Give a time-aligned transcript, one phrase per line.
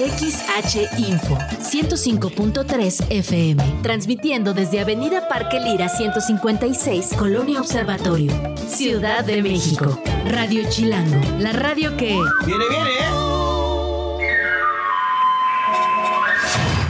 [0.00, 8.32] XH Info 105.3 FM, transmitiendo desde Avenida Parque Lira 156, Colonia Observatorio,
[8.66, 10.00] Ciudad de México.
[10.24, 12.18] Radio Chilango, la radio que...
[12.46, 13.29] Viene, viene,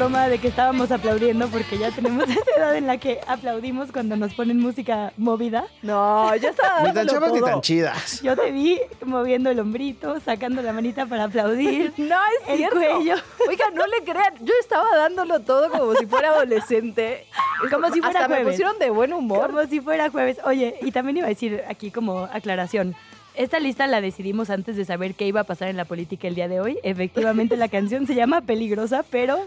[0.00, 4.16] Broma de que estábamos aplaudiendo porque ya tenemos esa edad en la que aplaudimos cuando
[4.16, 5.66] nos ponen música movida.
[5.82, 8.22] No, yo estaba Ni tan chavas ni tan chidas.
[8.22, 11.92] Yo te vi moviendo el hombrito, sacando la manita para aplaudir.
[11.98, 12.76] No es El cierto.
[12.76, 13.14] cuello.
[13.46, 14.34] Oiga, no le crean.
[14.40, 17.26] Yo estaba dándolo todo como si fuera adolescente.
[17.70, 18.52] Como si fuera Hasta me jueves.
[18.54, 19.48] pusieron de buen humor.
[19.48, 20.38] Como si fuera jueves.
[20.46, 22.96] Oye, y también iba a decir aquí como aclaración.
[23.34, 26.34] Esta lista la decidimos antes de saber qué iba a pasar en la política el
[26.34, 26.78] día de hoy.
[26.82, 29.38] Efectivamente, la canción se llama Peligrosa, pero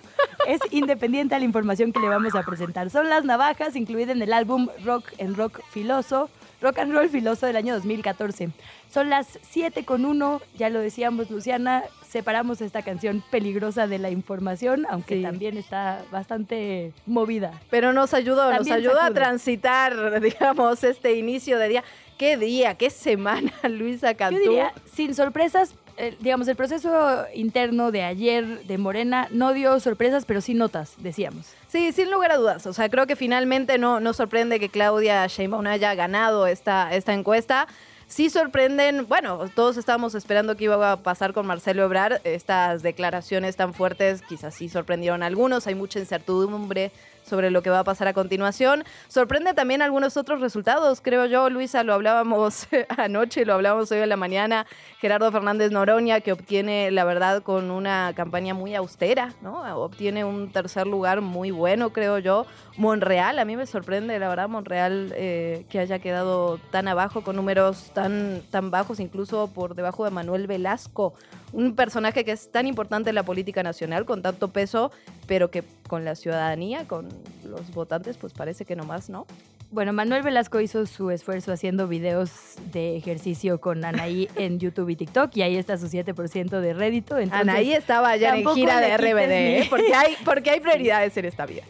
[0.47, 2.89] es independiente a la información que le vamos a presentar.
[2.89, 6.29] Son las navajas, incluida en el álbum Rock and Rock Filoso,
[6.63, 8.49] Rock and Roll Filoso del año 2014.
[8.89, 14.09] Son las 7 con 1, ya lo decíamos, Luciana, separamos esta canción peligrosa de la
[14.09, 15.21] información, aunque Sí.
[15.23, 17.51] también está bastante movida.
[17.69, 21.83] Pero nos ayudó, nos ayudó a transitar, digamos, este inicio de día.
[22.17, 24.37] ¿Qué día, qué semana, Luisa Cantú?
[24.41, 25.75] Yo diría, sin sorpresas,
[26.19, 31.53] digamos, el proceso interno de ayer de Morena no dio sorpresas, pero sí notas, decíamos.
[31.67, 32.65] Sí, sin lugar a dudas.
[32.67, 37.13] O sea, creo que finalmente no, no sorprende que Claudia Sheinbaum haya ganado esta, esta
[37.13, 37.67] encuesta.
[38.07, 42.21] Sí sorprenden, bueno, todos estábamos esperando que iba a pasar con Marcelo Ebrard.
[42.25, 45.65] Estas declaraciones tan fuertes quizás sí sorprendieron a algunos.
[45.67, 46.91] Hay mucha incertidumbre
[47.23, 48.83] sobre lo que va a pasar a continuación.
[49.07, 52.67] Sorprende también algunos otros resultados, creo yo, Luisa, lo hablábamos
[52.97, 54.65] anoche, lo hablábamos hoy en la mañana.
[54.99, 59.61] Gerardo Fernández Noroña, que obtiene, la verdad, con una campaña muy austera, ¿no?
[59.81, 62.45] Obtiene un tercer lugar muy bueno, creo yo.
[62.77, 67.35] Monreal, a mí me sorprende, la verdad, Monreal eh, que haya quedado tan abajo, con
[67.35, 71.13] números tan, tan bajos, incluso por debajo de Manuel Velasco.
[71.53, 74.91] Un personaje que es tan importante en la política nacional, con tanto peso,
[75.27, 77.07] pero que con la ciudadanía, con
[77.45, 79.25] los votantes, pues parece que nomás, ¿no?
[79.73, 84.95] Bueno, Manuel Velasco hizo su esfuerzo haciendo videos de ejercicio con Anaí en YouTube y
[84.95, 87.17] TikTok, y ahí está su 7% de rédito.
[87.17, 89.67] entonces, Anaí estaba ya en gira de RBD, ¿eh?
[89.71, 91.63] porque, hay, porque hay prioridades en esta vida.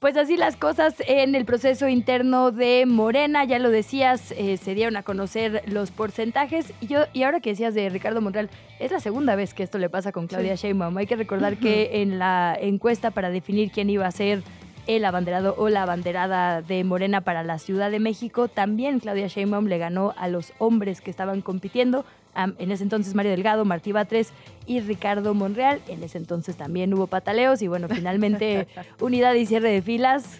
[0.00, 4.74] Pues así las cosas en el proceso interno de Morena, ya lo decías, eh, se
[4.74, 6.72] dieron a conocer los porcentajes.
[6.80, 9.76] Y yo y ahora que decías de Ricardo Monreal, es la segunda vez que esto
[9.76, 10.96] le pasa con Claudia Sheinbaum.
[10.96, 14.42] Hay que recordar que en la encuesta para definir quién iba a ser
[14.86, 19.66] el abanderado o la abanderada de Morena para la Ciudad de México, también Claudia Sheinbaum
[19.66, 22.06] le ganó a los hombres que estaban compitiendo.
[22.34, 24.32] En ese entonces Mario Delgado, Martí Batres
[24.66, 25.80] y Ricardo Monreal.
[25.88, 28.66] En ese entonces también hubo pataleos y bueno, finalmente
[29.00, 30.38] unidad y cierre de filas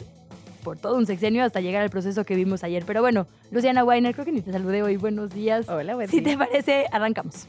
[0.62, 2.84] por todo un sexenio hasta llegar al proceso que vimos ayer.
[2.86, 4.96] Pero bueno, Luciana Weiner, creo que ni te saludé hoy.
[4.96, 5.68] Buenos días.
[5.68, 6.32] Hola, buen Si día.
[6.32, 7.46] te parece, arrancamos.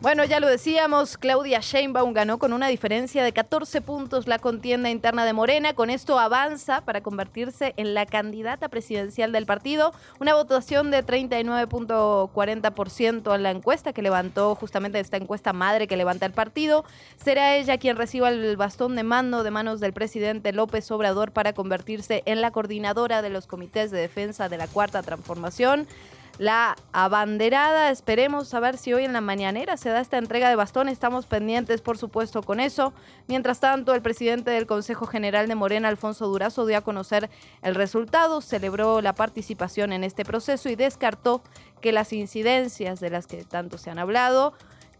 [0.00, 4.90] Bueno, ya lo decíamos, Claudia Sheinbaum ganó con una diferencia de 14 puntos la contienda
[4.90, 5.74] interna de Morena.
[5.74, 9.92] Con esto avanza para convertirse en la candidata presidencial del partido.
[10.20, 16.26] Una votación de 39.40% en la encuesta que levantó justamente esta encuesta madre que levanta
[16.26, 16.84] el partido.
[17.16, 21.54] Será ella quien reciba el bastón de mando de manos del presidente López Obrador para
[21.54, 25.88] convertirse en la coordinadora de los comités de defensa de la Cuarta Transformación
[26.38, 27.90] la abanderada.
[27.90, 30.88] Esperemos a ver si hoy en la mañanera se da esta entrega de bastón.
[30.88, 32.92] Estamos pendientes, por supuesto, con eso.
[33.26, 37.28] Mientras tanto, el presidente del Consejo General de Morena, Alfonso Durazo, dio a conocer
[37.62, 41.42] el resultado, celebró la participación en este proceso y descartó
[41.80, 44.54] que las incidencias de las que tanto se han hablado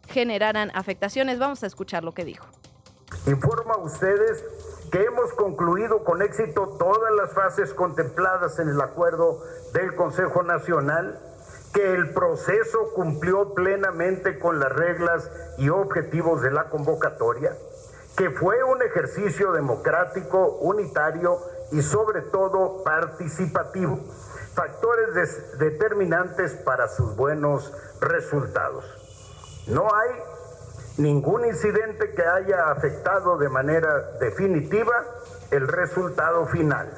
[0.08, 1.38] generaran afectaciones.
[1.38, 2.46] Vamos a escuchar lo que dijo.
[3.26, 4.44] Informo a ustedes
[4.90, 9.42] que hemos concluido con éxito todas las fases contempladas en el acuerdo
[9.72, 11.18] del Consejo Nacional,
[11.78, 17.52] que el proceso cumplió plenamente con las reglas y objetivos de la convocatoria,
[18.16, 21.38] que fue un ejercicio democrático, unitario
[21.70, 24.00] y sobre todo participativo,
[24.54, 28.84] factores determinantes para sus buenos resultados.
[29.68, 30.20] No hay
[30.96, 35.04] ningún incidente que haya afectado de manera definitiva
[35.52, 36.90] el resultado final.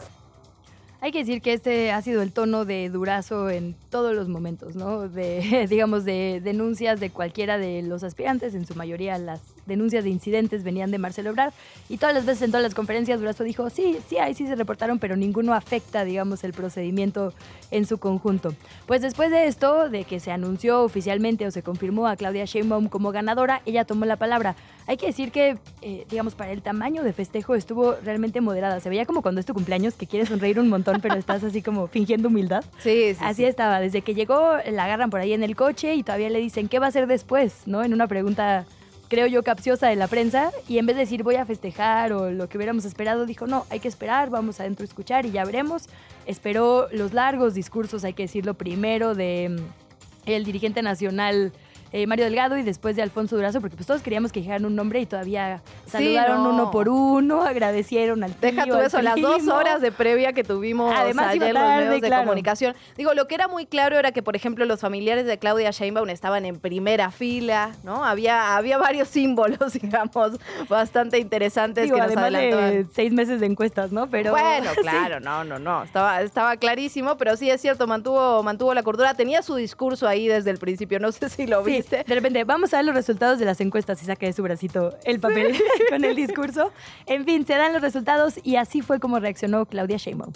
[1.02, 4.76] Hay que decir que este ha sido el tono de Durazo en todos los momentos,
[4.76, 5.08] ¿no?
[5.08, 10.10] De, digamos, de denuncias de cualquiera de los aspirantes, en su mayoría las denuncias de
[10.10, 11.54] incidentes venían de Marcelo Ebrard,
[11.88, 14.54] y todas las veces en todas las conferencias Durazo dijo, sí, sí, ahí sí se
[14.54, 17.32] reportaron, pero ninguno afecta, digamos, el procedimiento
[17.70, 18.54] en su conjunto.
[18.86, 22.88] Pues después de esto, de que se anunció oficialmente o se confirmó a Claudia Sheinbaum
[22.88, 24.56] como ganadora, ella tomó la palabra.
[24.86, 28.80] Hay que decir que, eh, digamos, para el tamaño de festejo estuvo realmente moderada.
[28.80, 31.62] Se veía como cuando es tu cumpleaños, que quieres sonreír un montón, pero estás así
[31.62, 32.64] como fingiendo humildad.
[32.78, 33.20] Sí, sí.
[33.20, 33.78] Así estaba.
[33.78, 36.80] Desde que llegó, la agarran por ahí en el coche y todavía le dicen, ¿qué
[36.80, 37.62] va a hacer después?
[37.66, 37.84] ¿No?
[37.84, 38.66] En una pregunta
[39.10, 42.30] creo yo, capciosa de la prensa y en vez de decir voy a festejar o
[42.30, 45.44] lo que hubiéramos esperado, dijo no, hay que esperar, vamos adentro a escuchar y ya
[45.44, 45.88] veremos.
[46.26, 51.52] Esperó los largos discursos, hay que decirlo primero, de mm, el dirigente nacional
[51.92, 54.76] eh, Mario Delgado y después de Alfonso Durazo, porque pues todos queríamos que dijeran un
[54.76, 59.46] nombre y todavía saludaron uno por uno, agradecieron al tío, Deja tú eso, las dos
[59.48, 62.24] horas de previa que tuvimos Además, ayer tarde, los medios de claro.
[62.24, 62.74] comunicación.
[62.96, 66.08] Digo, lo que era muy claro era que, por ejemplo, los familiares de Claudia Sheinbaum
[66.10, 68.04] estaban en primera fila, ¿no?
[68.04, 70.38] Había, había varios símbolos, digamos,
[70.68, 72.70] bastante interesantes Digo, que nos además adelantaban.
[72.70, 74.08] de seis meses de encuestas, ¿no?
[74.08, 74.80] Pero Bueno, sí.
[74.80, 75.82] claro, no, no, no.
[75.82, 79.14] Estaba, estaba clarísimo, pero sí es cierto, mantuvo, mantuvo la cordura.
[79.14, 82.04] Tenía su discurso ahí desde el principio, no sé si lo Sí, viste.
[82.06, 84.98] de repente, vamos a ver los resultados de las encuestas y saca de su bracito
[85.04, 86.72] el papel con el discurso.
[87.06, 90.32] En fin, se dan los resultados y así fue como reaccionó Claudia Sheinbaum.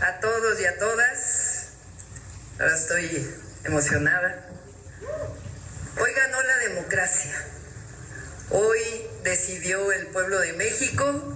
[0.00, 1.72] a todos y a todas.
[2.60, 3.26] Ahora estoy
[3.64, 4.48] emocionada.
[6.00, 7.32] Hoy ganó la democracia.
[8.50, 8.78] Hoy
[9.24, 11.34] decidió el pueblo de México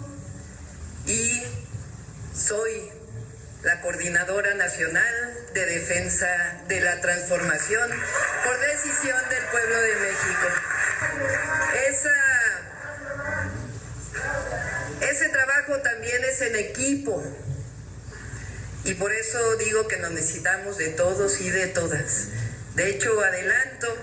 [1.06, 1.42] y
[2.34, 2.91] soy
[3.62, 6.26] la coordinadora nacional de defensa
[6.66, 7.90] de la transformación
[8.44, 10.48] por decisión del pueblo de México.
[11.88, 12.10] Esa,
[15.08, 17.22] ese trabajo también es en equipo.
[18.84, 22.28] Y por eso digo que nos necesitamos de todos y de todas.
[22.74, 23.96] De hecho, adelanto,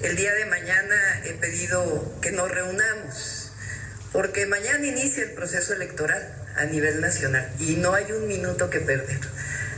[0.00, 3.52] el día de mañana he pedido que nos reunamos,
[4.12, 8.80] porque mañana inicia el proceso electoral a nivel nacional y no hay un minuto que
[8.80, 9.20] perder.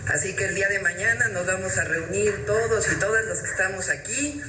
[0.07, 3.51] Así que el día de mañana nos vamos a reunir todos y todas los que
[3.51, 4.43] estamos aquí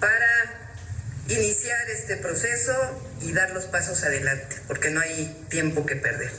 [0.00, 0.26] para
[1.28, 2.74] iniciar este proceso
[3.20, 6.32] y dar los pasos adelante, porque no hay tiempo que perder.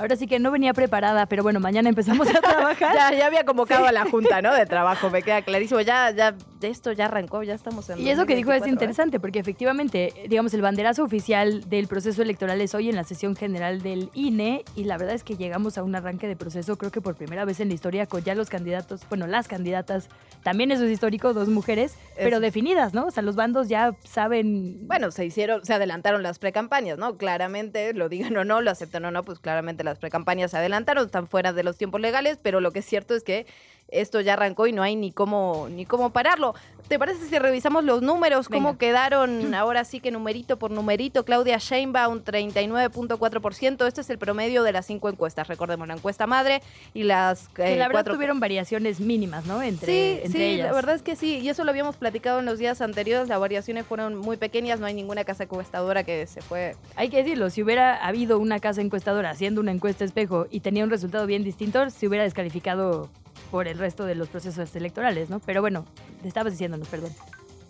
[0.00, 2.94] Ahora sí que no venía preparada, pero bueno, mañana empezamos a trabajar.
[2.94, 4.54] Ya, ya había convocado a la Junta, ¿no?
[4.54, 5.82] De trabajo, me queda clarísimo.
[5.82, 7.98] Ya, ya, esto ya arrancó, ya estamos en.
[7.98, 8.70] Y eso que dijo es 2024, ¿eh?
[8.70, 13.36] interesante, porque efectivamente, digamos, el banderazo oficial del proceso electoral es hoy en la sesión
[13.36, 16.90] general del INE, y la verdad es que llegamos a un arranque de proceso, creo
[16.90, 20.08] que por primera vez en la historia, con ya los candidatos, bueno, las candidatas,
[20.42, 23.04] también eso es histórico, dos mujeres, pero definidas, ¿no?
[23.04, 24.86] O sea, los bandos ya saben.
[24.86, 27.18] Bueno, se hicieron, se adelantaron las precampañas, ¿no?
[27.18, 31.06] Claramente, lo digan o no, lo aceptan o no, pues claramente las precampañas se adelantaron,
[31.06, 33.46] están fuera de los tiempos legales, pero lo que es cierto es que
[33.92, 36.54] esto ya arrancó y no hay ni cómo ni cómo pararlo.
[36.88, 38.48] ¿Te parece si revisamos los números?
[38.48, 38.78] ¿Cómo Venga.
[38.78, 41.24] quedaron ahora sí que numerito por numerito?
[41.24, 43.86] Claudia Sheinbaum, 39.4%.
[43.86, 45.48] Este es el promedio de las cinco encuestas.
[45.48, 46.62] Recordemos la encuesta madre
[46.94, 49.62] y las que eh, la verdad cuatro tuvieron variaciones mínimas, ¿no?
[49.62, 50.66] Entre, Sí, entre sí, ellas.
[50.68, 53.38] la verdad es que sí, y eso lo habíamos platicado en los días anteriores, las
[53.38, 56.74] variaciones fueron muy pequeñas, no hay ninguna casa encuestadora que se fue.
[56.96, 60.82] Hay que decirlo, si hubiera habido una casa encuestadora haciendo una encuesta espejo y tenía
[60.84, 63.08] un resultado bien distinto, se hubiera descalificado
[63.50, 65.40] por el resto de los procesos electorales, ¿no?
[65.40, 65.84] Pero bueno,
[66.22, 67.12] te estabas diciéndonos, perdón.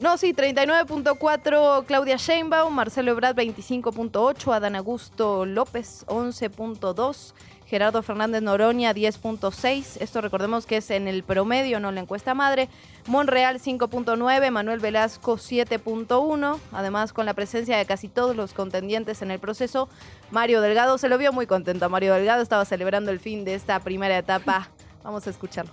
[0.01, 7.35] No, sí, 39.4 Claudia Sheinbaum, Marcelo Ebrard 25.8, Adán Augusto López 11.2,
[7.67, 12.71] Gerardo Fernández Noroña 10.6, esto recordemos que es en el promedio, no la encuesta madre,
[13.09, 19.31] Monreal 5.9, Manuel Velasco 7.1, además con la presencia de casi todos los contendientes en
[19.31, 19.91] el proceso,
[20.31, 23.79] Mario Delgado se lo vio muy contento, Mario Delgado estaba celebrando el fin de esta
[23.81, 24.71] primera etapa,
[25.03, 25.73] vamos a escucharlo.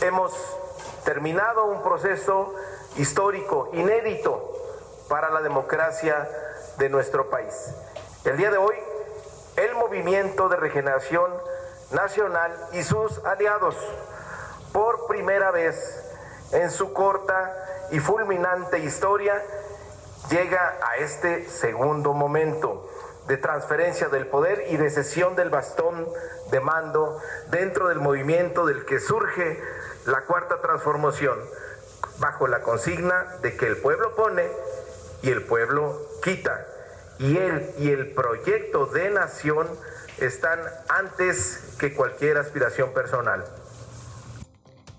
[0.00, 0.32] Hemos
[1.04, 2.54] terminado un proceso
[2.96, 4.52] histórico, inédito
[5.08, 6.28] para la democracia
[6.78, 7.74] de nuestro país.
[8.24, 8.74] El día de hoy,
[9.56, 11.30] el Movimiento de Regeneración
[11.92, 13.76] Nacional y sus aliados,
[14.72, 16.04] por primera vez
[16.52, 17.54] en su corta
[17.92, 19.42] y fulminante historia,
[20.28, 22.88] llega a este segundo momento
[23.26, 26.06] de transferencia del poder y de cesión del bastón
[26.50, 27.18] de mando
[27.50, 29.60] dentro del movimiento del que surge
[30.06, 31.38] la cuarta transformación
[32.18, 34.48] bajo la consigna de que el pueblo pone
[35.22, 36.66] y el pueblo quita.
[37.18, 39.66] Y él y el proyecto de nación
[40.18, 43.44] están antes que cualquier aspiración personal.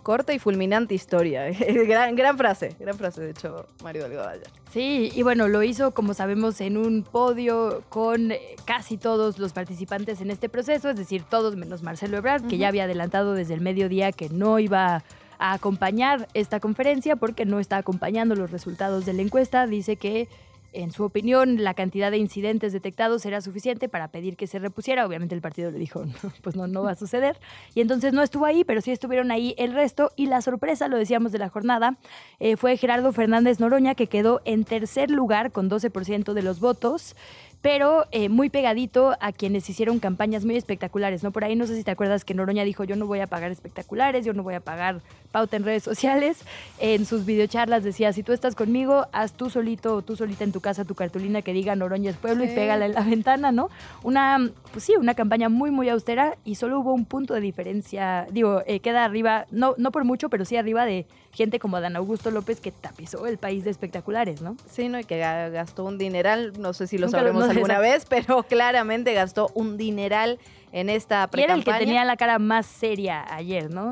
[0.08, 1.48] Corta y fulminante historia.
[1.86, 4.40] gran, gran frase, gran frase, de hecho, Mario Delgado.
[4.72, 8.32] Sí, y bueno, lo hizo, como sabemos, en un podio con
[8.64, 12.70] casi todos los participantes en este proceso, es decir, todos menos Marcelo Ebrard, que ya
[12.70, 15.04] había adelantado desde el mediodía que no iba
[15.40, 19.68] a acompañar esta conferencia porque no está acompañando los resultados de la encuesta.
[19.68, 20.30] Dice que
[20.74, 25.06] en su opinión, la cantidad de incidentes detectados era suficiente para pedir que se repusiera.
[25.06, 26.04] Obviamente el partido le dijo,
[26.42, 27.40] pues no, no va a suceder.
[27.74, 30.12] Y entonces no estuvo ahí, pero sí estuvieron ahí el resto.
[30.16, 31.98] Y la sorpresa, lo decíamos de la jornada,
[32.40, 37.16] eh, fue Gerardo Fernández Noroña, que quedó en tercer lugar con 12% de los votos
[37.62, 41.32] pero eh, muy pegadito a quienes hicieron campañas muy espectaculares, ¿no?
[41.32, 43.52] Por ahí no sé si te acuerdas que Noroña dijo, yo no voy a pagar
[43.52, 45.02] espectaculares, yo no voy a pagar
[45.38, 46.40] pauta en redes sociales.
[46.80, 50.52] En sus videocharlas decía, si tú estás conmigo, haz tú solito o tú solita en
[50.52, 53.70] tu casa tu cartulina que diga Noroña es pueblo y pégala en la ventana, ¿no?
[54.02, 58.26] Una, pues sí, una campaña muy, muy austera y solo hubo un punto de diferencia,
[58.32, 61.96] digo, eh, queda arriba, no, no por mucho, pero sí arriba de gente como Dan
[61.96, 64.58] Augusto López que tapizó el país de espectaculares, ¿no?
[64.68, 65.00] Sí, ¿no?
[65.00, 69.52] Y que gastó un dineral, no sé si lo sabremos alguna vez, pero claramente gastó
[69.54, 70.40] un dineral
[70.72, 73.92] en esta pre Y era el que tenía la cara más seria ayer, ¿no?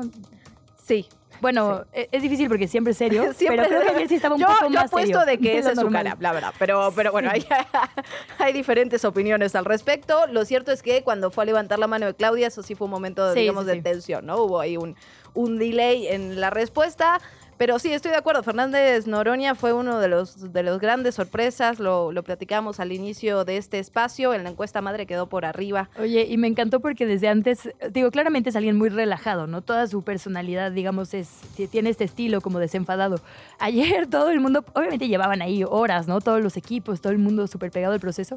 [0.86, 1.06] Sí,
[1.40, 4.40] bueno, e-, es difícil porque siempre es serio, pero creo que ayer sí estaba un
[4.40, 6.54] yo, poco yo más apuesto serio de que esa es su cara, la verdad.
[6.58, 7.46] Pero, pero bueno, hay,
[8.38, 10.26] hay, diferentes opiniones al respecto.
[10.28, 12.86] Lo cierto es que cuando fue a levantar la mano de Claudia, eso sí fue
[12.86, 14.38] un momento, Sí, digamos, de tensión, ¿no?
[14.38, 14.96] Hubo ahí un,
[15.34, 17.20] un delay en la respuesta.
[17.58, 18.42] Pero sí, estoy de acuerdo.
[18.42, 21.78] Fernández Noroña fue uno de los, de los grandes sorpresas.
[21.78, 24.34] Lo, lo platicamos al inicio de este espacio.
[24.34, 25.88] En la encuesta madre quedó por arriba.
[25.98, 29.62] Oye, y me encantó porque desde antes, digo, claramente es alguien muy relajado, ¿no?
[29.62, 31.28] Toda su personalidad, digamos, es
[31.70, 33.20] tiene este estilo como desenfadado.
[33.58, 36.20] Ayer todo el mundo, obviamente llevaban ahí horas, ¿no?
[36.20, 38.36] Todos los equipos, todo el mundo súper pegado al proceso.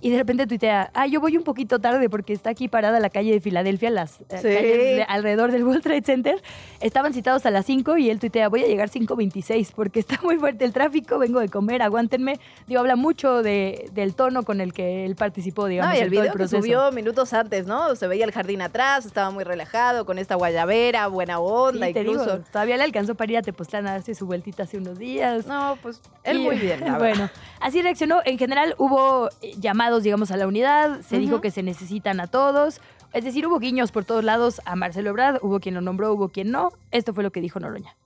[0.00, 3.10] Y de repente tuitea, ah, yo voy un poquito tarde porque está aquí parada la
[3.10, 4.42] calle de Filadelfia, las eh, Sí.
[4.42, 4.62] calles
[4.96, 6.40] de- alrededor del World Trade Center.
[6.80, 10.36] Estaban citados a las 5 y él tuitea, voy a llegar 5.26 porque está muy
[10.38, 12.38] fuerte el tráfico, vengo de comer, aguántenme.
[12.66, 16.10] Digo, habla mucho de- del tono con el que él participó, digamos, No, y el
[16.10, 16.62] video que proceso.
[16.62, 17.94] subió minutos antes, ¿no?
[17.96, 22.00] Se veía el jardín atrás, estaba muy relajado, con esta guayabera, buena onda, Sí, te
[22.04, 22.40] digo, incluso.
[22.52, 25.46] todavía le alcanzó para ir a Tepoztlán a darse su vueltita hace unos días.
[25.46, 26.80] No, pues él Y, muy bien.
[26.80, 26.98] la verdad.
[26.98, 28.20] bueno, así reaccionó.
[28.24, 31.00] En general hubo eh, llamados, digamos, a la unidad.
[31.02, 32.80] Se dijo que se necesitan a todos.
[33.12, 35.38] Es decir, hubo guiños por todos lados a Marcelo Ebrard.
[35.42, 36.70] Hubo quien lo nombró, hubo quien no.
[36.92, 37.96] Esto fue lo que dijo Noroña.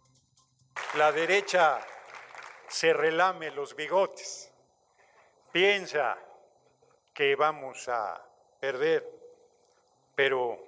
[0.94, 1.80] La derecha
[2.68, 4.52] se relame los bigotes,
[5.52, 6.18] piensa
[7.12, 8.20] que vamos a
[8.60, 9.08] perder,
[10.14, 10.58] pero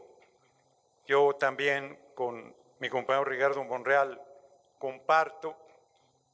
[1.06, 4.20] yo también con mi compañero Ricardo Monreal
[4.78, 5.56] comparto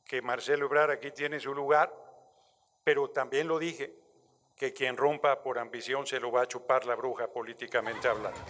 [0.04, 1.92] que Marcelo Ebrard aquí tiene su lugar,
[2.84, 3.94] pero también lo dije,
[4.56, 8.40] que quien rompa por ambición se lo va a chupar la bruja políticamente hablando.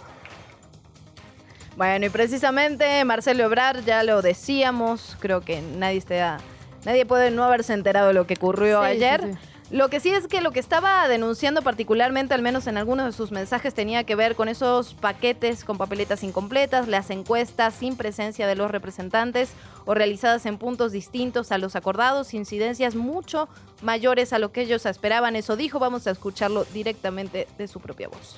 [1.75, 6.37] Bueno, y precisamente Marcelo Ebrard, ya lo decíamos, creo que nadie está,
[6.85, 9.21] nadie puede no haberse enterado de lo que ocurrió Sí, ayer.
[9.21, 9.49] sí, sí.
[9.71, 13.11] Lo que sí es que lo que estaba denunciando particularmente, al menos en algunos de
[13.11, 18.45] sus mensajes, tenía que ver con esos paquetes con papeletas incompletas, las encuestas sin presencia
[18.45, 19.49] de los representantes
[19.85, 23.49] o realizadas en puntos distintos a los acordados, incidencias mucho
[23.81, 25.35] mayores a lo que ellos esperaban.
[25.35, 28.37] Eso dijo, vamos a escucharlo directamente de su propia voz.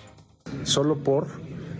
[0.63, 1.27] solo por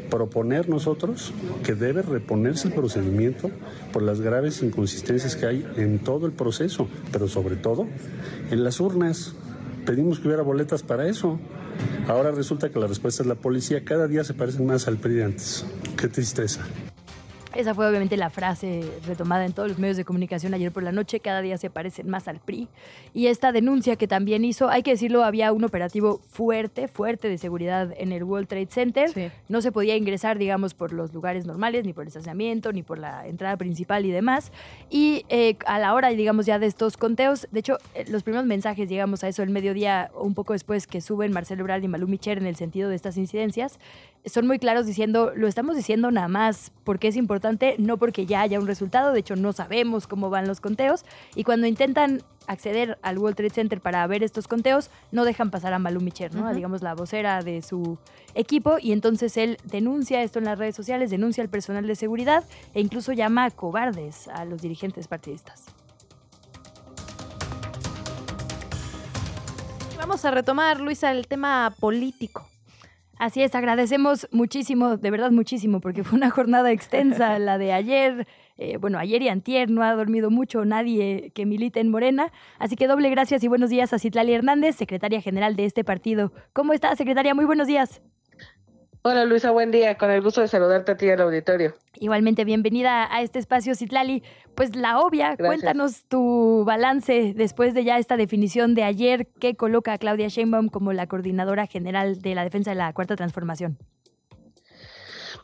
[0.09, 1.33] proponer nosotros
[1.63, 3.51] que debe reponerse el procedimiento
[3.91, 7.88] por las graves inconsistencias que hay en todo el proceso, pero sobre todo
[8.51, 9.33] en las urnas.
[9.85, 11.39] Pedimos que hubiera boletas para eso.
[12.07, 13.83] Ahora resulta que la respuesta es la policía.
[13.83, 15.65] Cada día se parecen más al PRI de antes.
[15.97, 16.62] Qué tristeza.
[17.55, 20.91] Esa fue obviamente la frase retomada en todos los medios de comunicación ayer por la
[20.91, 21.21] noche.
[21.21, 22.67] Cada día se parecen más al PRI.
[23.13, 27.38] Y esta denuncia que también hizo, hay que decirlo, había un operativo fuerte, fuerte de
[27.38, 29.09] seguridad en el World Trade Center.
[29.09, 29.29] Sí.
[29.47, 33.00] No se podía ingresar, digamos, por los lugares normales, ni por el estacionamiento, ni por
[33.00, 34.51] la entrada principal y demás.
[34.89, 38.45] Y eh, a la hora, digamos, ya de estos conteos, de hecho, eh, los primeros
[38.45, 42.09] mensajes, digamos, a eso el mediodía, un poco después que suben Marcelo Ebrard y Malú
[42.09, 43.79] Micher en el sentido de estas incidencias,
[44.25, 47.44] son muy claros diciendo, lo estamos diciendo nada más porque es importante,
[47.77, 51.43] no porque ya haya un resultado, de hecho no sabemos cómo van los conteos, y
[51.43, 55.79] cuando intentan acceder al World Trade Center para ver estos conteos, no dejan pasar a
[55.79, 56.47] Malú Micher, ¿no?
[56.47, 57.97] A, digamos la vocera de su
[58.35, 62.43] equipo, y entonces él denuncia esto en las redes sociales, denuncia al personal de seguridad
[62.73, 65.65] e incluso llama a cobardes a los dirigentes partidistas.
[69.97, 72.47] Vamos a retomar, Luisa, el tema político.
[73.17, 78.27] Así es, agradecemos muchísimo, de verdad muchísimo, porque fue una jornada extensa la de ayer.
[78.57, 82.31] Eh, bueno, ayer y antier no ha dormido mucho nadie que milite en Morena.
[82.60, 86.31] Así que doble gracias y buenos días a Citlali Hernández, secretaria general de este partido.
[86.53, 87.34] ¿Cómo está, secretaria?
[87.34, 88.01] Muy buenos días.
[89.07, 90.00] Hola Luisa, buen día.
[90.00, 91.75] Con el gusto de saludarte a ti al auditorio.
[92.00, 94.24] Igualmente, bienvenida a este espacio, Citlali.
[94.55, 99.93] Pues la obvia, cuéntanos tu balance después de ya esta definición de ayer que coloca
[99.93, 103.77] a Claudia Sheinbaum como la coordinadora general de la defensa de la Cuarta Transformación.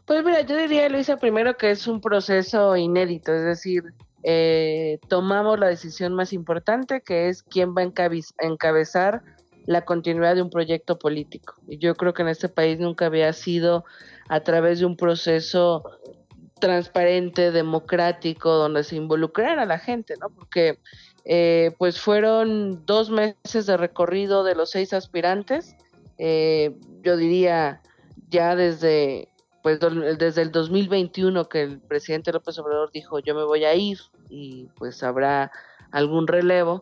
[0.05, 3.83] Pues mira, yo diría, Luisa, primero que es un proceso inédito, es decir,
[4.23, 7.91] eh, tomamos la decisión más importante, que es quién va a
[8.39, 9.21] encabezar
[9.65, 11.55] la continuidad de un proyecto político.
[11.67, 13.85] Y yo creo que en este país nunca había sido
[14.29, 15.83] a través de un proceso
[16.59, 20.29] transparente, democrático, donde se involucrara la gente, ¿no?
[20.29, 20.79] Porque
[21.25, 25.75] eh, pues fueron dos meses de recorrido de los seis aspirantes,
[26.17, 27.81] eh, yo diría
[28.29, 29.27] ya desde
[29.63, 33.99] pues desde el 2021 que el presidente López Obrador dijo yo me voy a ir
[34.29, 35.51] y pues habrá
[35.91, 36.81] algún relevo,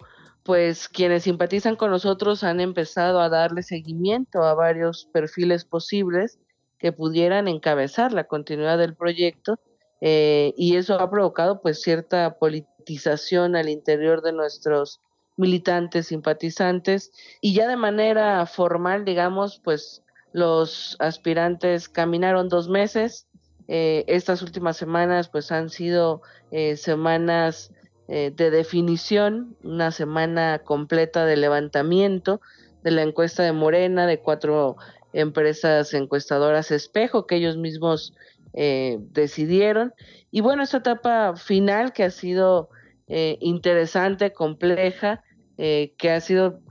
[0.49, 6.39] pues quienes simpatizan con nosotros han empezado a darle seguimiento a varios perfiles posibles
[6.79, 9.59] que pudieran encabezar la continuidad del proyecto
[10.01, 15.01] eh, y eso ha provocado pues cierta politización al interior de nuestros
[15.37, 20.01] militantes, simpatizantes y ya de manera formal, digamos, pues
[20.33, 23.27] los aspirantes caminaron dos meses.
[23.67, 27.71] Eh, estas últimas semanas pues han sido eh, semanas
[28.11, 32.41] eh, de definición, una semana completa de levantamiento
[32.83, 34.77] de la encuesta de Morena, de cuatro
[35.13, 38.15] empresas encuestadoras espejo que ellos mismos
[38.53, 39.93] eh, decidieron.
[40.31, 42.71] Y bueno, esta etapa final que ha sido
[43.07, 45.23] eh, interesante, compleja,
[45.57, 46.61] que ha sido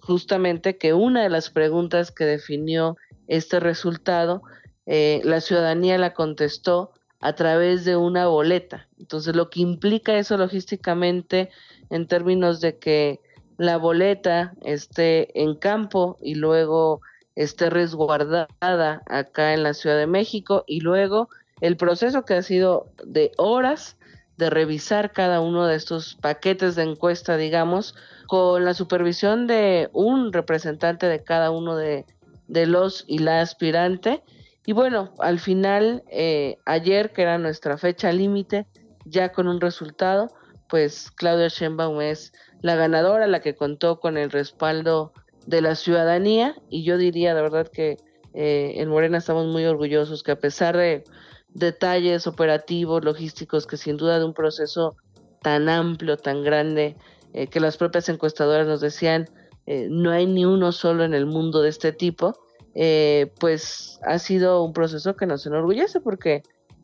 [0.00, 4.42] justamente que una de las preguntas que definió este resultado,
[4.84, 6.92] la ciudadanía la contestó
[7.24, 8.86] a través de una boleta.
[8.98, 11.48] Entonces, lo que implica eso logísticamente
[11.88, 13.18] en términos de que
[13.56, 17.00] la boleta esté en campo y luego
[17.34, 21.30] esté resguardada acá en la Ciudad de México y luego
[21.62, 23.96] el proceso que ha sido de horas
[24.36, 27.94] de revisar cada uno de estos paquetes de encuesta, digamos,
[28.26, 32.04] con la supervisión de un representante de cada uno de,
[32.48, 34.22] de los y la aspirante
[34.66, 38.66] y bueno, al final, eh, ayer, que era nuestra fecha límite,
[39.04, 40.28] ya con un resultado,
[40.68, 45.12] pues Claudia Sheinbaum es la ganadora, la que contó con el respaldo
[45.46, 46.56] de la ciudadanía.
[46.70, 47.98] Y yo diría de verdad que
[48.32, 51.04] eh, en Morena estamos muy orgullosos que a pesar de
[51.50, 54.96] detalles operativos, logísticos, que sin duda de un proceso
[55.42, 56.96] tan amplio, tan grande,
[57.34, 59.28] eh, que las propias encuestadoras nos decían,
[59.66, 62.34] no hay ni uno solo en el mundo de este tipo,
[62.74, 66.42] eh, pues ha sido un proceso que nos enorgullece porque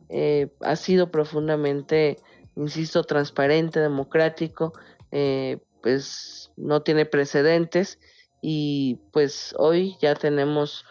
[0.09, 2.17] eh, ha sido profundamente,
[2.55, 4.73] insisto, transparente, democrático,
[5.11, 7.99] eh, pues no tiene precedentes
[8.41, 10.85] y pues hoy ya tenemos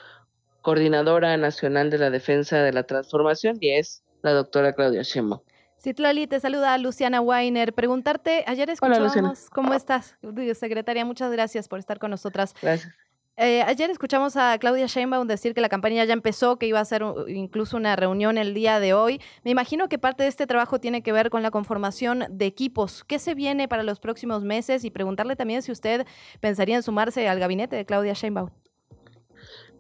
[0.63, 5.41] coordinadora nacional de la defensa de la transformación y es la doctora Claudia Sheinbaum.
[5.79, 7.73] Citlali, te saluda Luciana Weiner.
[7.73, 10.17] Preguntarte, ayer escuchamos, ¿cómo estás?
[10.55, 12.55] Secretaria, muchas gracias por estar con nosotras.
[12.61, 12.95] Gracias.
[13.43, 16.85] Eh, ayer escuchamos a Claudia Sheinbaum decir que la campaña ya empezó, que iba a
[16.85, 19.19] ser incluso una reunión el día de hoy.
[19.45, 23.03] Me imagino que parte de este trabajo tiene que ver con la conformación de equipos.
[23.03, 24.85] ¿Qué se viene para los próximos meses?
[24.85, 26.07] Y preguntarle también si usted
[26.41, 28.51] pensaría en sumarse al gabinete de Claudia Sheinbaum.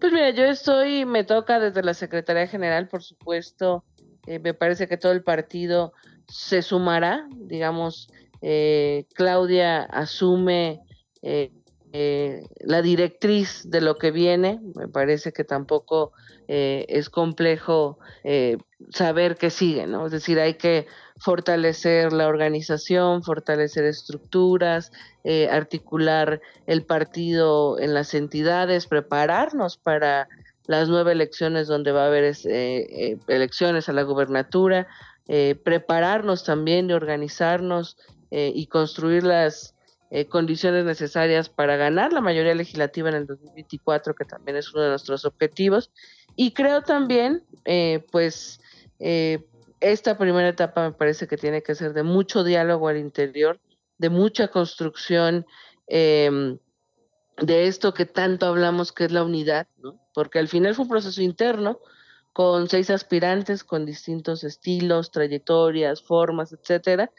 [0.01, 3.85] Pues mira, yo estoy, me toca desde la Secretaría General, por supuesto.
[4.27, 5.93] Eh, me parece que todo el partido
[6.29, 8.09] se sumará, digamos,
[8.41, 10.81] eh, Claudia asume
[11.21, 11.53] eh,
[11.93, 14.61] la directriz de lo que viene.
[14.75, 16.13] Me parece que tampoco
[16.47, 18.59] eh, es complejo eh,
[18.91, 20.07] saber qué sigue, ¿no?
[20.07, 20.87] Es decir, hay que
[21.19, 24.91] fortalecer la organización, fortalecer estructuras,
[25.51, 30.29] articular el partido en las entidades, prepararnos para
[30.67, 32.35] las nueve elecciones donde va a haber
[33.29, 34.87] elecciones a la gubernatura,
[35.63, 37.99] prepararnos también y organizarnos
[38.31, 39.75] y construir las
[40.13, 44.83] eh, condiciones necesarias para ganar la mayoría legislativa en el 2024, que también es uno
[44.83, 45.93] de nuestros objetivos.
[46.35, 48.61] Y creo también, eh, pues,
[48.99, 49.47] eh,
[49.79, 53.61] esta primera etapa me parece que tiene que ser de mucho diálogo al interior,
[53.99, 55.47] de mucha construcción
[55.87, 56.59] em,
[57.41, 59.69] de esto que tanto hablamos que es la unidad,
[60.13, 61.79] porque al final fue un proceso interno
[62.33, 67.13] con seis aspirantes con distintos estilos, trayectorias, formas, etcétera.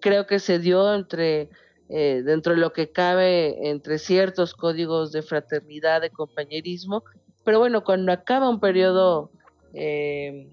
[0.00, 1.50] creo que se dio entre
[1.88, 7.04] eh, dentro de lo que cabe entre ciertos códigos de fraternidad, de compañerismo,
[7.44, 9.30] pero bueno, cuando acaba un periodo
[9.74, 10.50] eh,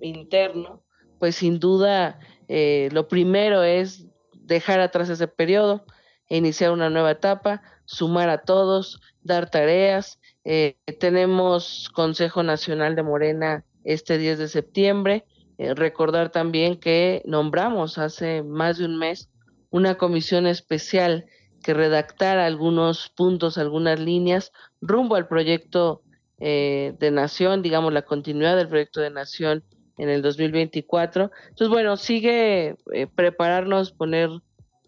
[0.00, 0.82] interno,
[1.18, 2.18] pues sin duda
[2.48, 5.84] eh, lo primero es dejar atrás ese periodo,
[6.28, 10.18] iniciar una nueva etapa, sumar a todos, dar tareas.
[10.44, 15.24] Eh, tenemos Consejo Nacional de Morena este 10 de septiembre.
[15.58, 19.28] recordar también que nombramos hace más de un mes
[19.72, 21.26] una comisión especial
[21.62, 26.02] que redactara algunos puntos, algunas líneas rumbo al proyecto
[26.38, 29.64] eh, de nación, digamos, la continuidad del proyecto de nación
[29.96, 31.30] en el 2024.
[31.48, 34.30] Entonces, bueno, sigue eh, prepararnos, poner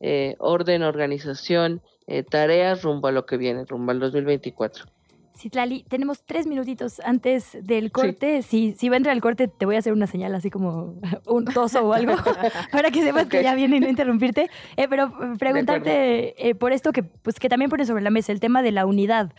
[0.00, 1.82] eh, orden, organización,
[2.28, 4.84] tareas rumbo a lo que viene, rumbo al 2024.
[5.36, 8.42] Citlali, tenemos tres minutitos antes del corte.
[8.42, 10.94] Si, si va a entrar el corte, te voy a hacer una señal así como
[11.26, 12.14] un toso o algo,
[12.72, 14.48] para que sepas que ya viene y no interrumpirte.
[14.88, 18.72] pero preguntarte por esto que, pues, que también pone sobre la mesa el tema de
[18.72, 19.32] la unidad.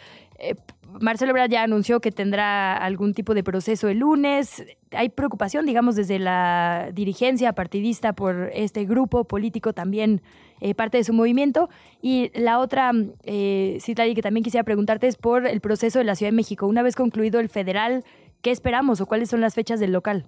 [1.01, 4.63] Marcelo Ebrard ya anunció que tendrá algún tipo de proceso el lunes.
[4.91, 10.21] Hay preocupación, digamos, desde la dirigencia partidista por este grupo político también
[10.61, 11.69] eh, parte de su movimiento.
[12.01, 12.91] Y la otra,
[13.23, 16.67] eh, que también quisiera preguntarte es por el proceso de la Ciudad de México.
[16.67, 18.03] Una vez concluido el federal,
[18.41, 20.25] ¿qué esperamos o cuáles son las fechas del local?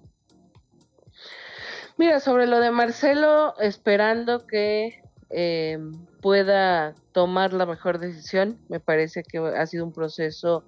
[1.97, 5.79] Mira, sobre lo de Marcelo, esperando que eh,
[6.21, 8.59] pueda tomar la mejor decisión.
[8.69, 10.63] Me parece que ha sido un proceso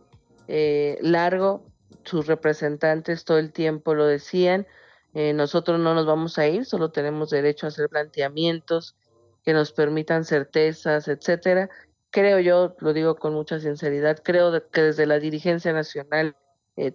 [0.47, 1.63] eh, largo.
[2.03, 4.65] Sus representantes todo el tiempo lo decían.
[5.13, 8.95] Eh, nosotros no nos vamos a ir, solo tenemos derecho a hacer planteamientos
[9.43, 11.69] que nos permitan certezas, etcétera.
[12.11, 16.35] Creo yo, lo digo con mucha sinceridad, creo que desde la dirigencia nacional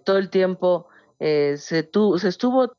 [0.03, 0.87] todo el tiempo
[1.19, 2.73] se, se estuvo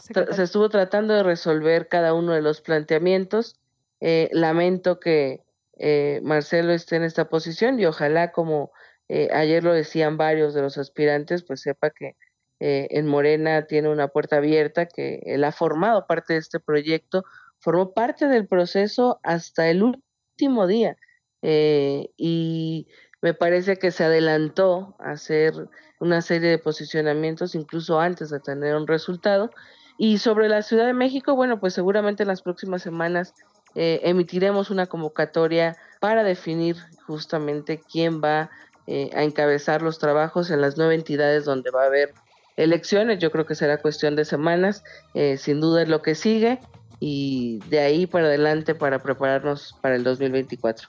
[0.00, 3.56] se estuvo tratando de resolver cada uno de los planteamientos.
[4.00, 5.42] Eh, lamento que
[5.76, 8.72] eh, Marcelo esté en esta posición y ojalá, como
[9.08, 12.16] eh, ayer lo decían varios de los aspirantes, pues sepa que
[12.60, 17.24] en Morena tiene una puerta abierta, que él ha formado parte de este proyecto,
[17.60, 20.96] formó parte del proceso hasta el último día
[21.40, 22.88] y
[23.20, 25.52] me parece que se adelantó a hacer
[26.00, 29.50] una serie de posicionamientos incluso antes de tener un resultado.
[29.96, 33.34] Y sobre la Ciudad de México, bueno, pues seguramente en las próximas semanas
[33.74, 38.50] eh, emitiremos una convocatoria para definir justamente quién va
[38.86, 42.14] eh, a encabezar los trabajos en las nueve entidades donde va a haber
[42.58, 43.18] elecciones.
[43.18, 46.60] Yo creo que será cuestión de semanas, eh, sin duda es lo que sigue
[47.00, 50.88] y de ahí para adelante para prepararnos para el 2024.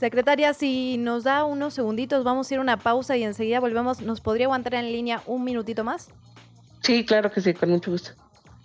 [0.00, 4.00] Secretaria, si nos da unos segunditos, vamos a ir a una pausa y enseguida volvemos.
[4.00, 6.08] ¿Nos podría aguantar en línea un minutito más?
[6.82, 8.10] Sí, claro que sí, con mucho gusto.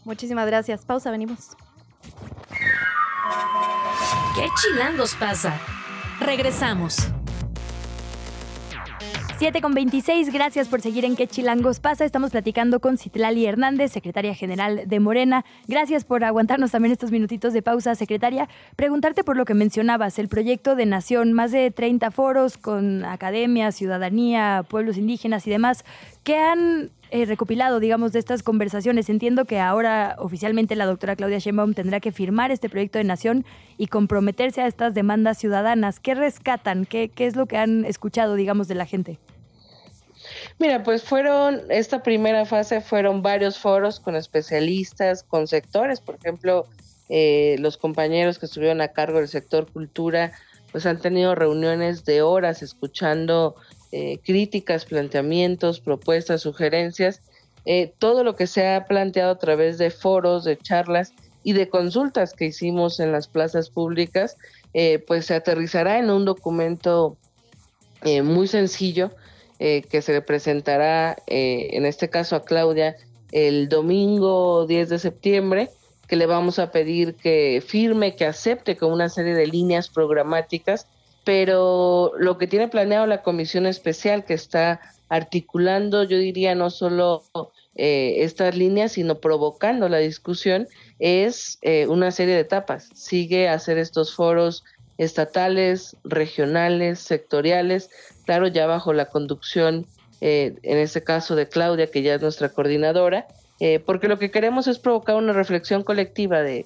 [0.05, 0.85] Muchísimas gracias.
[0.85, 1.55] Pausa, venimos.
[4.35, 5.59] ¿Qué chilangos pasa?
[6.19, 7.09] Regresamos.
[9.39, 12.03] 7 con 26, gracias por seguir en Qué Chilangos pasa.
[12.03, 15.45] Estamos platicando con Citlali Hernández, secretaria general de Morena.
[15.65, 18.49] Gracias por aguantarnos también estos minutitos de pausa, secretaria.
[18.75, 23.71] Preguntarte por lo que mencionabas, el proyecto de Nación, más de 30 foros con academia,
[23.71, 25.85] ciudadanía, pueblos indígenas y demás.
[26.25, 29.09] ¿Qué han eh, recopilado, digamos, de estas conversaciones.
[29.09, 33.45] Entiendo que ahora oficialmente la doctora Claudia Sheinbaum tendrá que firmar este proyecto de nación
[33.77, 35.99] y comprometerse a estas demandas ciudadanas.
[35.99, 36.85] ¿Qué rescatan?
[36.85, 39.17] ¿Qué, qué es lo que han escuchado, digamos, de la gente?
[40.57, 46.65] Mira, pues fueron, esta primera fase fueron varios foros con especialistas, con sectores, por ejemplo,
[47.09, 50.31] eh, los compañeros que estuvieron a cargo del sector cultura,
[50.71, 53.55] pues han tenido reuniones de horas escuchando
[53.91, 57.21] eh, críticas, planteamientos, propuestas, sugerencias,
[57.65, 61.69] eh, todo lo que se ha planteado a través de foros, de charlas y de
[61.69, 64.37] consultas que hicimos en las plazas públicas,
[64.75, 67.17] eh, pues se aterrizará en un documento
[68.23, 69.11] muy sencillo
[69.59, 72.95] que se le presentará, en este caso a Claudia,
[73.31, 75.69] el domingo 10 de septiembre,
[76.07, 80.87] que le vamos a pedir que firme, que acepte con una serie de líneas programáticas
[81.29, 87.23] pero lo que tiene planeado la comisión especial que está articulando, yo diría, no solo
[87.75, 90.67] eh, estas líneas, sino provocando la discusión,
[90.97, 92.89] es eh, una serie de etapas.
[92.95, 94.63] Sigue hacer estos foros
[94.97, 97.91] estatales, regionales, sectoriales,
[98.29, 99.87] claro, ya bajo la conducción,
[100.21, 103.25] eh, en este caso de Claudia, que ya es nuestra coordinadora,
[103.85, 106.65] porque lo que queremos es provocar una reflexión colectiva de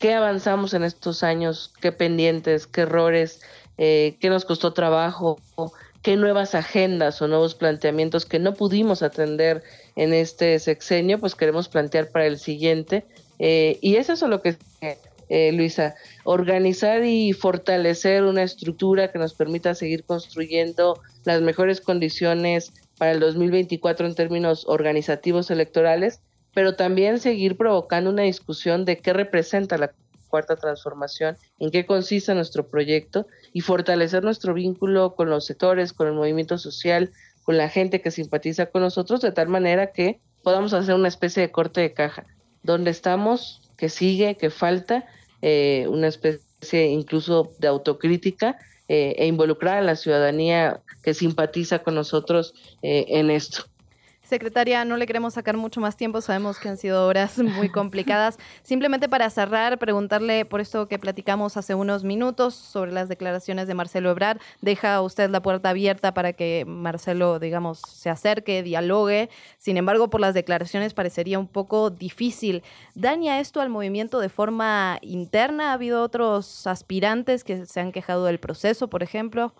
[0.00, 3.40] qué avanzamos en estos años, qué pendientes, qué errores,
[3.78, 5.38] eh, qué nos costó trabajo,
[6.02, 9.62] qué nuevas agendas o nuevos planteamientos que no pudimos atender
[9.96, 13.04] en este sexenio, pues queremos plantear para el siguiente.
[13.38, 14.56] Eh, y eso es lo que
[15.28, 22.72] eh, Luisa, organizar y fortalecer una estructura que nos permita seguir construyendo las mejores condiciones
[22.98, 26.20] para el 2024 en términos organizativos electorales,
[26.52, 29.92] pero también seguir provocando una discusión de qué representa la
[30.28, 36.08] cuarta transformación, en qué consiste nuestro proyecto y fortalecer nuestro vínculo con los sectores, con
[36.08, 37.12] el movimiento social,
[37.44, 41.42] con la gente que simpatiza con nosotros, de tal manera que podamos hacer una especie
[41.42, 42.26] de corte de caja.
[42.62, 43.63] ¿Dónde estamos?
[43.76, 44.36] ¿Qué sigue?
[44.36, 45.06] ¿Qué falta?
[45.42, 48.58] Eh, una especie incluso de autocrítica
[48.88, 53.64] eh, e involucrar a la ciudadanía que simpatiza con nosotros eh, en esto.
[54.24, 58.38] Secretaria, no le queremos sacar mucho más tiempo, sabemos que han sido horas muy complicadas.
[58.62, 63.74] Simplemente para cerrar, preguntarle por esto que platicamos hace unos minutos sobre las declaraciones de
[63.74, 64.38] Marcelo Ebrard.
[64.62, 69.28] Deja usted la puerta abierta para que Marcelo, digamos, se acerque, dialogue.
[69.58, 72.62] Sin embargo, por las declaraciones parecería un poco difícil.
[72.94, 75.70] ¿Daña esto al movimiento de forma interna?
[75.70, 79.52] ¿Ha habido otros aspirantes que se han quejado del proceso, por ejemplo?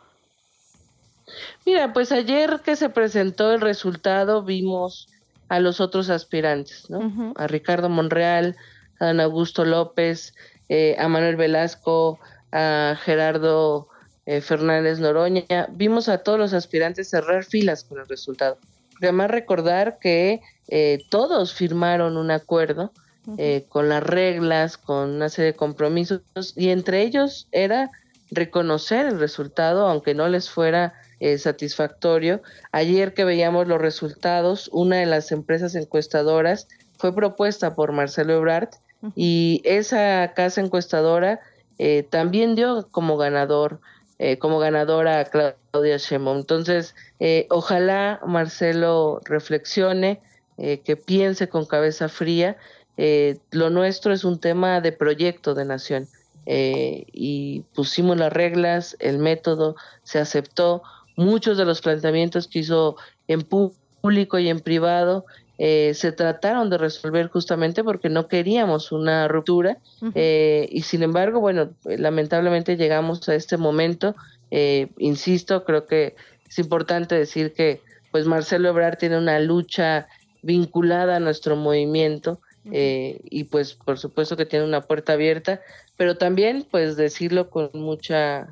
[1.65, 5.09] Mira, pues ayer que se presentó el resultado vimos
[5.49, 7.35] a los otros aspirantes, ¿no?
[7.37, 8.57] A Ricardo Monreal,
[8.99, 10.35] a Don Augusto López,
[10.69, 12.19] eh, a Manuel Velasco,
[12.53, 13.89] a Gerardo
[14.27, 15.69] eh, Fernández Noroña.
[15.71, 18.59] Vimos a todos los aspirantes cerrar filas con el resultado.
[19.01, 22.93] además recordar que eh, todos firmaron un acuerdo
[23.71, 26.21] con las reglas, con una serie de compromisos,
[26.57, 27.91] y entre ellos era
[28.31, 30.93] reconocer el resultado, aunque no les fuera
[31.25, 32.43] eh, satisfactorio.
[32.71, 38.69] Ayer que veíamos los resultados, una de las empresas encuestadoras fue propuesta por Marcelo Ebrard
[39.17, 41.41] y esa casa encuestadora
[41.79, 43.81] eh, también dio como ganador,
[44.19, 46.41] eh, como ganadora a Claudia Sheinbaum.
[46.41, 46.95] Entonces,
[47.49, 50.21] ojalá Marcelo reflexione,
[50.59, 52.59] que piense con cabeza fría.
[53.51, 56.07] lo nuestro es un tema de proyecto de nación.
[56.45, 60.83] y pusimos las reglas, el método se aceptó,
[61.17, 62.97] Muchos de los planteamientos que hizo
[63.29, 65.25] en público y en privado
[65.57, 69.79] eh, se trataron de resolver justamente porque no queríamos una ruptura
[70.15, 74.17] eh, y sin embargo, bueno, lamentablemente llegamos a este momento.
[74.51, 76.17] Eh, insisto, creo que
[76.49, 80.09] es importante decir que pues Marcelo Ebrard tiene una lucha
[80.43, 85.61] vinculada a nuestro movimiento y pues por supuesto que tiene una puerta abierta,
[85.99, 88.49] pero también pues decirlo con mucha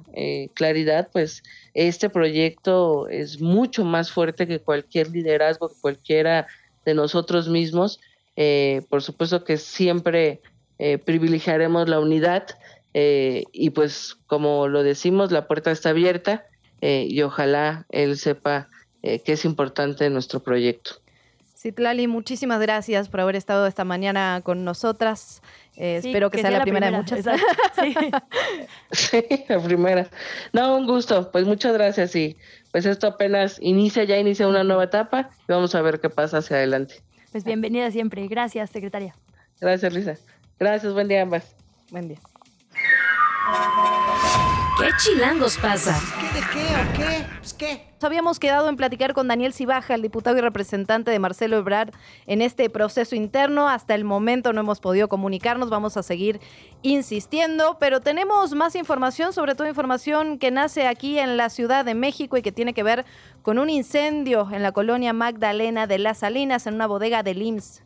[0.55, 1.43] claridad, pues
[1.75, 6.47] este proyecto es mucho más fuerte que cualquier liderazgo, que cualquiera
[6.85, 8.01] de nosotros mismos.
[8.37, 10.41] Eh, por supuesto que siempre
[10.79, 12.47] eh, privilegiaremos la unidad
[12.95, 16.47] eh, y pues como lo decimos, la puerta está abierta
[16.85, 18.69] y ojalá él sepa
[19.03, 20.97] que es importante nuestro proyecto.
[21.63, 25.43] Citlali, muchísimas gracias por haber estado esta mañana con nosotras.
[25.77, 27.25] Eh, espero que, sea, la, primera, de muchas.
[27.81, 27.95] Sí.
[28.93, 30.09] sí, la primera.
[30.53, 31.31] No, un gusto.
[31.31, 32.37] Pues muchas gracias y
[32.71, 36.39] pues esto apenas inicia, ya inicia una nueva etapa y vamos a ver qué pasa
[36.39, 37.03] hacia adelante.
[37.31, 38.27] Pues bienvenida siempre.
[38.29, 39.15] Gracias, secretaria.
[39.61, 40.17] Gracias, Lisa.
[40.59, 41.57] Gracias, buen día ambas.
[41.91, 42.19] Buen día.
[44.83, 45.97] ¿Qué chilangos pasa?
[46.19, 47.25] ¿Qué de qué o qué?
[47.39, 47.87] Pues qué.
[48.01, 51.93] Habíamos quedado en platicar con Daniel Cibaja, el diputado y representante de Marcelo Ebrard,
[52.27, 53.69] en este proceso interno.
[53.69, 56.41] Hasta el momento no hemos podido comunicarnos, vamos a seguir
[56.83, 61.95] insistiendo, pero tenemos más información, sobre todo información que nace aquí en la Ciudad de
[61.95, 63.05] México y que tiene que ver
[63.43, 67.85] con un incendio en la colonia Magdalena de las Salinas, en una bodega del IMSS.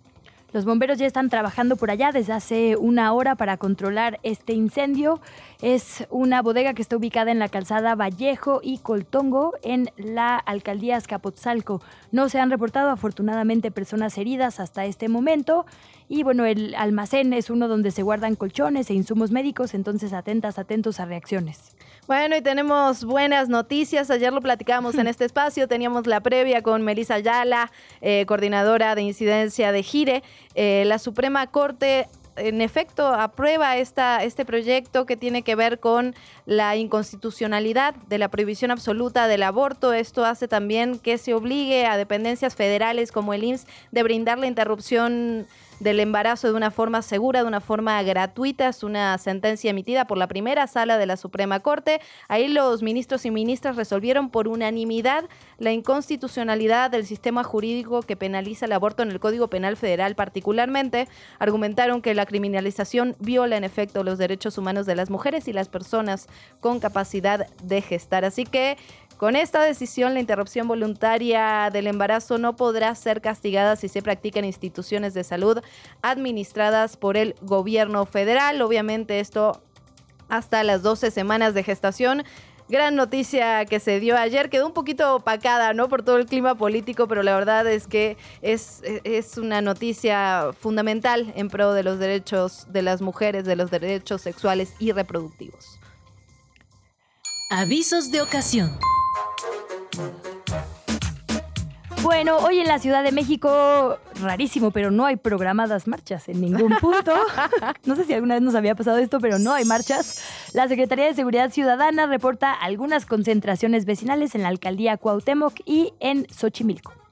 [0.56, 5.20] Los bomberos ya están trabajando por allá desde hace una hora para controlar este incendio.
[5.60, 10.96] Es una bodega que está ubicada en la calzada Vallejo y Coltongo en la alcaldía
[10.96, 11.82] Azcapotzalco.
[12.10, 15.66] No se han reportado afortunadamente personas heridas hasta este momento.
[16.08, 20.58] Y bueno, el almacén es uno donde se guardan colchones e insumos médicos, entonces atentas,
[20.58, 21.75] atentos a reacciones.
[22.06, 24.10] Bueno, y tenemos buenas noticias.
[24.10, 25.66] Ayer lo platicábamos en este espacio.
[25.66, 30.22] Teníamos la previa con Melissa Ayala, eh, coordinadora de incidencia de Gire.
[30.54, 36.14] Eh, la Suprema Corte en efecto aprueba esta, este proyecto que tiene que ver con
[36.44, 39.92] la inconstitucionalidad de la prohibición absoluta del aborto.
[39.92, 44.46] Esto hace también que se obligue a dependencias federales como el IMSS de brindar la
[44.46, 45.48] interrupción
[45.80, 48.68] del embarazo de una forma segura, de una forma gratuita.
[48.68, 52.00] Es una sentencia emitida por la primera sala de la Suprema Corte.
[52.28, 55.24] Ahí los ministros y ministras resolvieron por unanimidad
[55.58, 61.08] la inconstitucionalidad del sistema jurídico que penaliza el aborto en el Código Penal Federal particularmente.
[61.38, 65.68] Argumentaron que la criminalización viola en efecto los derechos humanos de las mujeres y las
[65.68, 66.28] personas
[66.60, 68.24] con capacidad de gestar.
[68.24, 68.76] Así que
[69.16, 74.38] Con esta decisión, la interrupción voluntaria del embarazo no podrá ser castigada si se practica
[74.38, 75.60] en instituciones de salud
[76.02, 78.60] administradas por el gobierno federal.
[78.60, 79.62] Obviamente esto
[80.28, 82.24] hasta las 12 semanas de gestación.
[82.68, 85.88] Gran noticia que se dio ayer, quedó un poquito opacada, ¿no?
[85.88, 91.32] Por todo el clima político, pero la verdad es que es, es una noticia fundamental
[91.36, 95.78] en pro de los derechos de las mujeres, de los derechos sexuales y reproductivos.
[97.50, 98.76] Avisos de ocasión.
[102.02, 106.76] Bueno, hoy en la Ciudad de México, rarísimo, pero no hay programadas marchas en ningún
[106.80, 107.12] punto.
[107.84, 110.24] No sé si alguna vez nos había pasado esto, pero no hay marchas.
[110.52, 116.26] La Secretaría de Seguridad Ciudadana reporta algunas concentraciones vecinales en la alcaldía Cuauhtémoc y en
[116.30, 117.05] Xochimilco.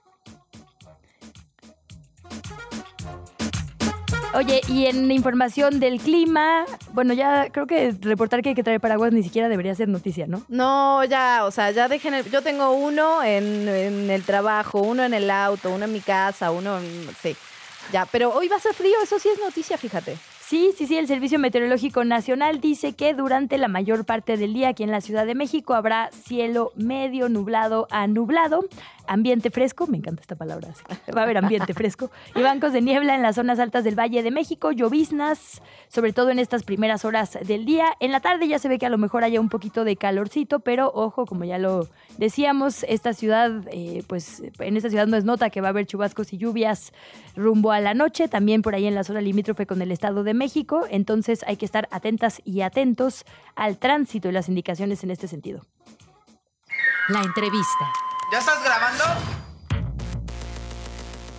[4.34, 8.80] Oye, y en información del clima, bueno, ya creo que reportar que hay que traer
[8.80, 10.42] paraguas ni siquiera debería ser noticia, ¿no?
[10.48, 13.68] No, ya, o sea, ya dejen el, yo tengo uno en,
[14.10, 17.36] el trabajo, uno en el auto, uno en mi casa, uno en, sí,
[17.92, 20.16] ya, pero hoy va a ser frío, eso sí es noticia, fíjate.
[20.46, 24.68] Sí, sí, sí, el Servicio Meteorológico Nacional dice que durante la mayor parte del día
[24.68, 28.66] aquí en la Ciudad de México habrá cielo medio nublado a nublado,
[29.06, 30.68] ambiente fresco, me encanta esta palabra,
[31.16, 34.22] va a haber ambiente fresco, y bancos de niebla en las zonas altas del Valle
[34.22, 37.86] de México, lloviznas, sobre todo en estas primeras horas del día.
[38.00, 40.60] En la tarde ya se ve que a lo mejor haya un poquito de calorcito,
[40.60, 45.24] pero ojo, como ya lo decíamos, esta ciudad, eh, pues en esta ciudad no es
[45.24, 46.92] nota que va a haber chubascos y lluvias
[47.34, 50.33] rumbo a la noche, también por ahí en la zona limítrofe con el Estado de
[50.34, 55.28] México, entonces hay que estar atentas y atentos al tránsito y las indicaciones en este
[55.28, 55.62] sentido.
[57.08, 57.92] La entrevista.
[58.32, 59.04] ¿Ya estás grabando?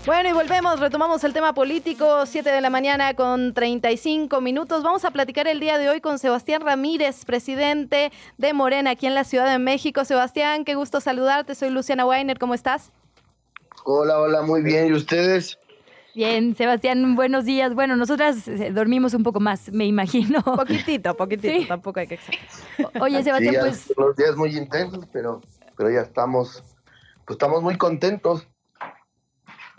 [0.06, 4.84] Bueno, y volvemos, retomamos el tema político, 7 de la mañana con 35 minutos.
[4.84, 9.16] Vamos a platicar el día de hoy con Sebastián Ramírez, presidente de Morena aquí en
[9.16, 10.06] la Ciudad de México.
[10.06, 11.56] Sebastián, qué gusto saludarte.
[11.56, 12.92] Soy Luciana Weiner, ¿cómo estás?
[13.84, 14.90] Hola, hola, muy bien.
[14.90, 15.58] ¿Y ustedes?
[16.16, 17.74] Bien, Sebastián, buenos días.
[17.76, 20.42] Bueno, nosotras eh, dormimos un poco más, me imagino.
[20.42, 21.66] Poquitito, poquitito, Sí.
[21.68, 23.02] tampoco hay que exagerar.
[23.02, 25.42] Oye, Sebastián, ya pues Unos días muy intensos, pero,
[25.76, 26.64] pero ya estamos,
[27.26, 28.48] pues estamos muy contentos.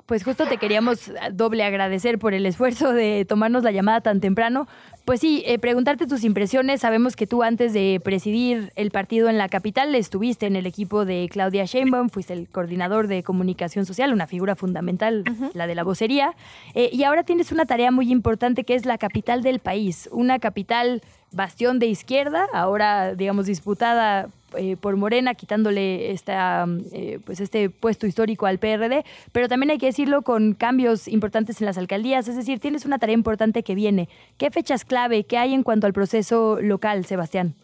[0.05, 4.69] Pues justo te queríamos doble agradecer por el esfuerzo de tomarnos la llamada tan temprano.
[5.07, 6.81] Pues sí, eh, preguntarte tus impresiones.
[6.81, 11.05] Sabemos que tú antes de presidir el partido en la capital estuviste en el equipo
[11.05, 15.23] de Claudia Sheinbaum, fuiste el coordinador de comunicación social, una figura fundamental,
[15.55, 16.35] la de la vocería.
[16.75, 20.41] Eh, y ahora tienes una tarea muy importante que es la capital del país, una
[20.41, 27.41] capital bastión de izquierda, ahora digamos disputada eh, por Morena, quitándole esta, mm, eh, pues
[27.41, 31.79] este puesto histórico al PRD, pero también hay que decirlo con cambios importantes en las
[31.79, 34.09] alcaldías, es decir, tienes una tarea importante que viene.
[34.39, 37.55] ¿Qué fechas clave, qué hay en cuanto al proceso local, Sebastián?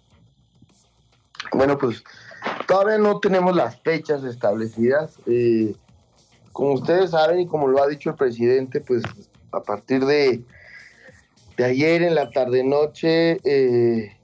[1.52, 2.04] Bueno, pues
[2.66, 5.18] todavía no tenemos las fechas establecidas.
[5.26, 5.74] Eh,
[6.52, 9.02] como ustedes saben y como lo ha dicho el presidente, pues
[9.52, 10.42] a partir de,
[11.56, 14.16] de ayer en la tarde-noche, eh,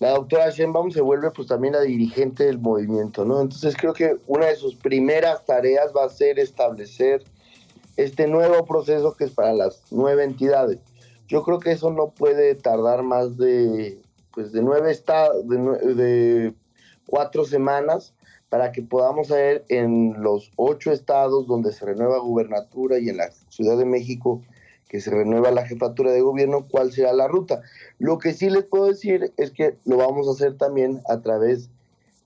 [0.00, 3.40] la doctora Sheinbaum se vuelve pues también la dirigente del movimiento, ¿no?
[3.40, 7.22] Entonces creo que una de sus primeras tareas va a ser establecer
[7.96, 10.78] este nuevo proceso que es para las nueve entidades.
[11.28, 14.00] Yo creo que eso no puede tardar más de,
[14.32, 16.52] pues, de nueve estados, de
[17.06, 18.14] cuatro semanas
[18.48, 23.30] para que podamos ver en los ocho estados donde se renueva gubernatura y en la
[23.48, 24.42] Ciudad de México
[24.94, 27.62] que se renueva la jefatura de gobierno, cuál será la ruta.
[27.98, 31.68] Lo que sí les puedo decir es que lo vamos a hacer también a través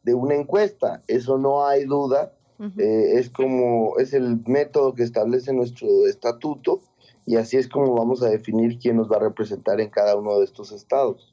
[0.02, 2.31] de una encuesta, eso no hay duda,
[2.76, 6.83] eh, es como es el método que establece nuestro estatuto
[7.24, 10.38] y así es como vamos a definir quién nos va a representar en cada uno
[10.38, 11.33] de estos estados.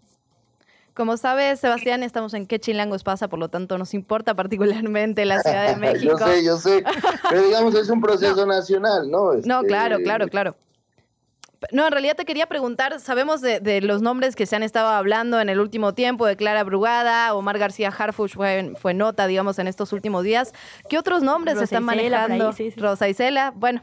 [0.93, 5.41] Como sabes, Sebastián, estamos en qué chilangos pasa, por lo tanto nos importa particularmente la
[5.41, 6.17] Ciudad de México.
[6.17, 6.83] yo sé, yo sé,
[7.29, 9.33] pero digamos es un proceso nacional, ¿no?
[9.33, 10.55] No, Este, claro, claro, claro.
[11.71, 14.89] No, en realidad te quería preguntar, sabemos de, de los nombres que se han estado
[14.89, 19.59] hablando en el último tiempo, de Clara Brugada, Omar García Harfuch fue, fue nota, digamos,
[19.59, 20.53] en estos últimos días.
[20.89, 22.53] ¿Qué otros nombres se Rosa están Isela, por ahí, manejando?
[22.53, 22.79] sí, sí.
[22.79, 23.81] Rosa Isela, bueno,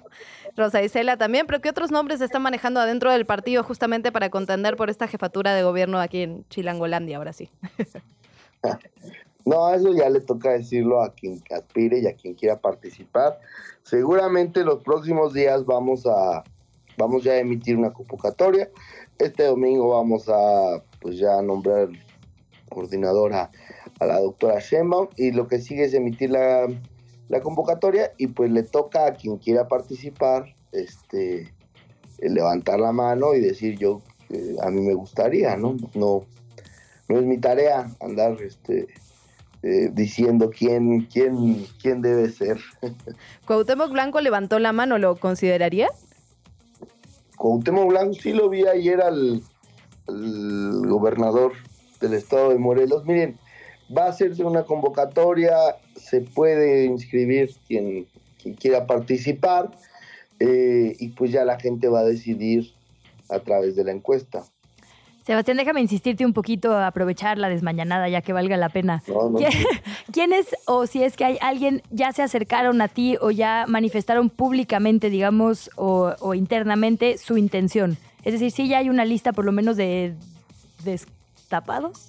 [0.56, 4.30] Rosa Isela también, pero ¿qué otros nombres se están manejando adentro del partido justamente para
[4.30, 7.50] contender por esta jefatura de gobierno aquí en Chilangolandia, ahora sí?
[9.44, 13.40] No, eso ya le toca decirlo a quien aspire y a quien quiera participar.
[13.82, 16.44] Seguramente los próximos días vamos a
[16.96, 18.70] vamos ya a emitir una convocatoria.
[19.18, 21.88] Este domingo vamos a pues ya nombrar
[22.68, 23.50] coordinadora
[24.00, 26.66] a la doctora Sheinbaum y lo que sigue es emitir la,
[27.28, 31.52] la convocatoria y pues le toca a quien quiera participar este
[32.18, 35.76] levantar la mano y decir yo eh, a mí me gustaría, ¿no?
[35.94, 36.24] No
[37.12, 38.88] no es mi tarea andar este
[39.62, 42.58] eh, diciendo quién, quién, quién debe ser.
[43.46, 45.88] Cuauhtémoc Blanco levantó la mano, ¿lo consideraría?
[47.42, 49.42] Cuauhtémoc Blanco sí lo vi ayer al,
[50.06, 51.54] gobernador
[52.00, 53.04] del estado de Morelos.
[53.04, 53.36] Miren,
[53.96, 55.52] va a hacerse una convocatoria,
[55.96, 58.06] se puede inscribir quien,
[58.40, 59.72] quien quiera participar
[60.38, 62.70] eh, y pues ya la gente va a decidir
[63.28, 64.44] a través de la encuesta.
[65.24, 69.02] Sebastián, déjame insistirte un poquito a aprovechar la desmañanada ya que valga la pena.
[69.06, 69.66] No, no, ¿Quién, sí.
[70.12, 74.30] quiénes o si es que hay alguien ya se acercaron a ti o ya manifestaron
[74.30, 77.98] públicamente, digamos, o, o internamente su intención?
[78.24, 80.14] Es decir, si ya hay una lista por lo menos de
[80.84, 82.08] destapados.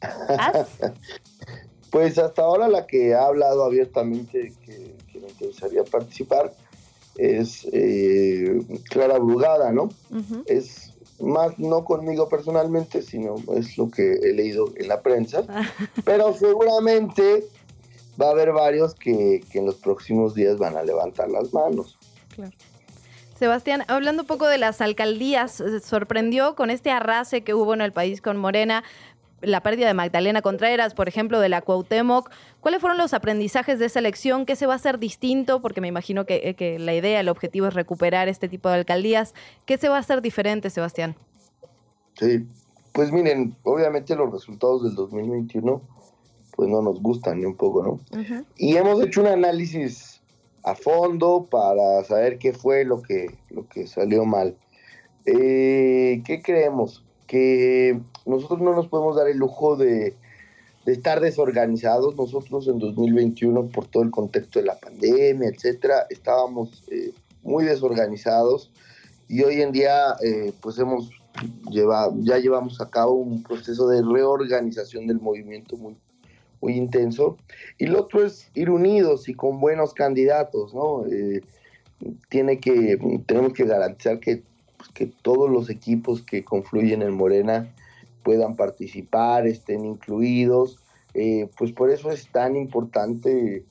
[1.90, 6.50] Pues hasta ahora la que ha hablado abiertamente que, que le interesaría participar
[7.16, 9.90] es eh, Clara Brugada, ¿no?
[10.46, 10.91] Es
[11.22, 15.44] más no conmigo personalmente, sino es lo que he leído en la prensa.
[16.04, 17.44] Pero seguramente
[18.20, 21.98] va a haber varios que, que en los próximos días van a levantar las manos.
[23.38, 27.80] Sebastián, hablando un poco de las alcaldías, eh, sorprendió con este arrase que hubo en
[27.80, 28.84] el país con Morena,
[29.40, 32.30] la pérdida de Magdalena Contreras, por ejemplo, de la Cuauhtémoc.
[32.62, 34.46] ¿Cuáles fueron los aprendizajes de esa elección?
[34.46, 35.60] ¿Qué se va a hacer distinto?
[35.60, 38.76] Porque me imagino que, eh, que la idea, el objetivo es recuperar este tipo de
[38.76, 39.34] alcaldías.
[39.66, 41.16] ¿Qué se va a hacer diferente, Sebastián?
[42.14, 42.46] Sí,
[42.92, 45.82] pues miren, obviamente los resultados del 2021
[46.54, 48.00] pues no nos gustan ni un poco, ¿no?
[48.56, 50.20] Y hemos hecho un análisis
[50.62, 54.56] a fondo para saber qué fue lo que, lo que salió mal.
[55.24, 57.04] Eh, ¿Qué creemos?
[57.26, 60.14] Que nosotros no nos podemos dar el lujo de,
[60.84, 62.16] de estar desorganizados.
[62.16, 67.12] Nosotros en 2021, por todo el contexto de la pandemia, etcétera, estábamos eh,
[67.42, 68.70] muy desorganizados
[69.28, 71.10] y hoy en día eh, pues hemos
[71.70, 75.96] llevado, ya llevamos a cabo un proceso de reorganización del movimiento muy,
[76.60, 77.38] muy intenso.
[77.78, 81.06] Y lo otro es ir unidos y con buenos candidatos, ¿no?
[81.06, 81.42] Eh,
[82.28, 84.42] tiene que, tenemos que garantizar que,
[84.76, 87.72] pues, que todos los equipos que confluyen en Morena
[88.22, 90.78] puedan participar, estén incluidos.
[91.14, 93.64] Eh, pues por eso es tan importante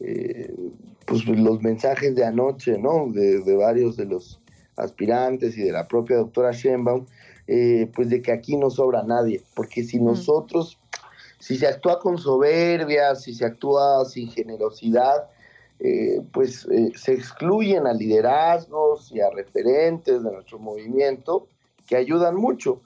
[0.00, 0.54] eh,
[1.06, 3.10] pues los mensajes de anoche, ¿no?
[3.10, 4.40] De, de, varios de los
[4.76, 7.06] aspirantes y de la propia doctora Sheinbaum,
[7.46, 10.78] eh, pues de que aquí no sobra nadie, porque si nosotros,
[11.38, 15.30] si se actúa con soberbia, si se actúa sin generosidad,
[15.78, 21.46] eh, pues se excluyen a liderazgos y a referentes de nuestro movimiento
[21.86, 22.82] que ayudan mucho.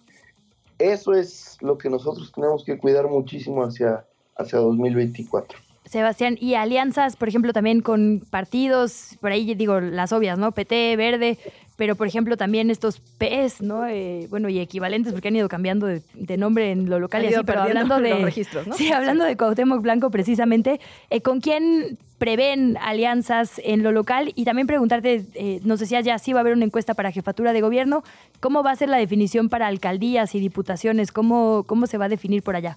[0.81, 4.05] Eso es lo que nosotros tenemos que cuidar muchísimo hacia,
[4.37, 5.59] hacia 2024.
[5.85, 10.53] Sebastián, y alianzas, por ejemplo, también con partidos, por ahí digo las obvias, ¿no?
[10.53, 11.39] PT, Verde,
[11.81, 13.87] pero por ejemplo también estos PES, ¿no?
[13.87, 17.29] Eh, bueno, y equivalentes, porque han ido cambiando de, de nombre en lo local y
[17.29, 18.11] así, pero hablando de.
[18.11, 18.75] los registros, ¿no?
[18.77, 20.79] Sí, hablando de Cuauhtémoc Blanco precisamente,
[21.09, 24.31] eh, ¿con quién prevén alianzas en lo local?
[24.37, 27.55] Y también preguntarte, eh, nos decías ya, sí va a haber una encuesta para jefatura
[27.55, 28.05] de gobierno,
[28.41, 31.13] ¿cómo va a ser la definición para alcaldías y diputaciones?
[31.13, 32.77] ¿Cómo, cómo se va a definir por allá?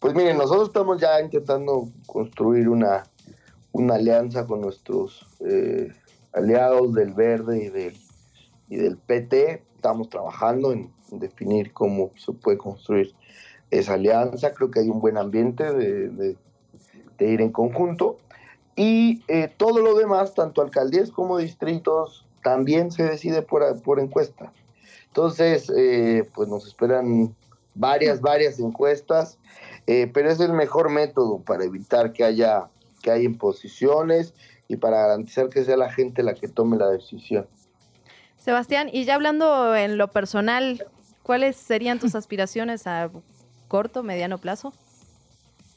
[0.00, 3.04] Pues miren, nosotros estamos ya intentando construir una,
[3.70, 5.92] una alianza con nuestros eh,
[6.32, 7.96] aliados del Verde y del,
[8.68, 9.62] y del PT.
[9.76, 13.14] Estamos trabajando en, definir cómo se puede construir
[13.70, 14.52] esa alianza.
[14.52, 16.36] Creo que hay un buen ambiente de, de,
[17.18, 18.18] de ir en conjunto.
[18.76, 24.52] Y eh, todo lo demás, tanto alcaldías como distritos, también se decide por, por encuesta.
[25.08, 27.34] Entonces, eh, pues nos esperan
[27.74, 29.38] varias, varias encuestas.
[29.86, 32.68] Eh, pero es el mejor método para evitar que haya,
[33.02, 34.34] que haya imposiciones
[34.70, 37.44] y para garantizar que sea la gente la que tome la decisión.
[38.38, 40.86] Sebastián, y ya hablando en lo personal,
[41.24, 43.10] ¿cuáles serían tus aspiraciones a
[43.66, 44.72] corto, mediano plazo?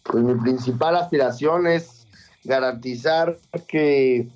[0.03, 2.05] Pues mi principal aspiración es
[2.43, 4.27] garantizar que,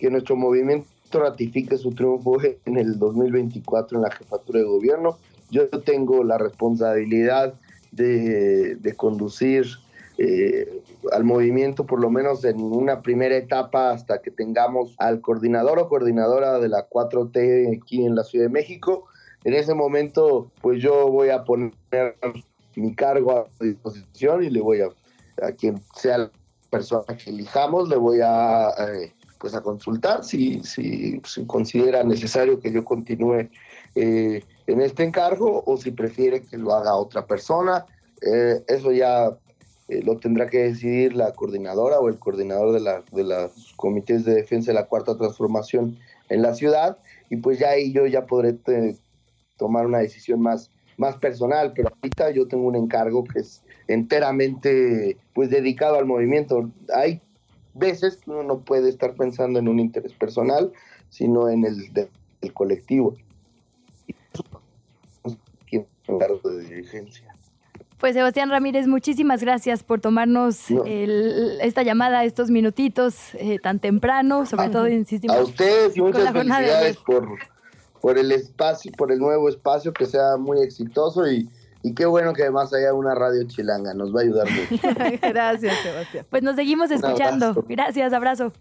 [0.00, 5.18] que nuestro movimiento ratifique su triunfo en el 2024 en la jefatura de gobierno.
[5.52, 7.54] Yo tengo la responsabilidad
[7.92, 9.66] de, de conducir
[10.18, 10.82] eh,
[11.12, 15.88] al movimiento, por lo menos en una primera etapa, hasta que tengamos al coordinador o
[15.88, 19.06] coordinadora de la 4T aquí en la Ciudad de México.
[19.44, 21.72] En ese momento, pues yo voy a poner
[22.76, 24.88] mi cargo a disposición y le voy a,
[25.42, 26.30] a quien sea la
[26.70, 32.60] persona que elijamos, le voy a, eh, pues a consultar si, si, si, considera necesario
[32.60, 33.48] que yo continúe
[33.94, 37.86] eh, en este encargo o si prefiere que lo haga otra persona.
[38.22, 39.36] Eh, eso ya
[39.90, 44.24] eh, lo tendrá que decidir la coordinadora o el coordinador de, la, de los comités
[44.24, 48.24] de defensa de la cuarta transformación en la ciudad y pues ya ahí yo ya
[48.24, 48.56] podré
[49.56, 55.16] tomar una decisión más, más personal, pero ahorita yo tengo un encargo que es enteramente
[55.34, 56.70] pues dedicado al movimiento.
[56.94, 57.20] Hay
[57.74, 60.72] veces que uno no puede estar pensando en un interés personal,
[61.08, 63.16] sino en el del colectivo.
[66.48, 67.29] de dirigencia.
[68.00, 70.70] Pues Sebastián Ramírez, muchísimas gracias por tomarnos
[71.60, 75.36] esta llamada, estos minutitos eh, tan temprano, sobre todo insistimos.
[75.36, 77.28] A ustedes y muchas felicidades por,
[78.00, 81.50] por el espacio, por el nuevo espacio, que sea muy exitoso y,
[81.82, 84.82] y qué bueno que además haya una radio chilanga, nos va a ayudar mucho.
[85.22, 86.26] gracias, Sebastián.
[86.30, 87.66] Pues nos seguimos escuchando.
[87.68, 88.54] Gracias, abrazo.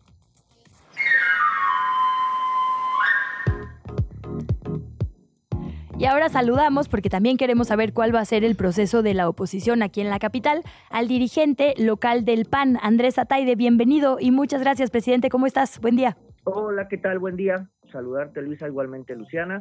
[5.99, 9.27] Y ahora saludamos, porque también queremos saber cuál va a ser el proceso de la
[9.27, 13.57] oposición aquí en la capital, al dirigente local del PAN, Andrés Ataide.
[13.57, 15.27] Bienvenido y muchas gracias, presidente.
[15.27, 15.81] ¿Cómo estás?
[15.81, 16.15] Buen día.
[16.45, 17.19] Hola, ¿qué tal?
[17.19, 17.69] Buen día.
[17.91, 19.59] Saludarte, Luisa, igualmente, Luciana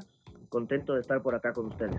[0.48, 1.96] contento de estar por acá con ustedes.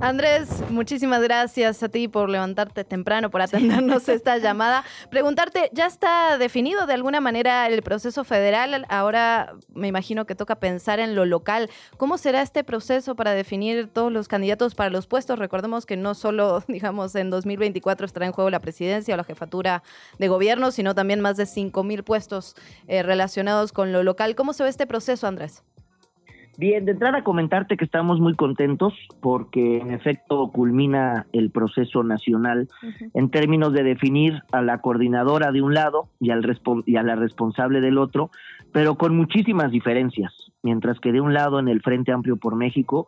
[0.00, 4.84] Andrés, muchísimas gracias a ti por levantarte temprano, por atendernos esta llamada.
[5.10, 8.84] Preguntarte, ¿ya está definido de alguna manera el proceso federal?
[8.88, 11.70] Ahora me imagino que toca pensar en lo local.
[11.96, 15.38] ¿Cómo será este proceso para definir todos los candidatos para los puestos?
[15.38, 19.82] Recordemos que no solo, digamos, en 2024 estará en juego la presidencia o la jefatura
[20.18, 22.54] de gobierno, sino también más de 5 mil puestos
[22.86, 24.34] eh, relacionados con lo local.
[24.34, 25.62] ¿Cómo se ve este proceso, Andrés?
[26.58, 32.66] Bien, de entrada comentarte que estamos muy contentos porque en efecto culmina el proceso nacional
[33.14, 36.42] en términos de definir a la coordinadora de un lado y, al
[36.84, 38.32] y a la responsable del otro,
[38.72, 40.32] pero con muchísimas diferencias.
[40.64, 43.06] Mientras que de un lado en el Frente Amplio por México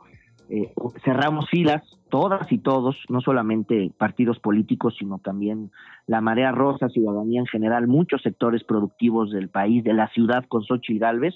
[0.49, 0.73] eh,
[1.05, 5.73] cerramos filas, todas y todos, no solamente partidos políticos, sino también
[6.07, 10.63] la Marea Rosa, ciudadanía en general, muchos sectores productivos del país, de la ciudad con
[10.63, 11.35] Xochitl Galvez,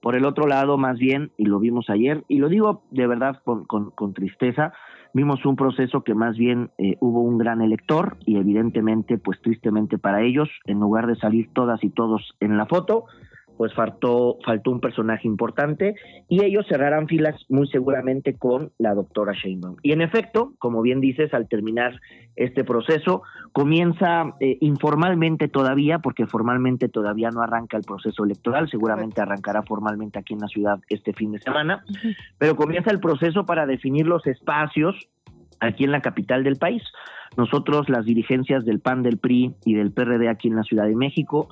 [0.00, 3.40] por el otro lado, más bien, y lo vimos ayer, y lo digo de verdad
[3.44, 4.72] con, con, tristeza,
[5.12, 9.98] vimos un proceso que más bien eh, hubo un gran elector y evidentemente, pues tristemente
[9.98, 13.06] para ellos, en lugar de salir todas y todos en la foto,
[13.58, 15.96] pues faltó, faltó un personaje importante
[16.28, 19.76] y ellos cerrarán filas muy seguramente con la doctora Sheinbaum.
[19.82, 22.00] Y en efecto, como bien dices, al terminar
[22.36, 29.20] este proceso, comienza eh, informalmente todavía, porque formalmente todavía no arranca el proceso electoral, seguramente
[29.20, 31.84] arrancará formalmente aquí en la ciudad este fin de semana,
[32.38, 34.94] pero comienza el proceso para definir los espacios
[35.58, 36.82] aquí en la capital del país.
[37.36, 40.94] Nosotros, las dirigencias del PAN, del PRI y del PRD aquí en la Ciudad de
[40.94, 41.48] México,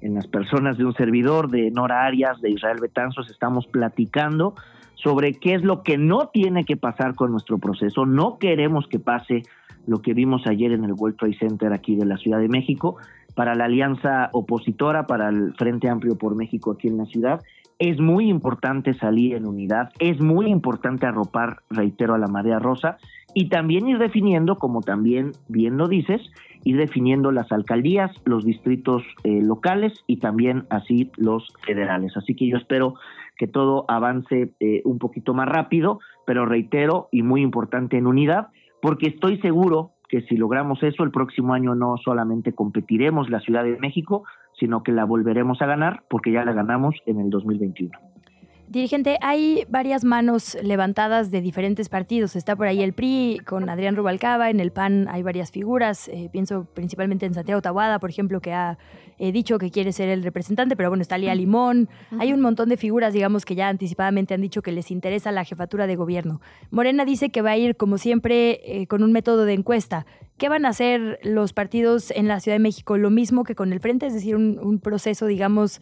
[0.00, 4.54] en las personas de un servidor, de Nora Arias, de Israel Betanzos, estamos platicando
[4.94, 8.06] sobre qué es lo que no tiene que pasar con nuestro proceso.
[8.06, 9.42] No queremos que pase
[9.86, 12.96] lo que vimos ayer en el World Trade Center aquí de la Ciudad de México,
[13.34, 17.40] para la alianza opositora, para el Frente Amplio por México aquí en la ciudad.
[17.78, 22.98] Es muy importante salir en unidad, es muy importante arropar, reitero, a la marea rosa
[23.34, 26.20] y también ir definiendo, como también bien lo dices,
[26.64, 32.16] ir definiendo las alcaldías, los distritos eh, locales y también así los federales.
[32.16, 32.94] Así que yo espero
[33.36, 38.48] que todo avance eh, un poquito más rápido, pero reitero y muy importante en unidad,
[38.82, 43.62] porque estoy seguro que si logramos eso, el próximo año no solamente competiremos la Ciudad
[43.64, 44.24] de México,
[44.58, 47.96] sino que la volveremos a ganar porque ya la ganamos en el 2021.
[48.70, 52.36] Dirigente, hay varias manos levantadas de diferentes partidos.
[52.36, 56.06] Está por ahí el PRI con Adrián Rubalcaba, en el PAN hay varias figuras.
[56.06, 58.78] Eh, pienso principalmente en Santiago Tabuada, por ejemplo, que ha
[59.18, 61.88] eh, dicho que quiere ser el representante, pero bueno, está Lía Limón.
[62.20, 65.42] Hay un montón de figuras, digamos, que ya anticipadamente han dicho que les interesa la
[65.42, 66.40] jefatura de gobierno.
[66.70, 70.06] Morena dice que va a ir, como siempre, eh, con un método de encuesta.
[70.38, 72.96] ¿Qué van a hacer los partidos en la Ciudad de México?
[72.96, 75.80] Lo mismo que con el Frente, es decir, un, un proceso, digamos,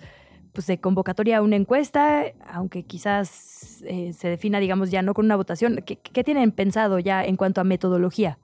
[0.59, 5.27] pues, de convocatoria a una encuesta, aunque quizás eh, se defina, digamos, ya no con
[5.27, 5.85] una votación.
[5.87, 8.39] ¿Qué, tienen pensado ya en cuanto a metodología?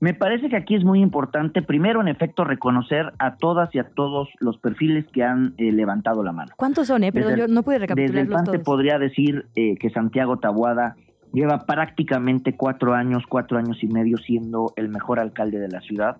[0.00, 3.84] Me parece que aquí es muy importante, primero, en efecto, reconocer a todas y a
[3.84, 6.50] todos los perfiles que han eh, levantado la mano.
[6.56, 7.12] ¿Cuántos son, eh?
[7.12, 10.96] Pero yo no pude recapitularlos Desde el podría decir eh, que Santiago Tabuada
[11.32, 16.16] lleva prácticamente cuatro años, cuatro años y medio siendo el mejor alcalde de la ciudad.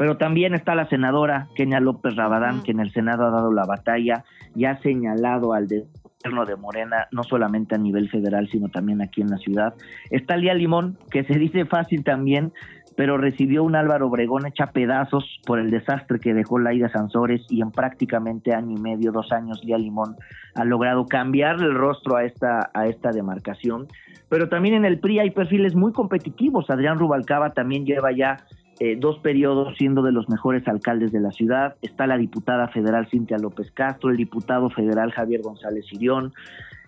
[0.00, 3.66] Pero también está la senadora Kenia López Rabadán, que en el Senado ha dado la
[3.66, 4.24] batalla
[4.56, 9.20] y ha señalado al gobierno de Morena, no solamente a nivel federal, sino también aquí
[9.20, 9.74] en la ciudad.
[10.10, 12.50] Está Lía Limón, que se dice fácil también,
[12.96, 17.60] pero recibió un Álvaro Obregón hecha pedazos por el desastre que dejó Laida Sansores y
[17.60, 20.16] en prácticamente año y medio, dos años, Lía Limón
[20.54, 23.86] ha logrado cambiar el rostro a esta, a esta demarcación
[24.30, 26.70] pero también en el PRI hay perfiles muy competitivos.
[26.70, 28.36] Adrián Rubalcaba también lleva ya
[28.82, 31.76] eh, dos periodos siendo de los mejores alcaldes de la ciudad.
[31.82, 36.32] Está la diputada federal Cintia López Castro, el diputado federal Javier González Irión.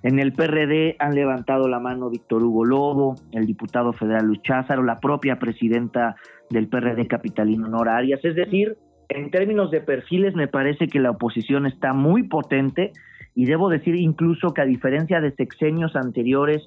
[0.03, 4.41] En el PRD han levantado la mano Víctor Hugo Lobo, el diputado federal Luis
[4.83, 6.17] la propia presidenta
[6.49, 8.25] del PRD capitalino Nora Arias.
[8.25, 8.79] Es decir,
[9.11, 12.93] en términos de perfiles me parece que la oposición está muy potente
[13.35, 16.63] y debo decir incluso que a diferencia de sexenios anteriores,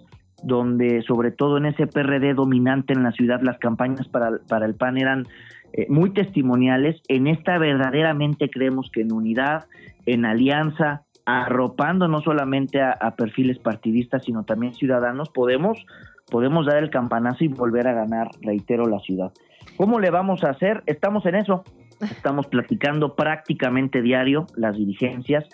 [0.45, 4.75] donde sobre todo en ese PRD dominante en la ciudad las campañas para, para el
[4.75, 5.27] PAN eran
[5.73, 9.65] eh, muy testimoniales, en esta verdaderamente creemos que en unidad,
[10.05, 15.85] en alianza, arropando no solamente a, perfiles partidistas, sino también ciudadanos, podemos,
[16.29, 19.33] podemos dar el campanazo y volver a ganar, reitero, la ciudad.
[19.75, 20.83] ¿Cómo le vamos a hacer?
[20.85, 21.63] Estamos en eso.
[21.99, 25.45] Estamos platicando prácticamente diario las dirigencias.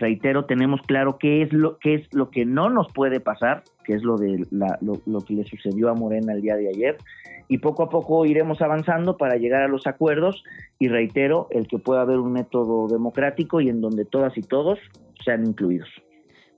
[0.00, 3.92] Reitero, tenemos claro qué es lo, qué es lo que no nos puede pasar, que
[3.92, 6.96] es lo, de la, lo, lo que le sucedió a Morena el día de ayer.
[7.48, 10.42] Y poco a poco iremos avanzando para llegar a los acuerdos.
[10.78, 14.78] Y reitero, el que pueda haber un método democrático y en donde todas y todos
[15.22, 15.90] sean incluidos.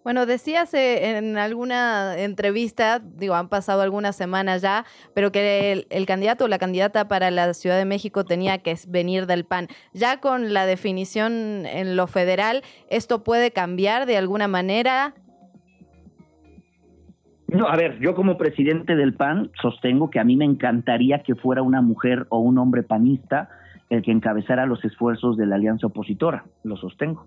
[0.04, 4.84] Bueno, decías eh, en alguna entrevista, digo, han pasado algunas semanas ya,
[5.14, 8.74] pero que el, el, candidato o la candidata para la Ciudad de México tenía que
[8.88, 9.68] venir del PAN.
[9.92, 15.14] Ya con la definición en lo federal, ¿esto puede cambiar de alguna manera?
[17.52, 21.34] No, a ver, yo como presidente del PAN sostengo que a mí me encantaría que
[21.34, 23.50] fuera una mujer o un hombre panista
[23.92, 27.26] el que encabezara los esfuerzos de la alianza opositora, lo sostengo.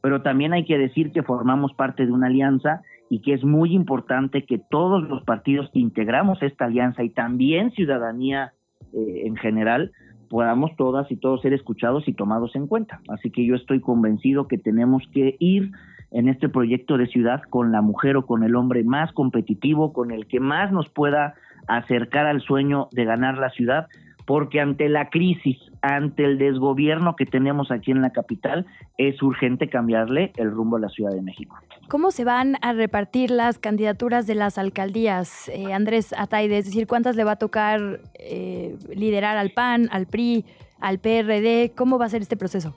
[0.00, 3.74] Pero también hay que decir que formamos parte de una alianza y que es muy
[3.74, 8.54] importante que todos los partidos que integramos esta alianza y también ciudadanía
[8.94, 9.92] eh, en general
[10.30, 13.00] podamos todas y todos ser escuchados y tomados en cuenta.
[13.08, 15.70] Así que yo estoy convencido que tenemos que ir
[16.12, 20.12] en este proyecto de ciudad con la mujer o con el hombre más competitivo, con
[20.12, 21.34] el que más nos pueda
[21.68, 23.88] acercar al sueño de ganar la ciudad,
[24.26, 28.66] porque ante la crisis, ante el desgobierno que tenemos aquí en la capital,
[28.98, 31.56] es urgente cambiarle el rumbo a la Ciudad de México.
[31.88, 36.58] ¿Cómo se van a repartir las candidaturas de las alcaldías, eh, Andrés Ataide?
[36.58, 40.44] Es decir, ¿cuántas le va a tocar eh, liderar al PAN, al PRI,
[40.80, 41.72] al PRD?
[41.76, 42.74] ¿Cómo va a ser este proceso?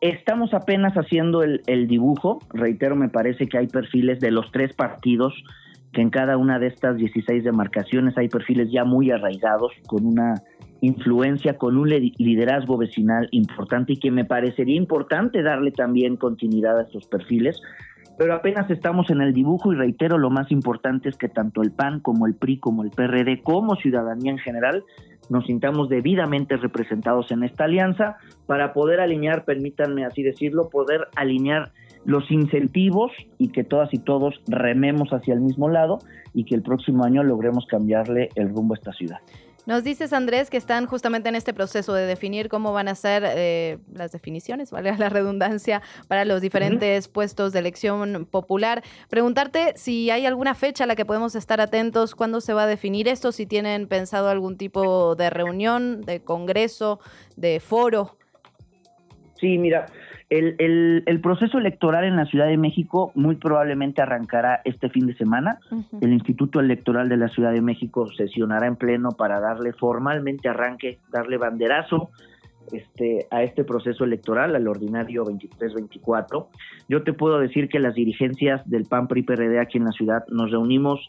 [0.00, 2.38] Estamos apenas haciendo el, el dibujo.
[2.50, 5.34] Reitero, me parece que hay perfiles de los tres partidos
[5.94, 10.42] que en cada una de estas 16 demarcaciones hay perfiles ya muy arraigados, con una
[10.84, 16.82] influencia, con un liderazgo vecinal importante y que me parecería importante darle también continuidad a
[16.82, 17.60] estos perfiles.
[18.16, 21.72] Pero apenas estamos en el dibujo y reitero, lo más importante es que tanto el
[21.72, 24.84] PAN como el PRI, como el PRD, como ciudadanía en general,
[25.30, 28.16] nos sintamos debidamente representados en esta alianza
[28.46, 31.72] para poder alinear, permítanme así decirlo, poder alinear
[32.04, 35.98] los incentivos y que todas y todos rememos hacia el mismo lado
[36.34, 39.18] y que el próximo año logremos cambiarle el rumbo a esta ciudad.
[39.66, 43.24] Nos dices, Andrés, que están justamente en este proceso de definir cómo van a ser
[43.26, 47.12] eh, las definiciones, vale la redundancia, para los diferentes uh -huh.
[47.12, 48.82] puestos de elección popular.
[49.08, 52.66] Preguntarte si hay alguna fecha a la que podemos estar atentos, cuándo se va a
[52.66, 57.00] definir esto, si tienen pensado algún tipo de reunión, de congreso,
[57.36, 58.18] de foro.
[59.40, 59.86] Sí, mira,
[60.38, 65.06] el, el, el, proceso electoral en la Ciudad de México muy probablemente arrancará este fin
[65.06, 65.58] de semana.
[65.70, 65.98] Uh -huh.
[66.00, 70.98] El Instituto Electoral de la Ciudad de México sesionará en pleno para darle formalmente arranque,
[71.12, 72.10] darle banderazo
[72.72, 76.46] este, a este proceso electoral, al ordinario 23-24.
[76.88, 80.24] Yo te puedo decir que las dirigencias del PAN PRI PRD aquí en la ciudad
[80.28, 81.08] nos reunimos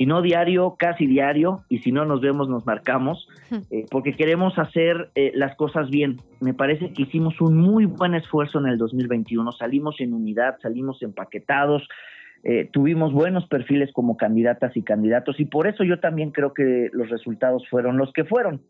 [0.00, 3.28] si no diario, casi diario, y si no nos vemos, nos marcamos,
[3.70, 6.16] eh, porque queremos hacer eh, las cosas bien.
[6.40, 11.02] Me parece que hicimos un muy buen esfuerzo en el 2021, salimos en unidad, salimos
[11.02, 11.86] empaquetados,
[12.44, 16.88] eh, tuvimos buenos perfiles como candidatas y candidatos, y por eso yo también creo que
[16.94, 18.62] los resultados fueron los que fueron.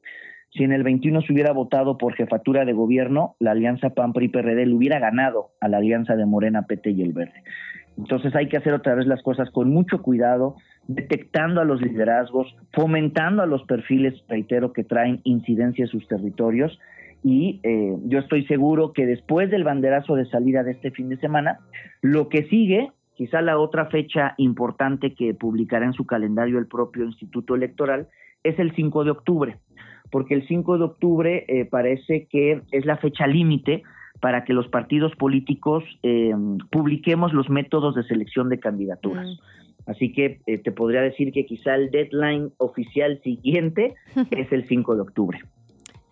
[0.53, 4.74] Si en el 21 se hubiera votado por jefatura de gobierno, la alianza PAN-PRI-PRD le
[4.74, 7.45] hubiera ganado a la alianza de Morena, PT y El Verde.
[8.01, 10.57] Entonces hay que hacer otra vez las cosas con mucho cuidado,
[10.95, 16.80] detectando a los liderazgos, fomentando a los perfiles, reitero, que traen incidencia en sus territorios.
[17.22, 21.18] Y eh, yo estoy seguro que después del banderazo de salida de este fin de
[21.18, 21.61] semana,
[22.01, 27.05] lo que sigue, quizá la otra fecha importante que publicará en su calendario el propio
[27.05, 28.09] Instituto Electoral,
[28.43, 29.59] es el 5 de octubre,
[30.11, 33.84] porque el 5 de octubre eh, parece que es la fecha límite
[34.20, 36.32] para que los partidos políticos eh,
[36.70, 39.28] publiquemos los métodos de selección de candidaturas.
[39.28, 39.70] Mm.
[39.87, 43.95] Así que eh, te podría decir que quizá el deadline oficial siguiente
[44.31, 45.41] es el 5 de octubre.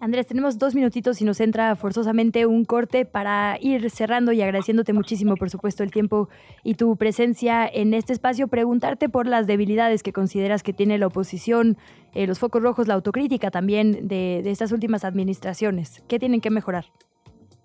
[0.00, 4.92] Andrés, tenemos dos minutitos y nos entra forzosamente un corte para ir cerrando y agradeciéndote
[4.92, 6.28] muchísimo, por supuesto, el tiempo
[6.62, 8.46] y tu presencia en este espacio.
[8.46, 11.78] Preguntarte por las debilidades que consideras que tiene la oposición,
[12.14, 16.04] eh, los focos rojos, la autocrítica también de, de estas últimas administraciones.
[16.06, 16.84] ¿Qué tienen que mejorar?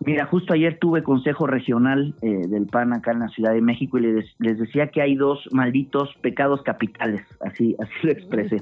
[0.05, 3.97] Mira, justo ayer tuve consejo regional eh, del PAN acá en la Ciudad de México
[3.97, 8.57] y les, les, decía que hay dos malditos pecados capitales, así, así lo expresé.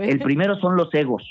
[0.00, 1.22] El primero son los egos,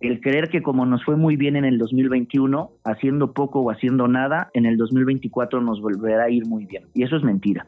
[0.00, 4.08] el creer que como nos fue muy bien en el 2021, haciendo poco o haciendo
[4.08, 6.84] nada, en el 2024 nos volverá a ir muy bien.
[6.94, 7.66] Y eso es mentira.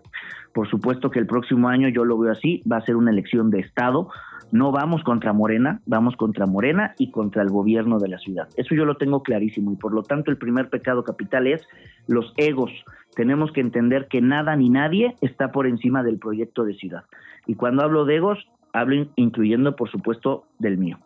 [0.52, 3.50] Por supuesto que el próximo año yo lo veo así, va a ser una elección
[3.50, 4.10] de Estado.
[4.50, 8.48] No vamos contra Morena, vamos contra Morena y contra el gobierno de la ciudad.
[8.56, 11.66] Eso yo lo tengo clarísimo y por lo tanto el primer pecado capital es
[12.06, 12.70] los egos.
[13.14, 17.04] Tenemos que entender que nada ni nadie está por encima del proyecto de ciudad.
[17.46, 20.98] Y cuando hablo de egos, hablo incluyendo por supuesto del mío.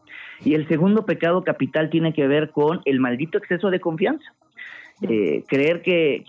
[0.44, 4.32] Y el segundo pecado capital tiene que ver con el maldito exceso de confianza.
[5.08, 6.24] Eh, creer que,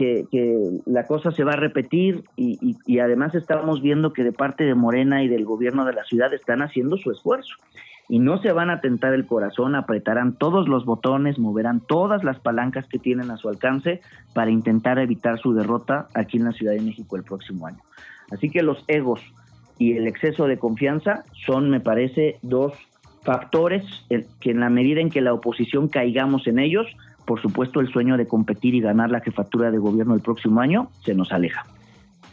[0.86, 4.74] la cosa se va a repetir y, y, además estamos viendo que de parte de
[4.74, 7.56] Morena y del gobierno de la ciudad están haciendo su esfuerzo
[8.10, 12.40] y no se van a tentar el corazón, apretarán todos los botones, moverán todas las
[12.40, 14.02] palancas que tienen a su alcance
[14.34, 17.80] para intentar evitar su derrota aquí en la Ciudad de México el próximo año.
[18.32, 19.22] Así que los egos
[19.78, 22.74] y el exceso de confianza son, me parece, dos
[23.24, 23.84] factores
[24.42, 26.88] que en la medida en que la oposición caigamos en ellos,
[27.26, 30.90] por supuesto el sueño de competir y ganar la jefatura de gobierno el próximo año
[31.04, 31.66] se nos aleja.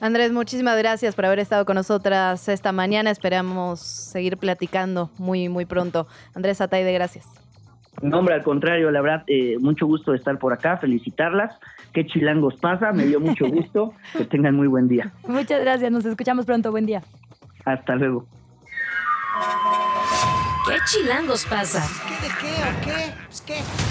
[0.01, 3.11] Andrés, muchísimas gracias por haber estado con nosotras esta mañana.
[3.11, 6.07] Esperamos seguir platicando muy, muy pronto.
[6.34, 7.26] Andrés Ataide, gracias.
[8.01, 11.55] No, hombre, al contrario, la verdad, eh, mucho gusto de estar por acá, felicitarlas.
[11.93, 13.93] Qué chilangos pasa, me dio mucho gusto.
[14.16, 15.12] que tengan muy buen día.
[15.28, 17.03] Muchas gracias, nos escuchamos pronto, buen día.
[17.66, 18.24] Hasta luego.
[20.66, 21.82] ¿Qué chilangos pasa?
[22.09, 23.12] ¿Qué de qué o qué?
[23.26, 23.89] Pues qué.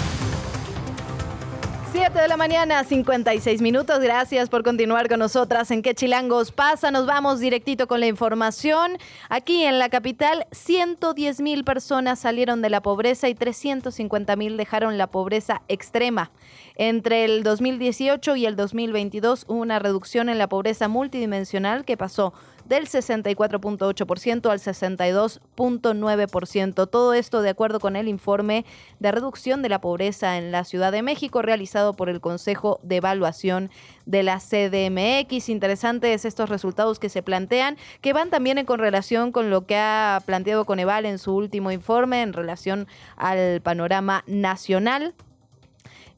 [1.92, 3.98] 7 de la mañana, 56 minutos.
[3.98, 6.92] Gracias por continuar con nosotras en ¿Qué chilangos pasa?
[6.92, 8.96] Nos vamos directito con la información.
[9.28, 14.98] Aquí en la capital, 110 mil personas salieron de la pobreza y 350 mil dejaron
[14.98, 16.30] la pobreza extrema.
[16.76, 22.32] Entre el 2018 y el 2022 hubo una reducción en la pobreza multidimensional que pasó
[22.70, 26.88] del 64.8% al 62.9%.
[26.88, 28.64] Todo esto de acuerdo con el informe
[29.00, 32.94] de reducción de la pobreza en la Ciudad de México realizado por el Consejo de
[32.96, 33.70] Evaluación
[34.06, 35.48] de la CDMX.
[35.48, 40.22] Interesantes estos resultados que se plantean, que van también en correlación con lo que ha
[40.24, 45.12] planteado Coneval en su último informe en relación al panorama nacional.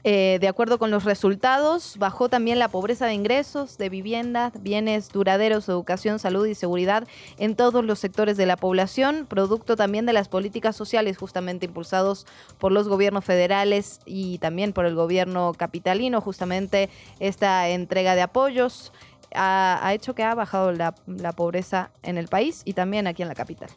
[0.04, 5.10] Eh, de acuerdo con los resultados, bajó también la pobreza de ingresos, de vivienda, bienes
[5.10, 7.06] duraderos, educación, salud y seguridad
[7.38, 12.26] en todos los sectores de la población, producto también de las políticas sociales justamente impulsados
[12.58, 16.90] por los gobiernos federales y también por el gobierno capitalino, justamente
[17.20, 18.92] esta entrega de apoyos
[19.34, 23.34] ha, hecho que ha bajado la pobreza en el país y también aquí en la
[23.34, 23.70] capital.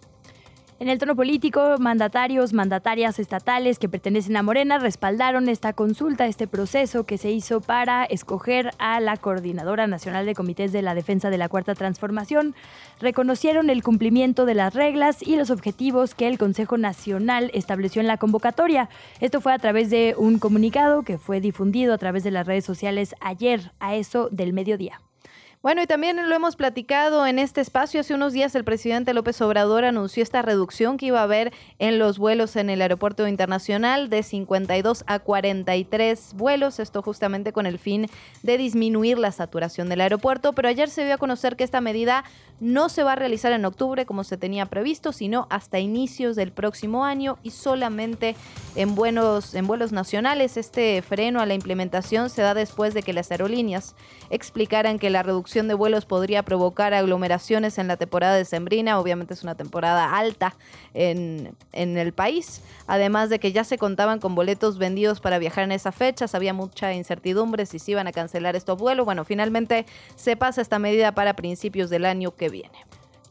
[0.78, 6.48] En el tono político, mandatarios, mandatarias estatales que pertenecen a Morena respaldaron esta consulta, este
[6.48, 11.30] proceso que se hizo para escoger a la Coordinadora Nacional de Comités de la Defensa
[11.30, 12.56] de la Cuarta Transformación.
[13.00, 18.08] Reconocieron el cumplimiento de las reglas y los objetivos que el Consejo Nacional estableció en
[18.08, 18.90] la convocatoria.
[19.22, 22.66] Esto fue a través de un comunicado que fue difundido a través de las redes
[22.66, 25.00] sociales ayer a eso del mediodía.
[25.66, 28.02] Bueno, y también lo hemos platicado en este espacio.
[28.02, 31.98] Hace unos días el presidente López Obrador anunció esta reducción que iba a haber en
[31.98, 36.80] los vuelos en el aeropuerto internacional de 52 a 43 vuelos.
[36.80, 38.06] Esto justamente con el fin
[38.44, 40.54] de disminuir la saturación del aeropuerto.
[40.54, 42.26] Pero ayer se dio a conocer que esta medida
[42.60, 46.52] no se va a realizar en octubre como se tenía previsto, sino hasta inicios del
[46.52, 48.36] próximo año y solamente
[48.76, 50.58] en, buenos, en vuelos nacionales.
[50.58, 53.96] Este freno a la implementación se da después de que las aerolíneas
[54.30, 59.00] explicaran que la reducción de vuelos podría provocar aglomeraciones en la temporada de Sembrina.
[59.00, 60.56] Obviamente es una temporada alta
[60.94, 62.62] en, en el país.
[62.88, 66.54] Además de que ya se contaban con boletos vendidos para viajar en esa fecha, había
[66.54, 69.06] mucha incertidumbre si se iban a cancelar estos vuelos.
[69.06, 72.78] Bueno, finalmente se pasa esta medida para principios del año que viene.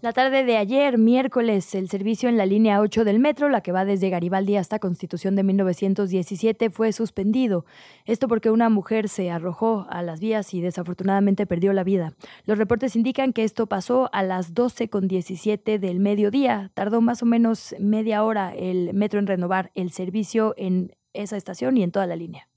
[0.00, 3.72] La tarde de ayer, miércoles, el servicio en la línea 8 del metro, la que
[3.72, 7.64] va desde Garibaldi hasta Constitución de 1917, fue suspendido.
[8.04, 12.12] Esto porque una mujer se arrojó a las vías y desafortunadamente perdió la vida.
[12.44, 16.70] Los reportes indican que esto pasó a las 12.17 del mediodía.
[16.74, 21.76] Tardó más o menos media hora el metro en renovar el servicio en esa estación
[21.78, 22.48] y en toda la línea.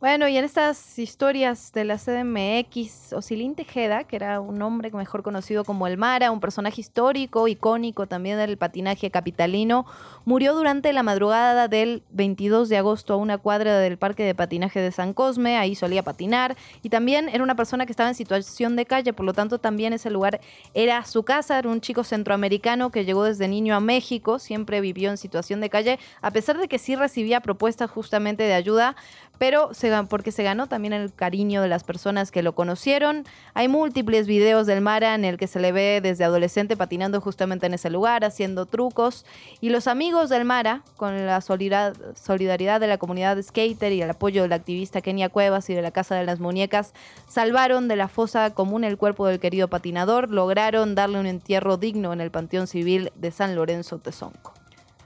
[0.00, 5.22] Bueno, y en estas historias de la CDMX, Osilín Tejeda, que era un hombre mejor
[5.22, 9.84] conocido como El Mara, un personaje histórico, icónico también del patinaje capitalino,
[10.24, 14.80] murió durante la madrugada del 22 de agosto a una cuadra del parque de patinaje
[14.80, 18.76] de San Cosme, ahí solía patinar, y también era una persona que estaba en situación
[18.76, 20.40] de calle, por lo tanto también ese lugar
[20.72, 25.10] era su casa, era un chico centroamericano que llegó desde niño a México, siempre vivió
[25.10, 28.96] en situación de calle, a pesar de que sí recibía propuestas justamente de ayuda,
[29.40, 29.70] pero
[30.10, 33.24] porque se ganó también el cariño de las personas que lo conocieron.
[33.54, 37.64] Hay múltiples videos del Mara en el que se le ve desde adolescente patinando justamente
[37.64, 39.24] en ese lugar, haciendo trucos.
[39.62, 44.42] Y los amigos del Mara, con la solidaridad de la comunidad skater y el apoyo
[44.42, 46.92] del activista Kenia Cuevas y de la Casa de las Muñecas,
[47.26, 52.12] salvaron de la fosa común el cuerpo del querido patinador, lograron darle un entierro digno
[52.12, 54.59] en el Panteón Civil de San Lorenzo Tezonco.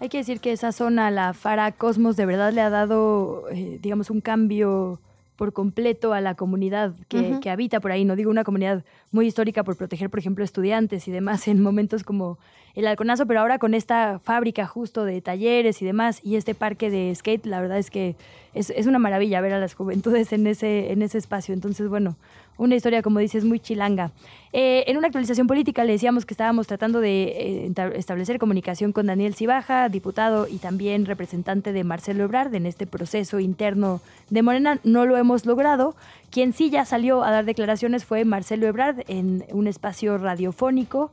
[0.05, 3.78] Hay que decir que esa zona, la Fara Cosmos, de verdad le ha dado, eh,
[3.80, 5.00] digamos, un cambio
[5.36, 8.05] por completo a la comunidad que, que, habita por ahí.
[8.05, 12.05] No digo una comunidad muy histórica por proteger, por ejemplo, estudiantes y demás en momentos
[12.05, 12.38] como
[12.74, 16.90] el halconazo, pero ahora con esta fábrica justo de talleres y demás y este parque
[16.90, 18.14] de skate, la verdad es que
[18.52, 21.55] es, es una maravilla ver a las juventudes en ese, en ese espacio.
[21.55, 22.16] Entonces, bueno,
[22.57, 24.12] una historia, como dices, muy chilanga.
[24.52, 29.07] Eh, en una actualización política le decíamos que estábamos tratando de eh, establecer comunicación con
[29.07, 34.00] Daniel Cibaja, diputado y también representante de Marcelo Ebrard en este proceso interno
[34.30, 34.78] de Morena.
[34.84, 35.96] No lo hemos logrado.
[36.30, 41.11] Quien sí ya salió a dar declaraciones fue Marcelo Ebrard en un espacio radiofónico.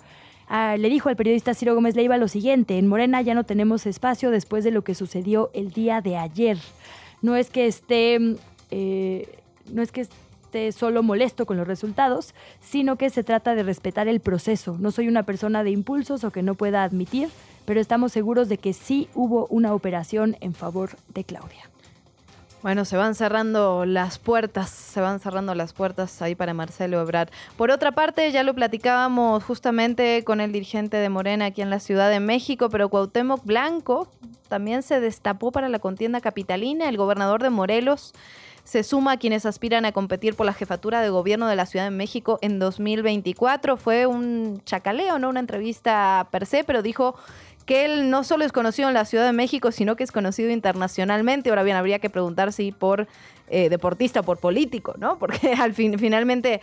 [0.48, 3.86] Ah, le dijo al periodista Ciro Gómez Leiva lo siguiente, en Morena ya no tenemos
[3.86, 6.58] espacio después de lo que sucedió el día de ayer.
[7.22, 8.20] No es que esté...
[8.70, 9.40] Eh,
[9.72, 10.06] no es que
[10.72, 14.78] solo molesto con los resultados, sino que se trata de respetar el proceso.
[14.80, 17.30] No soy una persona de impulsos o que no pueda admitir,
[17.66, 21.72] pero estamos seguros de que sí hubo una operación en favor de Claudia.
[22.62, 27.30] Bueno, se van cerrando las puertas, se van cerrando las puertas ahí para Marcelo Ebrard.
[27.58, 31.80] Por otra parte, ya lo platicábamos justamente con el dirigente de Morena aquí en la
[31.80, 34.08] Ciudad de México, pero Cuauhtémoc Blanco
[34.48, 38.14] también se destapó para la contienda capitalina, el gobernador de Morelos
[38.64, 41.86] se suma a quienes aspiran a competir por la jefatura de gobierno de la Ciudad
[41.86, 43.78] de México en 2024.
[43.78, 47.16] Fue un chacaleo, no una entrevista per se, pero dijo
[47.66, 50.50] que él no solo es conocido en la Ciudad de México, sino que es conocido
[50.50, 51.50] internacionalmente.
[51.50, 53.08] Ahora bien, habría que preguntar si por
[53.50, 55.18] eh, deportista, por político, ¿no?
[55.20, 56.62] Porque al fin, finalmente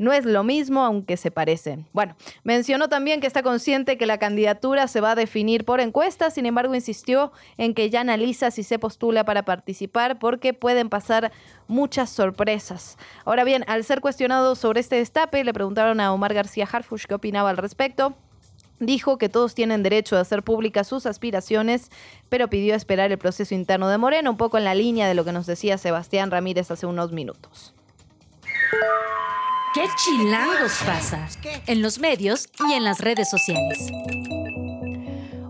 [0.00, 1.86] no es lo mismo, aunque se parecen.
[1.92, 6.30] Bueno, mencionó también que está consciente que la candidatura se va a definir por encuesta,
[6.30, 11.32] sin embargo insistió en que ya analiza si se postula para participar porque pueden pasar
[11.68, 12.96] muchas sorpresas.
[13.26, 17.16] Ahora bien, al ser cuestionado sobre este destape, le preguntaron a Omar García Harfush qué
[17.16, 18.14] opinaba al respecto.
[18.78, 21.90] Dijo que todos tienen derecho a hacer públicas sus aspiraciones,
[22.30, 25.26] pero pidió esperar el proceso interno de Moreno, un poco en la línea de lo
[25.26, 27.74] que nos decía Sebastián Ramírez hace unos minutos.
[29.72, 31.28] ¿Qué chilangos pasa?
[31.68, 33.78] En los medios y en las redes sociales.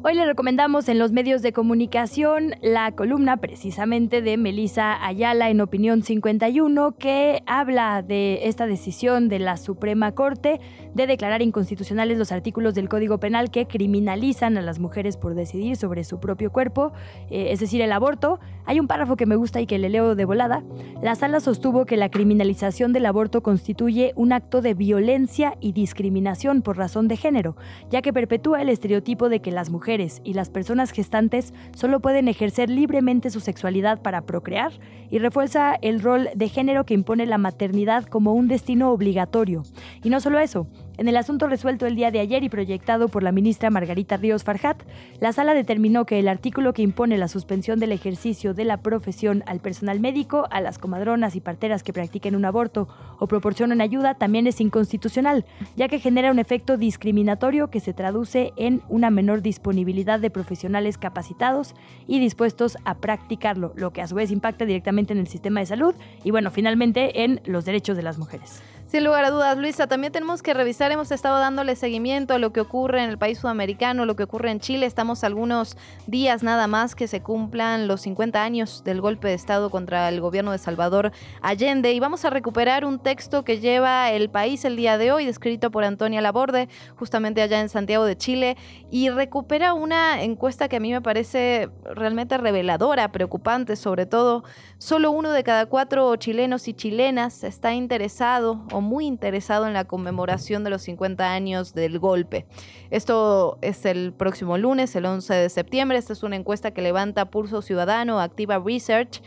[0.02, 5.60] Hoy le recomendamos en los medios de comunicación la columna precisamente de Melisa Ayala en
[5.60, 10.58] Opinión 51 que habla de esta decisión de la Suprema Corte
[10.94, 15.76] de declarar inconstitucionales los artículos del Código Penal que criminalizan a las mujeres por decidir
[15.76, 16.94] sobre su propio cuerpo,
[17.30, 18.40] eh, es decir, el aborto.
[18.64, 20.62] Hay un párrafo que me gusta y que le leo de volada.
[21.02, 26.62] La sala sostuvo que la criminalización del aborto constituye un acto de violencia y discriminación
[26.62, 27.54] por razón de género,
[27.90, 29.89] ya que perpetúa el estereotipo de que las mujeres
[30.22, 34.70] y las personas gestantes solo pueden ejercer libremente su sexualidad para procrear
[35.10, 39.64] y refuerza el rol de género que impone la maternidad como un destino obligatorio.
[40.04, 40.68] Y no solo eso,
[41.00, 44.44] en el asunto resuelto el día de ayer y proyectado por la ministra Margarita Ríos
[44.44, 44.82] Farjat,
[45.18, 49.42] la sala determinó que el artículo que impone la suspensión del ejercicio de la profesión
[49.46, 52.86] al personal médico, a las comadronas y parteras que practiquen un aborto
[53.18, 58.52] o proporcionen ayuda también es inconstitucional, ya que genera un efecto discriminatorio que se traduce
[58.56, 61.74] en una menor disponibilidad de profesionales capacitados
[62.06, 65.66] y dispuestos a practicarlo, lo que a su vez impacta directamente en el sistema de
[65.66, 65.94] salud
[66.24, 68.60] y bueno, finalmente en los derechos de las mujeres.
[68.90, 72.52] Sin lugar a dudas, Luisa, también tenemos que revisar, hemos estado dándole seguimiento a lo
[72.52, 74.84] que ocurre en el país sudamericano, lo que ocurre en Chile.
[74.84, 75.76] Estamos algunos
[76.08, 80.20] días nada más que se cumplan los 50 años del golpe de Estado contra el
[80.20, 84.74] gobierno de Salvador Allende y vamos a recuperar un texto que lleva el país el
[84.74, 88.56] día de hoy, descrito por Antonia Laborde, justamente allá en Santiago de Chile,
[88.90, 94.42] y recupera una encuesta que a mí me parece realmente reveladora, preocupante sobre todo.
[94.80, 99.84] Solo uno de cada cuatro chilenos y chilenas está interesado o muy interesado en la
[99.84, 102.46] conmemoración de los 50 años del golpe.
[102.88, 105.98] Esto es el próximo lunes, el 11 de septiembre.
[105.98, 109.20] Esta es una encuesta que levanta Pulso Ciudadano, Activa Research.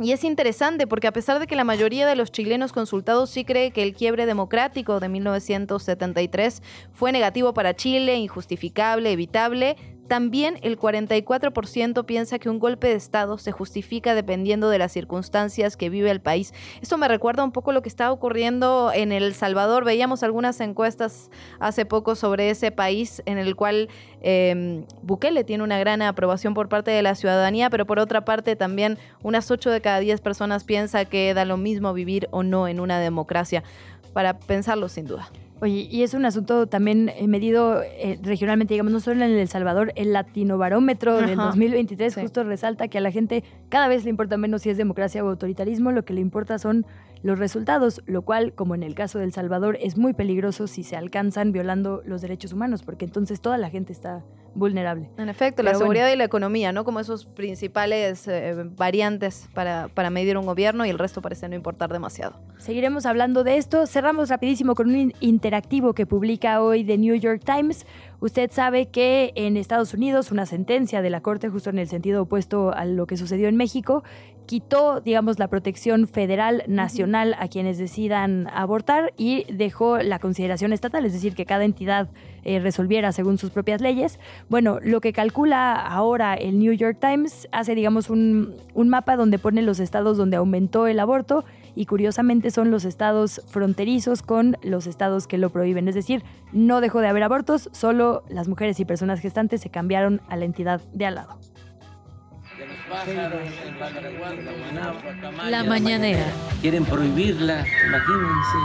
[0.00, 3.44] Y es interesante porque a pesar de que la mayoría de los chilenos consultados sí
[3.44, 9.76] cree que el quiebre democrático de 1973 fue negativo para Chile, injustificable, evitable,
[10.08, 15.76] también el 44% piensa que un golpe de Estado se justifica dependiendo de las circunstancias
[15.76, 16.54] que vive el país.
[16.80, 19.84] Esto me recuerda un poco lo que está ocurriendo en El Salvador.
[19.84, 23.88] Veíamos algunas encuestas hace poco sobre ese país en el cual
[24.20, 28.56] eh, Bukele tiene una gran aprobación por parte de la ciudadanía, pero por otra parte
[28.56, 32.68] también unas 8 de cada 10 personas piensa que da lo mismo vivir o no
[32.68, 33.62] en una democracia.
[34.12, 35.28] Para pensarlo sin duda.
[35.60, 39.48] Oye, y es un asunto también eh, medido eh, regionalmente, digamos, no solo en El
[39.48, 41.46] Salvador, el Latinobarómetro del Ajá.
[41.46, 42.20] 2023 Sí.
[42.20, 45.28] justo resalta que a la gente cada vez le importa menos si es democracia o
[45.30, 46.84] autoritarismo, lo que le importa son
[47.26, 50.84] los resultados, lo cual, como en el caso de El Salvador, es muy peligroso si
[50.84, 54.22] se alcanzan violando los derechos humanos, porque entonces toda la gente está
[54.54, 55.10] vulnerable.
[55.18, 56.14] En efecto, la seguridad bueno.
[56.14, 56.84] y la economía, ¿no?
[56.84, 61.54] Como esos principales eh, variantes para, para medir un gobierno y el resto parece no
[61.54, 62.40] importar demasiado.
[62.56, 63.86] Seguiremos hablando de esto.
[63.86, 67.86] Cerramos rapidísimo con un in- interactivo que publica hoy The New York Times.
[68.20, 72.22] Usted sabe que en Estados Unidos una sentencia de la Corte, justo en el sentido
[72.22, 74.04] opuesto a lo que sucedió en México,
[74.46, 81.04] quitó, digamos, la protección federal nacional a quienes decidan abortar y dejó la consideración estatal,
[81.04, 82.08] es decir, que cada entidad
[82.44, 84.18] eh, resolviera según sus propias leyes.
[84.48, 89.38] Bueno, lo que calcula ahora el New York Times hace, digamos, un, un mapa donde
[89.38, 91.44] pone los estados donde aumentó el aborto
[91.74, 95.88] y curiosamente son los estados fronterizos con los estados que lo prohíben.
[95.88, 96.22] Es decir,
[96.52, 100.46] no dejó de haber abortos, solo las mujeres y personas gestantes se cambiaron a la
[100.46, 101.38] entidad de al lado.
[105.48, 106.26] La mañanera.
[106.60, 108.58] Quieren prohibirla, imagínense.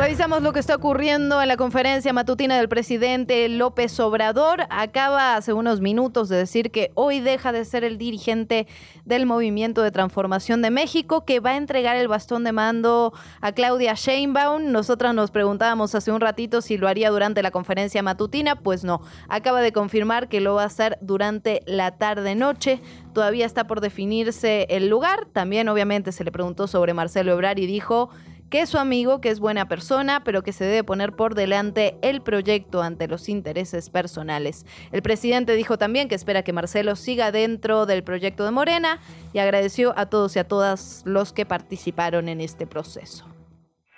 [0.00, 4.62] Revisamos lo que está ocurriendo en la conferencia matutina del presidente López Obrador.
[4.70, 8.66] Acaba hace unos minutos de decir que hoy deja de ser el dirigente
[9.04, 13.12] del Movimiento de Transformación de México, que va a entregar el bastón de mando
[13.42, 14.72] a Claudia Sheinbaum.
[14.72, 18.56] Nosotras nos preguntábamos hace un ratito si lo haría durante la conferencia matutina.
[18.56, 22.80] Pues no, acaba de confirmar que lo va a hacer durante la tarde-noche.
[23.12, 25.26] Todavía está por definirse el lugar.
[25.26, 28.08] También obviamente se le preguntó sobre Marcelo Ebrard y dijo
[28.50, 31.96] que es su amigo, que es buena persona, pero que se debe poner por delante
[32.02, 34.66] el proyecto ante los intereses personales.
[34.92, 39.00] El presidente dijo también que espera que Marcelo siga dentro del proyecto de Morena
[39.32, 43.26] y agradeció a todos y a todas los que participaron en este proceso.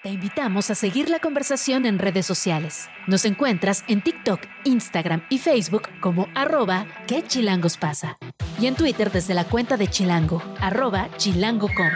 [0.02, 2.88] Te invitamos a seguir la conversación en redes sociales.
[3.06, 7.22] Nos encuentras en TikTok, Instagram y Facebook como arroba que
[7.80, 8.18] pasa.
[8.60, 11.90] Y en Twitter desde la cuenta de Chilango, arroba chilango.com.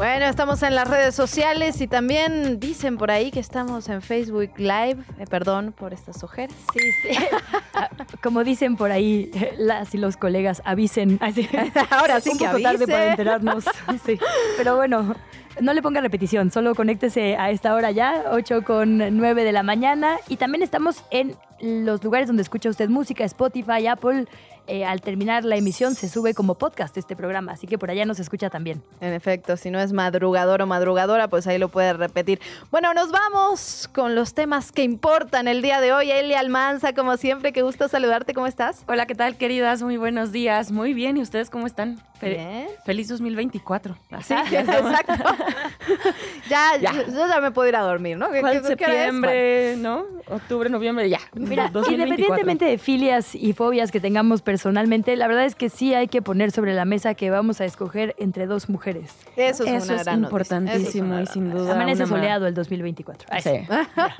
[0.00, 4.52] Bueno, estamos en las redes sociales y también dicen por ahí que estamos en Facebook
[4.56, 4.96] Live.
[5.18, 6.56] Eh, perdón por estas ojeras.
[6.72, 7.18] Sí, sí.
[7.74, 7.90] Ah,
[8.22, 11.18] Como dicen por ahí las y los colegas, avisen.
[11.20, 11.46] Así.
[11.90, 13.64] Ahora sí Un que poco tarde para enterarnos.
[14.06, 14.18] Sí.
[14.56, 15.14] Pero bueno,
[15.60, 19.62] no le ponga repetición, solo conéctese a esta hora ya, 8 con 9 de la
[19.62, 20.16] mañana.
[20.28, 24.26] Y también estamos en los lugares donde escucha usted música, Spotify, Apple.
[24.72, 28.04] Eh, al terminar la emisión se sube como podcast este programa, así que por allá
[28.04, 28.80] nos escucha también.
[29.00, 32.40] En efecto, si no es madrugador o madrugadora, pues ahí lo puede repetir.
[32.70, 36.12] Bueno, nos vamos con los temas que importan el día de hoy.
[36.12, 38.32] Elia Almanza, como siempre, qué gusto saludarte.
[38.32, 38.84] ¿Cómo estás?
[38.86, 39.82] Hola, ¿qué tal, queridas?
[39.82, 40.70] Muy buenos días.
[40.70, 41.16] Muy bien.
[41.16, 42.00] ¿Y ustedes cómo están?
[42.20, 42.68] Fe- Bien.
[42.84, 43.96] Feliz 2024.
[44.22, 44.92] Sí, ya estamos.
[45.00, 45.24] exacto.
[46.48, 46.92] ya, Ya.
[46.92, 48.30] Yo, yo ya me puedo ir a dormir, ¿no?
[48.30, 50.04] ¿Qué- ¿Cuál qué- septiembre, no?
[50.28, 51.18] Octubre, noviembre, ya.
[51.34, 51.92] Mira, 2024.
[51.92, 56.20] independientemente de filias y fobias que tengamos personalmente, la verdad es que sí hay que
[56.20, 59.16] poner sobre la mesa que vamos a escoger entre dos mujeres.
[59.34, 61.72] Eso es Eso una es gran importantísimo Eso es una y sin duda.
[61.72, 63.28] Amanece una soleado el 2024.
[63.30, 63.50] Ay, Sí.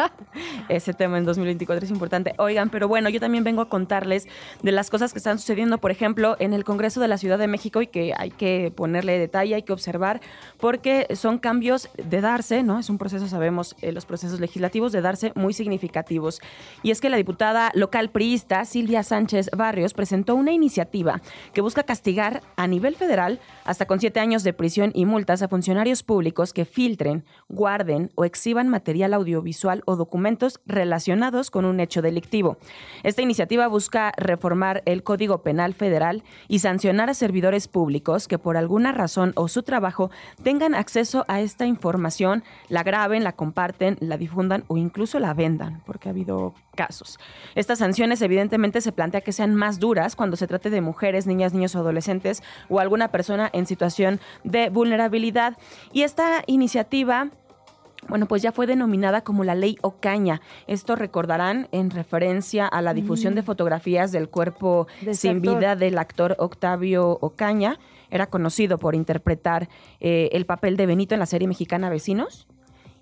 [0.71, 2.33] Ese tema en 2024 es importante.
[2.39, 4.29] Oigan, pero bueno, yo también vengo a contarles
[4.63, 7.47] de las cosas que están sucediendo, por ejemplo, en el Congreso de la Ciudad de
[7.47, 10.23] México y que hay que ponerle detalle, hay que observar,
[10.59, 12.79] porque son cambios de darse, ¿no?
[12.79, 16.41] Es un proceso, sabemos, eh, los procesos legislativos de darse muy significativos.
[16.83, 21.21] Y es que la diputada local priista Silvia Sánchez Barrios presentó una iniciativa
[21.53, 25.49] que busca castigar a nivel federal hasta con siete años de prisión y multas a
[25.49, 32.03] funcionarios públicos que filtren, guarden o exhiban material audiovisual o documentos relacionados con un hecho
[32.03, 32.57] delictivo.
[33.03, 38.57] Esta iniciativa busca reformar el Código Penal Federal y sancionar a servidores públicos que por
[38.57, 40.11] alguna razón o su trabajo
[40.43, 45.83] tengan acceso a esta información, la graben, la comparten, la difundan o incluso la vendan,
[45.87, 47.19] porque ha habido casos.
[47.55, 51.53] Estas sanciones evidentemente se plantea que sean más duras cuando se trate de mujeres, niñas,
[51.53, 55.57] niños o adolescentes o alguna persona en situación de vulnerabilidad.
[55.93, 57.31] Y esta iniciativa
[58.09, 60.41] bueno, pues ya fue denominada como la ley Ocaña.
[60.67, 63.37] Esto recordarán en referencia a la difusión Mm.
[63.37, 65.59] de fotografías del cuerpo De este sin actor.
[65.59, 67.79] vida del actor Octavio Ocaña.
[68.11, 69.69] Era conocido por interpretar
[70.01, 72.49] eh, el papel de Benito en la serie mexicana Vecinos.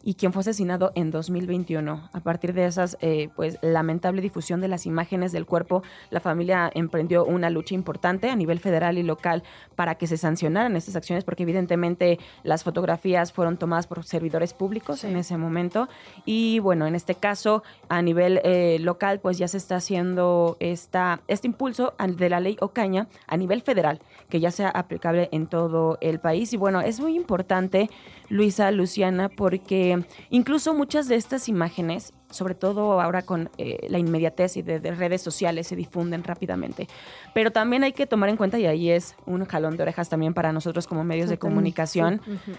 [0.02, 2.08] Y quien fue asesinado en 2021.
[2.12, 6.70] A partir de esas, eh, pues, lamentable difusión de las imágenes del cuerpo, la familia
[6.74, 9.42] emprendió una lucha importante a nivel federal y local
[9.74, 15.04] para que se sancionaran estas acciones, porque evidentemente las fotografías fueron tomadas por servidores públicos
[15.04, 15.88] en ese momento.
[16.24, 21.20] Y bueno, en este caso, a nivel eh, local, pues ya se está haciendo esta,
[21.28, 25.98] este impulso de la ley Ocaña a nivel federal, que ya sea aplicable en todo
[26.00, 26.52] el país.
[26.52, 27.90] Y bueno, es muy importante,
[28.28, 29.87] Luisa, Luciana, porque
[30.30, 34.90] incluso muchas de estas imágenes, sobre todo ahora con eh, la inmediatez y de, de
[34.92, 36.88] redes sociales, se difunden rápidamente.
[37.34, 40.34] Pero también hay que tomar en cuenta, y ahí es un jalón de orejas también
[40.34, 42.52] para nosotros como medios de comunicación, sí.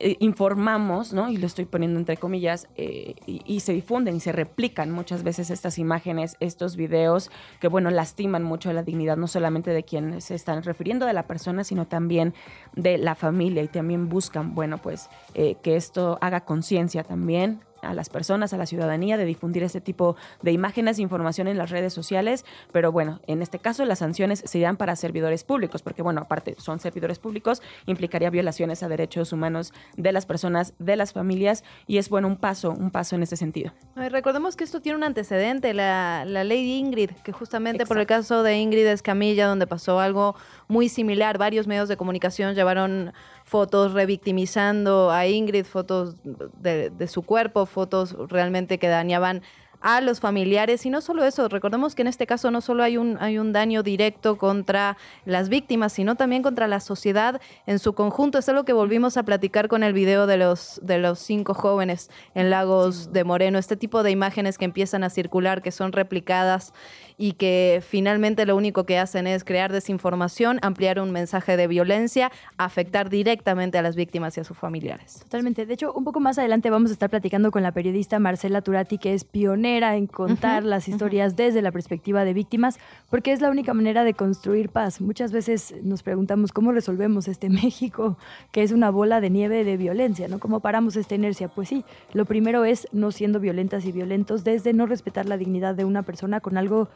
[0.00, 1.28] Eh, informamos, ¿no?
[1.28, 5.22] Y lo estoy poniendo entre comillas, eh, y, y se difunden y se replican muchas
[5.22, 7.30] veces estas imágenes, estos videos,
[7.60, 11.26] que bueno, lastiman mucho la dignidad, no solamente de quienes se están refiriendo de la
[11.26, 12.34] persona, sino también
[12.74, 17.94] de la familia y también buscan, bueno, pues eh, que esto haga conciencia también a
[17.94, 21.70] las personas, a la ciudadanía, de difundir este tipo de imágenes e información en las
[21.70, 22.44] redes sociales.
[22.72, 26.54] Pero bueno, en este caso las sanciones se dan para servidores públicos, porque bueno, aparte
[26.58, 31.98] son servidores públicos, implicaría violaciones a derechos humanos de las personas, de las familias, y
[31.98, 33.72] es bueno un paso, un paso en ese sentido.
[33.96, 38.06] Recordemos que esto tiene un antecedente, la, la ley de Ingrid, que justamente por el
[38.06, 40.34] caso de Ingrid Escamilla, donde pasó algo
[40.68, 43.12] muy similar, varios medios de comunicación llevaron
[43.48, 49.42] fotos revictimizando a Ingrid, fotos de, de su cuerpo, fotos realmente que dañaban
[49.80, 52.96] a los familiares y no solo eso, recordemos que en este caso no solo hay
[52.96, 57.92] un, hay un daño directo contra las víctimas, sino también contra la sociedad en su
[57.92, 58.38] conjunto.
[58.38, 62.10] Es algo que volvimos a platicar con el video de los, de los cinco jóvenes
[62.34, 66.72] en Lagos de Moreno, este tipo de imágenes que empiezan a circular, que son replicadas
[67.18, 72.30] y que finalmente lo único que hacen es crear desinformación, ampliar un mensaje de violencia,
[72.56, 75.18] afectar directamente a las víctimas y a sus familiares.
[75.24, 75.66] Totalmente.
[75.66, 78.98] De hecho, un poco más adelante vamos a estar platicando con la periodista Marcela Turati,
[78.98, 82.78] que es pionera en contar las historias desde la perspectiva de víctimas,
[83.10, 85.00] porque es la única manera de construir paz.
[85.00, 88.16] Muchas veces nos preguntamos cómo resolvemos este México,
[88.52, 90.38] que es una bola de nieve de violencia, ¿no?
[90.38, 91.48] ¿Cómo paramos esta inercia?
[91.48, 95.74] Pues sí, lo primero es no siendo violentas y violentos desde no respetar la dignidad
[95.74, 96.88] de una persona con algo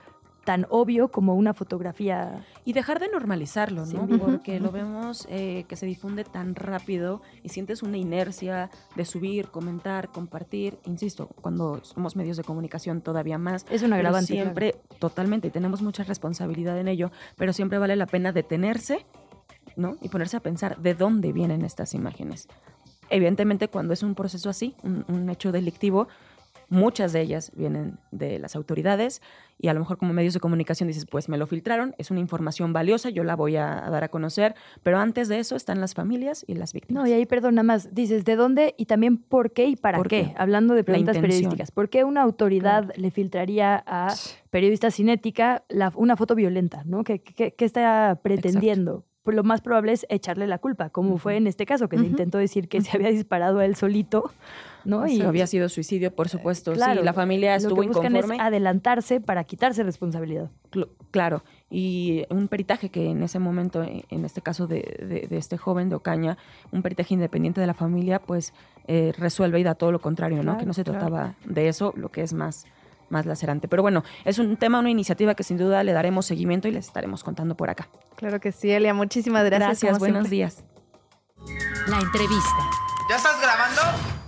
[0.44, 2.44] tan obvio como una fotografía.
[2.64, 4.06] Y dejar de normalizarlo, ¿no?
[4.06, 4.18] Sí.
[4.18, 9.48] Porque lo vemos eh, que se difunde tan rápido y sientes una inercia de subir,
[9.48, 10.78] comentar, compartir.
[10.84, 13.64] Insisto, cuando somos medios de comunicación todavía más.
[13.70, 17.96] Es un pero agravante, Siempre, totalmente, y tenemos mucha responsabilidad en ello, pero siempre vale
[17.96, 19.04] la pena detenerse,
[19.76, 19.96] ¿no?
[20.00, 22.48] Y ponerse a pensar de dónde vienen estas imágenes.
[23.10, 26.08] Evidentemente, cuando es un proceso así, un, un hecho delictivo,
[26.72, 29.20] muchas de ellas vienen de las autoridades
[29.58, 32.18] y a lo mejor como medios de comunicación dices, pues me lo filtraron, es una
[32.20, 35.94] información valiosa, yo la voy a, dar a conocer, pero antes de eso están las
[35.94, 37.02] familias y las víctimas.
[37.02, 39.98] No, y ahí, perdón, nada más, dices, ¿de dónde y también por qué y para
[39.98, 40.24] ¿Por qué?
[40.24, 40.34] qué?
[40.36, 41.70] Hablando de preguntas periodísticas.
[41.70, 44.14] ¿Por qué una autoridad le filtraría a
[44.50, 46.82] periodistas sin ética la- una foto violenta?
[46.84, 47.04] ¿no?
[47.04, 49.04] ¿Qué, qué- qué está pretendiendo?
[49.22, 52.02] Pues lo más probable es echarle la culpa, como fue en este caso, que se
[52.02, 52.10] Ujú.
[52.10, 54.32] intentó decir que se había disparado a él solito,
[54.84, 55.04] ¿no?
[55.04, 56.72] Eso había sido suicidio, por supuesto.
[56.72, 58.34] Claro, sí, la familia lo estuvo que buscan inconforme.
[58.36, 60.50] es adelantarse para quitarse responsabilidad.
[60.70, 64.76] Cl- Claro, y un peritaje que en ese momento, en este caso de,
[65.06, 66.38] de- de este joven de Ocaña,
[66.70, 68.54] un peritaje independiente de la familia, pues
[68.86, 70.42] eh, resuelve y da todo lo contrario, ¿no?
[70.42, 70.98] Claro, que no se claro.
[71.00, 72.64] trataba de eso, lo que es más,
[73.10, 73.68] más lacerante.
[73.68, 76.86] Pero bueno, es un tema, una iniciativa que sin duda le daremos seguimiento y les
[76.86, 77.88] estaremos contando por acá.
[78.16, 79.68] Claro que sí, Elia, muchísimas gracias.
[79.82, 80.36] Gracias, buenos siempre.
[80.36, 80.64] días.
[81.88, 82.56] La entrevista.
[83.10, 84.21] ¿Ya estás grabando?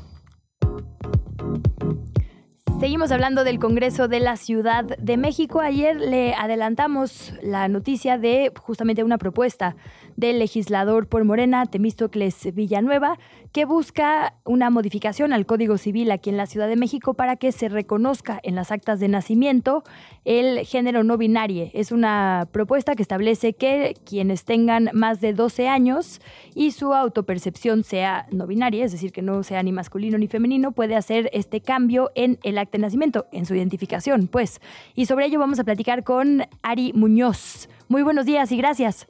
[2.80, 5.60] Seguimos hablando del Congreso de la Ciudad de México.
[5.60, 9.76] Ayer le adelantamos la noticia de justamente una propuesta
[10.16, 13.18] del legislador por Morena, Temístocles Villanueva,
[13.52, 17.52] que busca una modificación al Código Civil aquí en la Ciudad de México para que
[17.52, 19.84] se reconozca en las actas de nacimiento
[20.24, 21.70] el género no binario.
[21.72, 26.20] Es una propuesta que establece que quienes tengan más de 12 años
[26.54, 30.72] y su autopercepción sea no binaria, es decir, que no sea ni masculino ni femenino,
[30.72, 34.60] puede hacer este cambio en el acta de nacimiento, en su identificación, pues.
[34.94, 37.68] Y sobre ello vamos a platicar con Ari Muñoz.
[37.88, 39.06] Muy buenos días y gracias.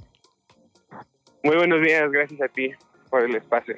[1.45, 2.71] Muy buenos días, gracias a ti
[3.11, 3.77] por el espacio.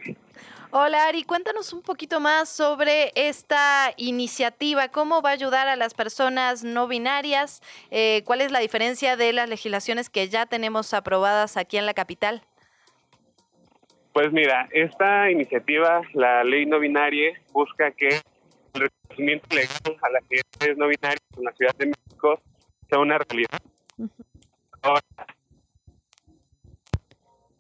[0.70, 5.92] Hola Ari, cuéntanos un poquito más sobre esta iniciativa, cómo va a ayudar a las
[5.92, 7.60] personas no binarias,
[7.90, 11.94] Eh, cuál es la diferencia de las legislaciones que ya tenemos aprobadas aquí en la
[11.94, 12.42] capital.
[14.12, 18.20] Pues mira, esta iniciativa, la ley no binaria, busca que
[18.74, 22.40] el reconocimiento legal a las identidades no binarias en la Ciudad de México
[22.88, 23.58] sea una realidad.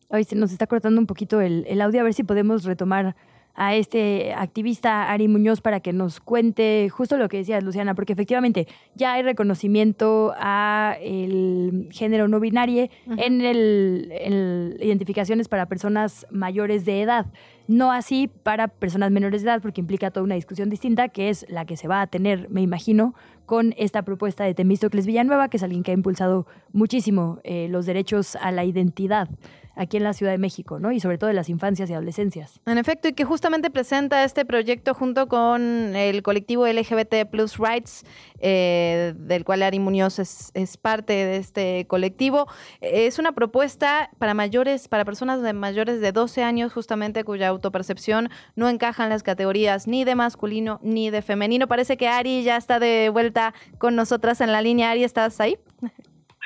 [0.08, 3.16] Hoy se nos está cortando un poquito el, el audio, a ver si podemos retomar
[3.56, 8.12] a este activista Ari Muñoz para que nos cuente justo lo que decías, Luciana, porque
[8.12, 16.26] efectivamente ya hay reconocimiento a el género no binario en, el, en identificaciones para personas
[16.30, 17.26] mayores de edad.
[17.66, 21.46] No así para personas menores de edad, porque implica toda una discusión distinta, que es
[21.48, 23.14] la que se va a tener, me imagino,
[23.46, 27.86] con esta propuesta de Temístocles Villanueva, que es alguien que ha impulsado muchísimo eh, los
[27.86, 29.28] derechos a la identidad
[29.76, 30.90] aquí en la Ciudad de México, ¿no?
[30.90, 32.60] Y sobre todo de las infancias y adolescencias.
[32.66, 38.04] En efecto, y que justamente presenta este proyecto junto con el colectivo LGBT Plus Rights,
[38.40, 42.46] eh, del cual Ari Muñoz es, parte de este colectivo.
[42.80, 48.30] Es una propuesta para mayores, para personas de mayores de 12 años, justamente cuya autopercepción
[48.54, 51.66] no encaja en las categorías ni de masculino ni de femenino.
[51.66, 54.90] Parece que Ari ya está de vuelta con nosotras en la línea.
[54.90, 55.58] Ari, ¿estás ahí?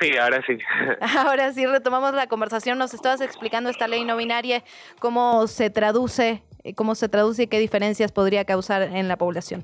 [0.01, 0.57] Sí, ahora sí.
[1.19, 2.79] Ahora sí, retomamos la conversación.
[2.79, 4.63] Nos estabas explicando esta ley no binaria,
[4.99, 6.41] cómo se traduce,
[6.75, 9.63] cómo se traduce y qué diferencias podría causar en la población.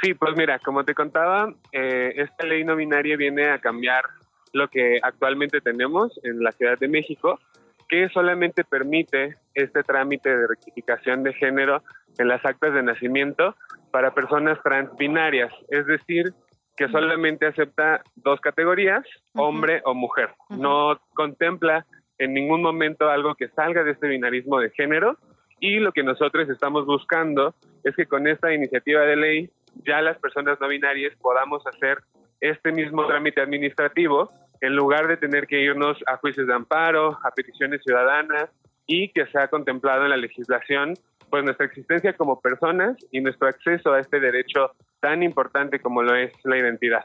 [0.00, 4.04] Sí, pues mira, como te contaba, eh, esta ley no binaria viene a cambiar
[4.52, 7.40] lo que actualmente tenemos en la Ciudad de México,
[7.88, 11.82] que solamente permite este trámite de rectificación de género
[12.18, 13.56] en las actas de nacimiento
[13.90, 16.32] para personas transbinarias, es decir,
[16.80, 19.04] que solamente acepta dos categorías,
[19.34, 20.30] hombre o mujer.
[20.48, 21.84] No contempla
[22.16, 25.18] en ningún momento algo que salga de este binarismo de género
[25.60, 27.54] y lo que nosotros estamos buscando
[27.84, 29.50] es que con esta iniciativa de ley
[29.86, 31.98] ya las personas no binarias podamos hacer
[32.40, 34.30] este mismo trámite administrativo
[34.62, 38.48] en lugar de tener que irnos a juicios de amparo, a peticiones ciudadanas
[38.86, 40.94] y que sea contemplado en la legislación
[41.30, 46.14] pues nuestra existencia como personas y nuestro acceso a este derecho tan importante como lo
[46.14, 47.04] es la identidad.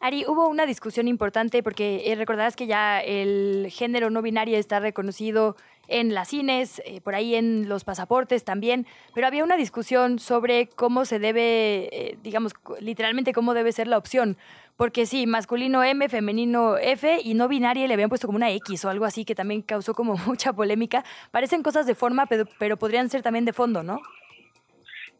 [0.00, 4.80] Ari, hubo una discusión importante porque eh, recordarás que ya el género no binario está
[4.80, 5.54] reconocido
[5.86, 10.68] en las cines, eh, por ahí en los pasaportes también, pero había una discusión sobre
[10.68, 14.36] cómo se debe, eh, digamos, literalmente cómo debe ser la opción.
[14.82, 18.84] Porque sí, masculino M, femenino F y no binaria le habían puesto como una X
[18.84, 21.04] o algo así que también causó como mucha polémica.
[21.30, 24.00] Parecen cosas de forma, pero, pero podrían ser también de fondo, ¿no?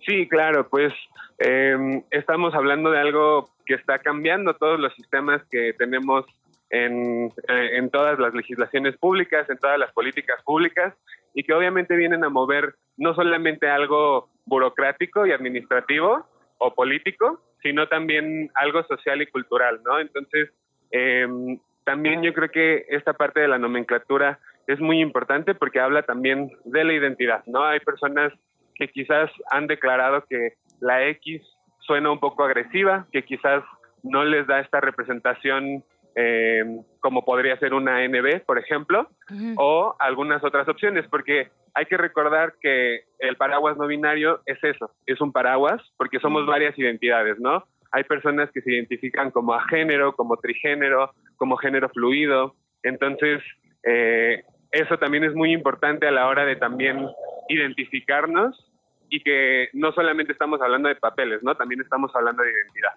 [0.05, 0.93] Sí, claro, pues
[1.39, 6.27] eh, estamos hablando de algo que está cambiando todos los sistemas que tenemos
[6.71, 10.93] en, eh, en, todas las legislaciones públicas, en todas las políticas públicas,
[11.35, 16.27] y que obviamente vienen a mover no solamente algo burocrático y administrativo
[16.63, 19.99] o político, sino también algo social y cultural, ¿no?
[19.99, 20.51] Entonces,
[20.93, 21.27] eh,
[21.85, 26.51] también yo creo que esta parte de la nomenclatura es muy importante porque habla también
[26.65, 27.65] de la identidad, ¿no?
[27.65, 28.33] Hay personas
[28.77, 31.43] que quizás han declarado que la X
[31.81, 33.65] suena un poco agresiva, que quizás
[34.03, 35.85] no les da esta representación
[36.15, 36.65] eh,
[37.01, 39.09] como podría ser una NB, por ejemplo,
[39.57, 44.91] o algunas otras opciones, porque hay que recordar que el paraguas no binario es eso,
[45.07, 47.65] es un paraguas, porque somos varias identidades, ¿no?
[47.93, 53.43] Hay personas que se identifican como a género, como trigénero, como género fluido, entonces
[53.85, 57.07] eh, eso también es muy importante a la hora de también
[57.49, 58.71] identificarnos
[59.09, 61.55] y que no solamente estamos hablando de papeles, ¿no?
[61.55, 62.93] También estamos hablando de identidad.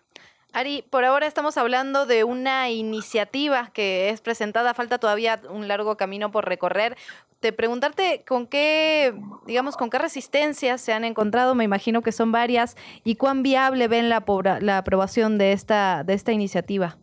[0.55, 5.97] Ari, por ahora estamos hablando de una iniciativa que es presentada, falta todavía un largo
[5.97, 6.95] camino por recorrer.
[7.41, 9.13] Te preguntarte con qué,
[9.45, 13.89] digamos, con qué resistencias se han encontrado, me imagino que son varias, y cuán viable
[13.89, 14.23] ven la,
[14.61, 16.95] la aprobación de esta, de esta iniciativa.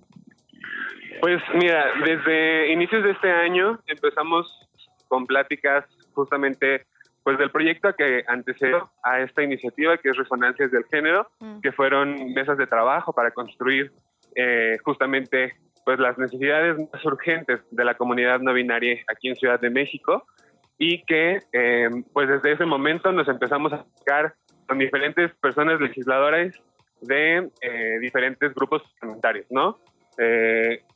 [1.21, 4.47] Pues mira, desde inicios de este año empezamos
[5.09, 5.85] con pláticas
[6.15, 6.87] justamente
[7.23, 11.61] pues del proyecto que antecedió a esta iniciativa que es Resonancias del Género, mm.
[11.61, 13.93] que fueron mesas de trabajo para construir
[14.35, 15.55] eh, justamente
[15.85, 20.27] pues las necesidades más urgentes de la comunidad no binaria aquí en Ciudad de México
[20.79, 24.35] y que eh, pues desde ese momento nos empezamos a buscar
[24.67, 26.55] con diferentes personas legisladoras
[27.01, 29.79] de eh, diferentes grupos parlamentarios, ¿no?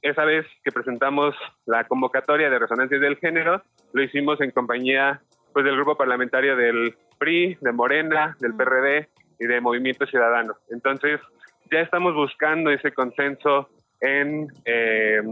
[0.03, 1.35] esa vez que presentamos
[1.65, 3.63] la convocatoria de resonancias del género,
[3.95, 5.23] lo hicimos en compañía
[5.57, 9.09] pues del grupo parlamentario del PRI, de Morena, del PRD
[9.41, 10.55] y de Movimiento Ciudadano.
[10.69, 11.19] Entonces,
[11.73, 13.71] ya estamos buscando ese consenso
[14.03, 15.23] en eh,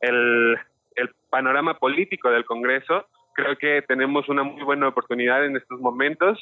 [0.00, 0.58] el,
[0.96, 3.06] el panorama político del Congreso.
[3.32, 6.36] Creo que tenemos una muy buena oportunidad en estos momentos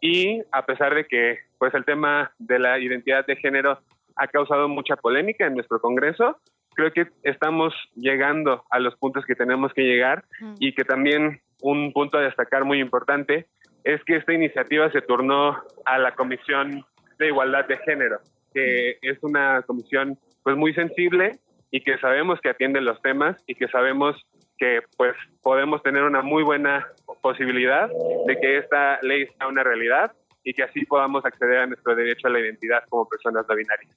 [0.00, 3.80] y a pesar de que pues el tema de la identidad de género
[4.14, 6.38] ha causado mucha polémica en nuestro Congreso,
[6.74, 10.24] creo que estamos llegando a los puntos que tenemos que llegar
[10.58, 13.46] y que también un punto a destacar muy importante
[13.84, 16.84] es que esta iniciativa se turnó a la Comisión
[17.18, 18.18] de Igualdad de Género,
[18.54, 21.38] que es una comisión pues muy sensible
[21.70, 24.16] y que sabemos que atiende los temas y que sabemos
[24.58, 26.86] que pues podemos tener una muy buena
[27.22, 27.88] posibilidad
[28.26, 30.12] de que esta ley sea una realidad
[30.44, 33.90] y que así podamos acceder a nuestro derecho a la identidad como personas no binarias.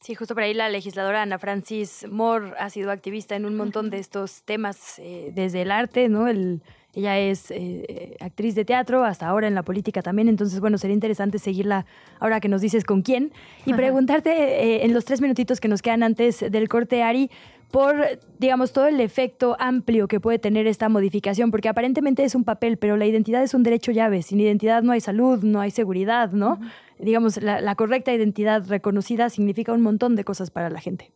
[0.00, 3.88] Sí, justo por ahí la legisladora Ana Francis Moore ha sido activista en un montón
[3.88, 6.26] de estos temas, eh, desde el arte, ¿no?
[6.26, 6.60] El,
[6.94, 10.92] ella es eh, actriz de teatro, hasta ahora en la política también, entonces, bueno, sería
[10.92, 11.86] interesante seguirla
[12.20, 13.32] ahora que nos dices con quién
[13.64, 17.30] y preguntarte eh, en los tres minutitos que nos quedan antes del corte, Ari,
[17.72, 17.96] por,
[18.38, 22.76] digamos, todo el efecto amplio que puede tener esta modificación, porque aparentemente es un papel,
[22.76, 24.22] pero la identidad es un derecho llave.
[24.22, 26.60] Sin identidad no hay salud, no hay seguridad, ¿no?
[26.98, 31.10] Digamos, la, la correcta identidad reconocida significa un montón de cosas para la gente.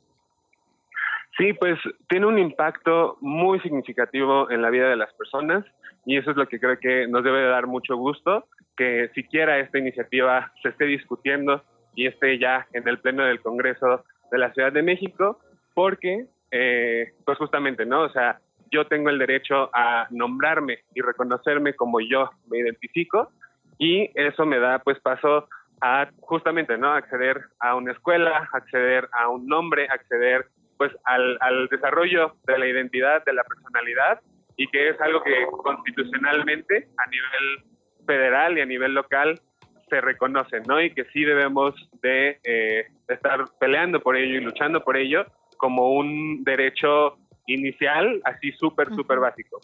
[1.38, 1.78] Sí, pues
[2.08, 5.64] tiene un impacto muy significativo en la vida de las personas
[6.06, 8.46] y eso es lo que creo que nos debe de dar mucho gusto,
[8.76, 11.62] que siquiera esta iniciativa se esté discutiendo
[11.94, 15.38] y esté ya en el Pleno del Congreso de la Ciudad de México,
[15.74, 16.26] porque,
[16.58, 18.02] eh, pues justamente, ¿no?
[18.02, 23.30] O sea, yo tengo el derecho a nombrarme y reconocerme como yo me identifico
[23.78, 25.48] y eso me da pues paso
[25.82, 26.92] a justamente, ¿no?
[26.92, 30.46] Acceder a una escuela, acceder a un nombre, acceder
[30.78, 34.20] pues al, al desarrollo de la identidad, de la personalidad
[34.56, 37.64] y que es algo que constitucionalmente a nivel
[38.06, 39.40] federal y a nivel local
[39.88, 40.80] se reconoce, ¿no?
[40.80, 45.26] Y que sí debemos de eh, estar peleando por ello y luchando por ello
[45.56, 47.16] como un derecho
[47.46, 49.60] inicial, así súper, súper básico.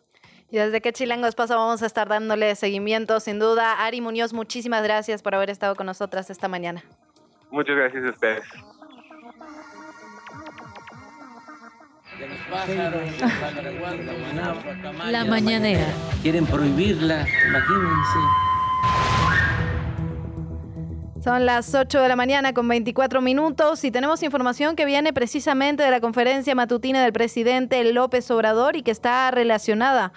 [0.50, 3.84] Y desde que Chilangos pasa vamos a estar dándole seguimiento, sin duda.
[3.84, 6.82] Ari Muñoz, muchísimas gracias por haber estado con nosotras esta mañana.
[7.50, 8.44] Muchas gracias a ustedes.
[15.10, 15.86] La mañanera.
[16.22, 18.51] Quieren prohibirla, imagínense.
[21.22, 25.84] Son las 8 de la mañana con 24 minutos y tenemos información que viene precisamente
[25.84, 30.12] de la conferencia matutina del presidente López Obrador y que está relacionada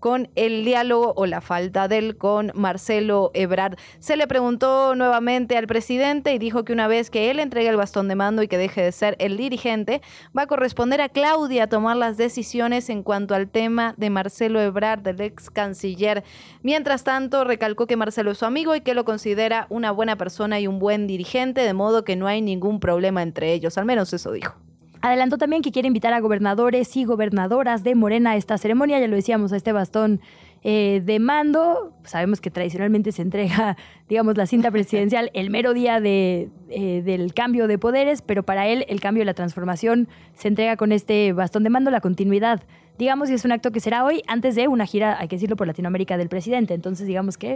[0.00, 3.78] con el diálogo o la falta del con Marcelo Ebrard.
[4.00, 7.76] Se le preguntó nuevamente al presidente y dijo que una vez que él entregue el
[7.76, 10.00] bastón de mando y que deje de ser el dirigente,
[10.36, 15.00] va a corresponder a Claudia tomar las decisiones en cuanto al tema de Marcelo Ebrard,
[15.00, 16.24] del ex canciller.
[16.62, 20.58] Mientras tanto, recalcó que Marcelo es su amigo y que lo considera una buena persona
[20.60, 24.12] y un buen dirigente, de modo que no hay ningún problema entre ellos, al menos
[24.12, 24.69] eso dijo.
[25.02, 29.08] Adelantó también que quiere invitar a gobernadores y gobernadoras de Morena a esta ceremonia, ya
[29.08, 30.20] lo decíamos, a este bastón
[30.62, 31.94] eh, de mando.
[32.04, 33.78] Sabemos que tradicionalmente se entrega,
[34.08, 38.68] digamos, la cinta presidencial el mero día de, eh, del cambio de poderes, pero para
[38.68, 42.62] él el cambio y la transformación se entrega con este bastón de mando, la continuidad.
[42.98, 45.56] Digamos, y es un acto que será hoy antes de una gira, hay que decirlo,
[45.56, 46.74] por Latinoamérica del presidente.
[46.74, 47.54] Entonces, digamos que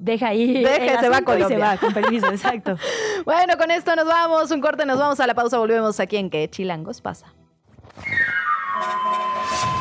[0.00, 0.64] deja ahí.
[0.64, 1.58] Deja, se va y se Colombia.
[1.58, 2.76] va, con permiso, exacto.
[3.24, 6.30] Bueno, con esto nos vamos, un corte, nos vamos a la pausa, volvemos aquí en
[6.30, 7.32] Que Chilangos pasa.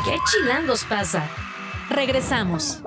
[0.05, 1.23] ¿Qué chilangos pasa?
[1.89, 2.81] Regresamos.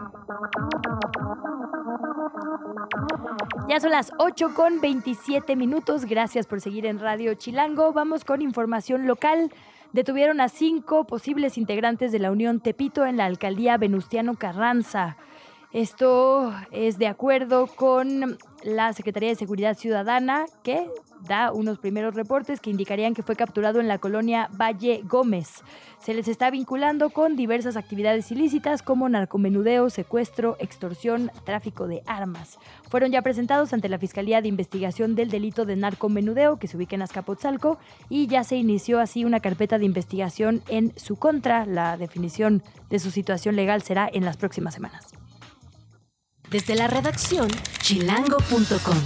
[3.68, 6.06] Ya son las 8 con 27 minutos.
[6.06, 7.92] Gracias por seguir en Radio Chilango.
[7.92, 9.52] Vamos con información local.
[9.92, 15.16] Detuvieron a cinco posibles integrantes de la Unión Tepito en la alcaldía Venustiano Carranza.
[15.72, 20.88] Esto es de acuerdo con la Secretaría de Seguridad Ciudadana, que
[21.28, 25.62] da unos primeros reportes que indicarían que fue capturado en la colonia Valle Gómez.
[26.00, 32.58] Se les está vinculando con diversas actividades ilícitas como narcomenudeo, secuestro, extorsión, tráfico de armas.
[32.88, 36.96] Fueron ya presentados ante la Fiscalía de Investigación del Delito de Narcomenudeo, que se ubica
[36.96, 37.78] en Azcapotzalco,
[38.08, 41.64] y ya se inició así una carpeta de investigación en su contra.
[41.64, 45.19] La definición de su situación legal será en las próximas semanas.
[46.50, 47.46] Desde la redacción,
[47.78, 48.96] chilango.com.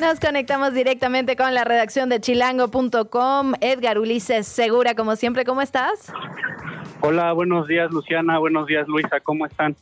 [0.00, 3.52] Nos conectamos directamente con la redacción de chilango.com.
[3.60, 6.10] Edgar Ulises Segura, como siempre, ¿cómo estás?
[7.02, 9.76] Hola, buenos días Luciana, buenos días Luisa, ¿cómo están?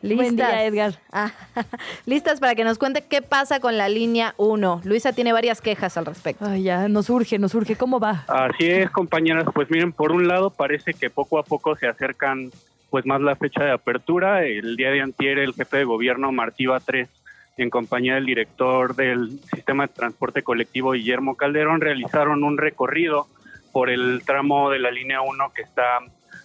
[0.00, 0.36] Listas.
[0.36, 0.94] día, Edgar.
[1.10, 1.32] Ah,
[2.06, 4.82] listas para que nos cuente qué pasa con la línea 1.
[4.84, 6.44] Luisa tiene varias quejas al respecto.
[6.46, 7.74] Ay, ya, nos urge, nos urge.
[7.74, 8.24] ¿Cómo va?
[8.28, 12.52] Así es, compañeras, pues miren, por un lado parece que poco a poco se acercan
[12.92, 14.44] pues más la fecha de apertura.
[14.44, 17.08] El día de antier el jefe de gobierno Martí 3
[17.56, 23.28] en compañía del director del sistema de transporte colectivo Guillermo Calderón realizaron un recorrido
[23.72, 26.00] por el tramo de la línea 1 que está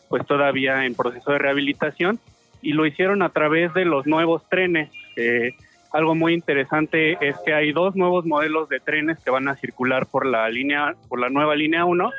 [0.08, 2.18] pues todavía en proceso de rehabilitación
[2.62, 4.90] y lo hicieron a través de los nuevos trenes.
[5.18, 5.54] Eh,
[5.92, 10.06] algo muy interesante es que hay dos nuevos modelos de trenes que van a circular
[10.06, 12.10] por la línea, por la nueva línea 1.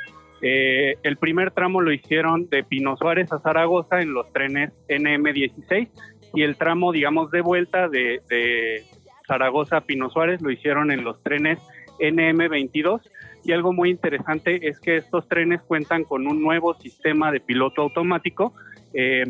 [0.40, 5.88] Eh, el primer tramo lo hicieron de Pino Suárez a Zaragoza en los trenes NM16
[6.34, 8.84] y el tramo, digamos, de vuelta de,
[9.26, 11.58] Zaragoza a Pino Suárez lo hicieron en los trenes
[12.00, 13.00] NM22
[13.44, 17.82] y algo muy interesante es que estos trenes cuentan con un nuevo sistema de piloto
[17.82, 18.54] automático.
[18.94, 19.24] Eh,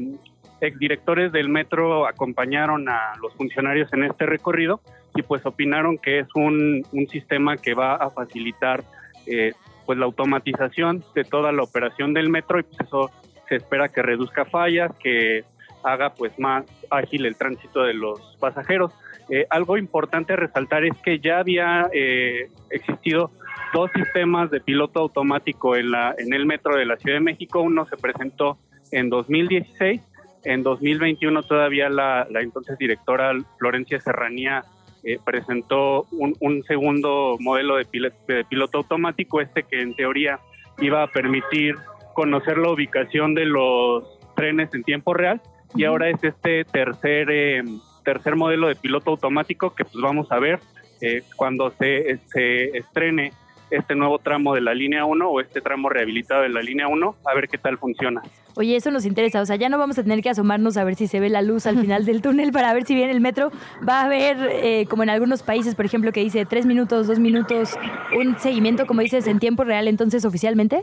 [0.61, 4.81] exdirectores del metro acompañaron a los funcionarios en este recorrido
[5.15, 8.85] y pues opinaron que es un, un sistema que va a facilitar
[9.27, 9.53] eh,
[9.89, 13.11] pues la automatización de toda la operación del metro y pues eso
[13.49, 15.45] se espera que reduzca fallas, que
[15.83, 18.93] haga pues más ágil el tránsito de los pasajeros.
[19.31, 23.31] Eh, algo importante resaltar es que ya había eh, existido
[23.73, 27.63] dos sistemas de piloto automático en, la, en el metro de la Ciudad de México.
[27.63, 28.59] Uno se presentó
[28.93, 30.03] en 2016,
[30.45, 34.67] en 2021 todavía la, la entonces directora Florencia Serranía
[35.05, 40.41] eh, presentó un, un segundo modelo de, pil- de piloto automático, este que en teoría
[40.81, 41.75] iba a permitir
[42.15, 44.05] conocer la ubicación de los
[44.37, 45.41] trenes en tiempo real
[45.75, 47.63] y ahora es este tercer eh,
[48.05, 50.61] tercer modelo de piloto automático que pues vamos a ver
[51.01, 53.33] eh, cuando se, se estrene
[53.71, 57.17] este nuevo tramo de la línea 1 o este tramo rehabilitado de la línea 1,
[57.25, 58.23] a ver qué tal funciona.
[58.59, 59.41] Oye, eso nos interesa.
[59.41, 61.43] O sea, ya no vamos a tener que asomarnos a ver si se ve la
[61.43, 63.53] luz al final del túnel para ver si viene el metro.
[63.89, 67.21] Va a haber, eh, como en algunos países, por ejemplo, que dice tres minutos, dos
[67.21, 67.79] minutos,
[68.19, 70.83] un seguimiento, como dices, en tiempo real, entonces oficialmente.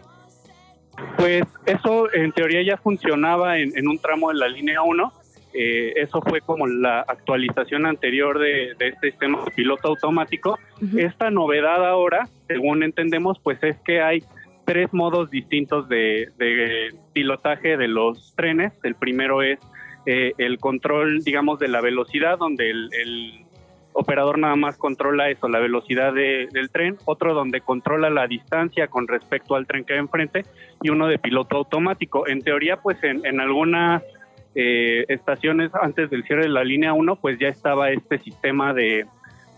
[1.17, 5.13] Pues eso en teoría ya funcionaba en, en un tramo de la línea 1.
[5.53, 10.57] Eh, eso fue como la actualización anterior de, de este sistema de piloto automático.
[10.97, 14.23] Esta novedad ahora, según entendemos, pues es que hay
[14.65, 16.29] tres modos distintos de,
[17.13, 18.73] pilotaje de los trenes.
[18.83, 19.59] El primero es
[20.05, 23.45] eh, el control, digamos, de la velocidad, donde el, el
[23.93, 28.87] operador nada más controla eso, la velocidad de- del tren, otro donde controla la distancia
[28.87, 30.43] con respecto al tren que va enfrente
[30.81, 32.27] y uno de piloto automático.
[32.27, 34.03] En teoría, pues en, en algunas
[34.53, 39.05] eh, estaciones antes del cierre de la línea 1, pues ya estaba este sistema de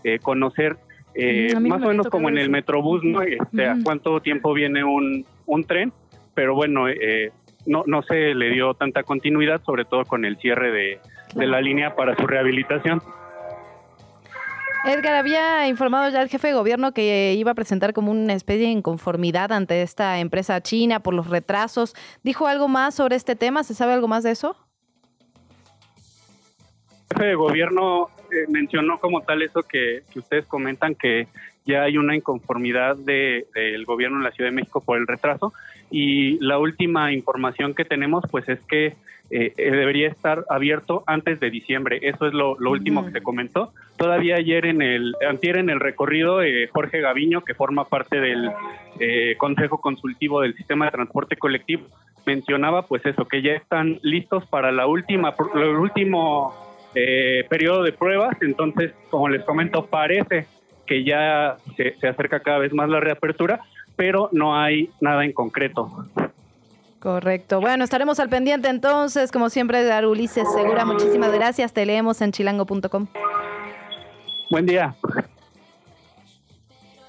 [0.04, 0.76] eh, conocer
[1.18, 2.48] eh, Mm, más o menos como en el.
[2.48, 3.22] Metrobús, ¿no?
[3.22, 5.92] Este, a cuánto tiempo viene un, un tren,
[6.34, 7.32] pero bueno, eh,
[7.66, 11.00] no, no se le dio tanta continuidad, sobre todo con el cierre de,
[11.34, 13.02] de la línea para su rehabilitación.
[14.84, 18.66] Edgar, había informado ya el jefe de gobierno que iba a presentar como una especie
[18.66, 21.94] de inconformidad ante esta empresa china por los retrasos.
[22.22, 23.64] ¿Dijo algo más sobre este tema?
[23.64, 24.56] ¿Se sabe algo más de eso?
[27.10, 31.26] El jefe de gobierno eh, mencionó como tal eso que, que ustedes comentan, que
[31.66, 35.52] ya hay una inconformidad de- del gobierno en la Ciudad de México por el retraso.
[35.90, 38.94] Y la última información que tenemos, pues es que
[39.30, 41.98] eh, eh, debería estar abierto antes de diciembre.
[42.02, 43.72] Eso es lo, lo último que se comentó.
[43.98, 48.50] Todavía ayer en el, antier en el recorrido, eh, Jorge Gaviño, que forma parte del
[49.00, 51.84] eh, Consejo Consultivo del Sistema de Transporte Colectivo,
[52.24, 56.54] mencionaba pues eso, que ya están listos para la última, el último
[56.94, 58.36] eh, periodo de pruebas.
[58.40, 60.46] Entonces, como les comento, parece
[60.86, 63.60] que ya se, se acerca cada vez más la reapertura,
[63.96, 66.06] pero no hay nada en concreto.
[66.98, 67.60] Correcto.
[67.60, 69.30] Bueno, estaremos al pendiente entonces.
[69.30, 71.72] Como siempre, Edgar Ulises Segura, muchísimas gracias.
[71.72, 73.06] Te leemos en chilango.com.
[74.50, 74.96] Buen día.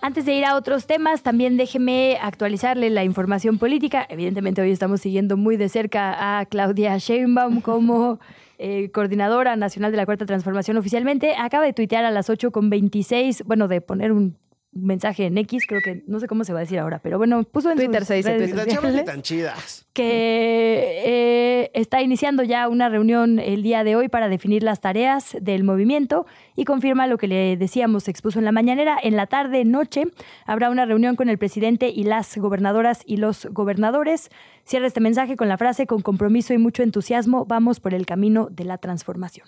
[0.01, 4.05] Antes de ir a otros temas, también déjeme actualizarle la información política.
[4.09, 8.19] Evidentemente hoy estamos siguiendo muy de cerca a Claudia Sheinbaum como
[8.59, 11.33] eh, coordinadora nacional de la Cuarta Transformación oficialmente.
[11.37, 14.37] Acaba de tuitear a las 8.26, bueno, de poner un
[14.71, 17.43] mensaje en X, creo que no sé cómo se va a decir ahora, pero bueno,
[17.43, 18.75] puso en Twitter sus se dice, redes Twitter.
[18.75, 19.87] Sociales tan chidas.
[19.93, 25.35] que eh, está iniciando ya una reunión el día de hoy para definir las tareas
[25.41, 28.97] del movimiento y confirma lo que le decíamos, se expuso en la mañanera.
[29.01, 30.03] En la tarde, noche,
[30.45, 34.29] habrá una reunión con el presidente y las gobernadoras y los gobernadores.
[34.65, 38.47] Cierra este mensaje con la frase, con compromiso y mucho entusiasmo, vamos por el camino
[38.51, 39.47] de la transformación.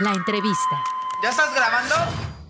[0.00, 0.82] La entrevista.
[1.22, 2.43] ¿Ya estás grabando?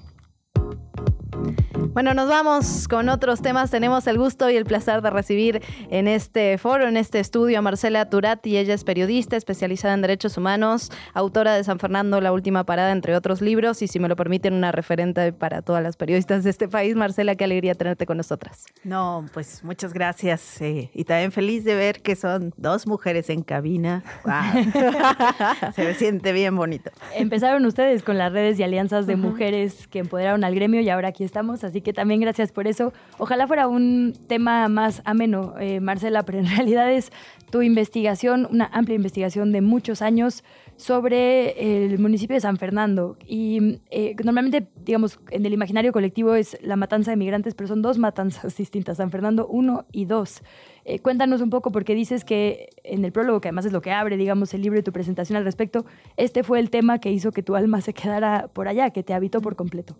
[1.94, 3.70] Bueno, nos vamos con otros temas.
[3.70, 7.62] Tenemos el gusto y el placer de recibir en este foro, en este estudio, a
[7.62, 8.56] Marcela Turati.
[8.56, 13.14] Ella es periodista especializada en derechos humanos, autora de San Fernando, La Última Parada, entre
[13.14, 16.66] otros libros, y si me lo permiten, una referente para todas las periodistas de este
[16.66, 16.96] país.
[16.96, 18.64] Marcela, qué alegría tenerte con nosotras.
[18.82, 20.60] No, pues muchas gracias.
[20.62, 24.02] eh, y también feliz de ver que son dos mujeres en cabina.
[24.24, 24.42] Guau.
[25.76, 26.90] Se me siente bien bonito.
[27.14, 31.10] Empezaron ustedes con las redes y alianzas de mujeres que empoderaron al gremio y ahora
[31.10, 32.92] aquí estamos, así que también gracias por eso.
[33.18, 37.12] Ojalá fuera un tema más ameno, eh, Marcela, pero en realidad es
[37.50, 40.42] tu investigación, una amplia investigación de muchos años
[40.76, 43.16] sobre el municipio de San Fernando.
[43.26, 47.82] Y eh, normalmente, digamos, en el imaginario colectivo es la matanza de migrantes, pero son
[47.82, 50.42] dos matanzas distintas, San Fernando 1 y 2.
[50.86, 53.92] Eh, cuéntanos un poco, porque dices que en el prólogo, que además es lo que
[53.92, 55.86] abre, digamos, el libro y tu presentación al respecto,
[56.16, 59.14] este fue el tema que hizo que tu alma se quedara por allá, que te
[59.14, 59.96] habitó por completo.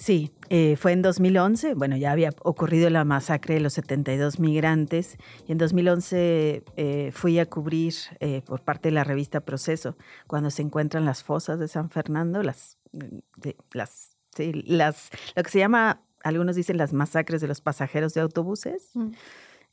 [0.00, 5.16] Sí, eh, fue en 2011, bueno, ya había ocurrido la masacre de los 72 migrantes
[5.48, 9.96] y en 2011 eh, fui a cubrir eh, por parte de la revista Proceso
[10.28, 15.50] cuando se encuentran las fosas de San Fernando, las, de- las, sí, las, lo que
[15.50, 18.92] se llama, algunos dicen las masacres de los pasajeros de autobuses.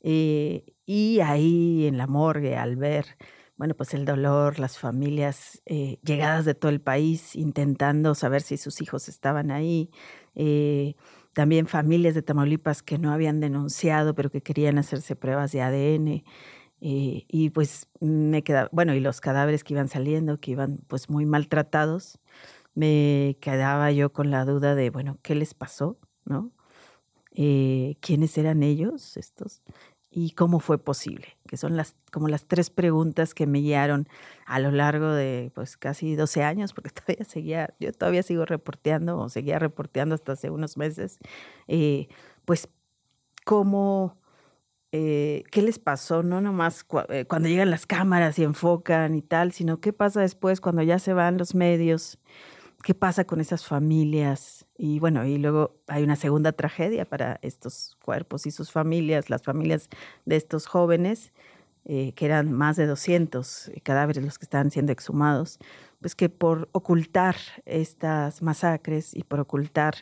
[0.02, 3.06] Eh, y ahí en la morgue, al ver,
[3.56, 8.56] bueno, pues el dolor, las familias eh, llegadas de todo el país intentando saber si
[8.58, 9.90] sus hijos estaban ahí,
[10.34, 10.94] eh,
[11.34, 16.24] también familias de Tamaulipas que no habían denunciado, pero que querían hacerse pruebas de ADN.
[16.80, 21.08] eh, y pues me quedaba, bueno, y los cadáveres que iban saliendo, que iban pues
[21.10, 22.18] muy maltratados,
[22.74, 25.98] me quedaba yo con la duda de, bueno, ¿qué les pasó?
[26.26, 26.52] ¿No?
[28.00, 29.62] ¿Quiénes eran ellos estos?
[30.18, 31.36] ¿Y cómo fue posible?
[31.46, 34.08] Que son las, como las tres preguntas que me guiaron
[34.46, 39.18] a lo largo de pues casi 12 años, porque todavía seguía, yo todavía sigo reporteando
[39.18, 41.18] o seguía reporteando hasta hace unos meses,
[41.68, 42.08] eh,
[42.46, 42.70] pues
[43.44, 44.18] cómo,
[44.92, 49.22] eh, qué les pasó, no nomás cua- eh, cuando llegan las cámaras y enfocan y
[49.22, 52.18] tal, sino qué pasa después cuando ya se van los medios,
[52.86, 54.64] qué pasa con esas familias.
[54.78, 59.42] Y bueno, y luego hay una segunda tragedia para estos cuerpos y sus familias, las
[59.42, 59.88] familias
[60.24, 61.32] de estos jóvenes,
[61.84, 65.58] eh, que eran más de 200 cadáveres los que estaban siendo exhumados,
[66.00, 67.34] pues que por ocultar
[67.64, 69.96] estas masacres y por ocultar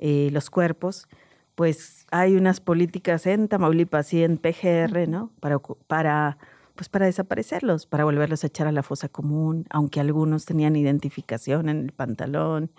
[0.00, 1.06] eh, los cuerpos,
[1.54, 5.30] pues hay unas políticas en Tamaulipas y en PGR, ¿no?
[5.38, 6.38] Para, para,
[6.74, 11.68] pues para desaparecerlos, para volverlos a echar a la fosa común, aunque algunos tenían identificación
[11.68, 12.70] en el pantalón,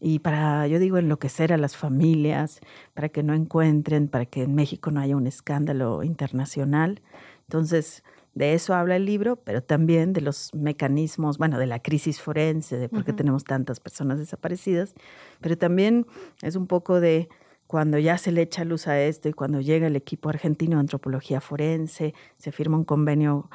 [0.00, 2.60] y para, yo digo, enloquecer a las familias,
[2.92, 7.00] para que no encuentren, para que en México no haya un escándalo internacional.
[7.44, 8.04] Entonces,
[8.34, 12.76] de eso habla el libro, pero también de los mecanismos, bueno, de la crisis forense,
[12.76, 14.94] de por qué tenemos tantas personas desaparecidas,
[15.40, 16.06] pero también
[16.42, 17.30] es un poco de
[17.66, 20.80] cuando ya se le echa luz a esto y cuando llega el equipo argentino de
[20.80, 23.50] antropología forense, se firma un convenio,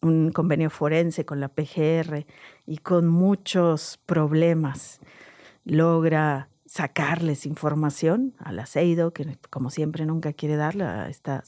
[0.00, 2.26] un, convenio forense con la PGR
[2.66, 5.00] y con muchos problemas
[5.64, 11.42] logra sacarles información a la CEIDO, que como siempre nunca quiere darla a esta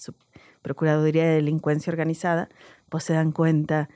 [0.62, 2.48] Procuraduría de Delincuencia Organizada,
[2.88, 3.88] pues se dan cuenta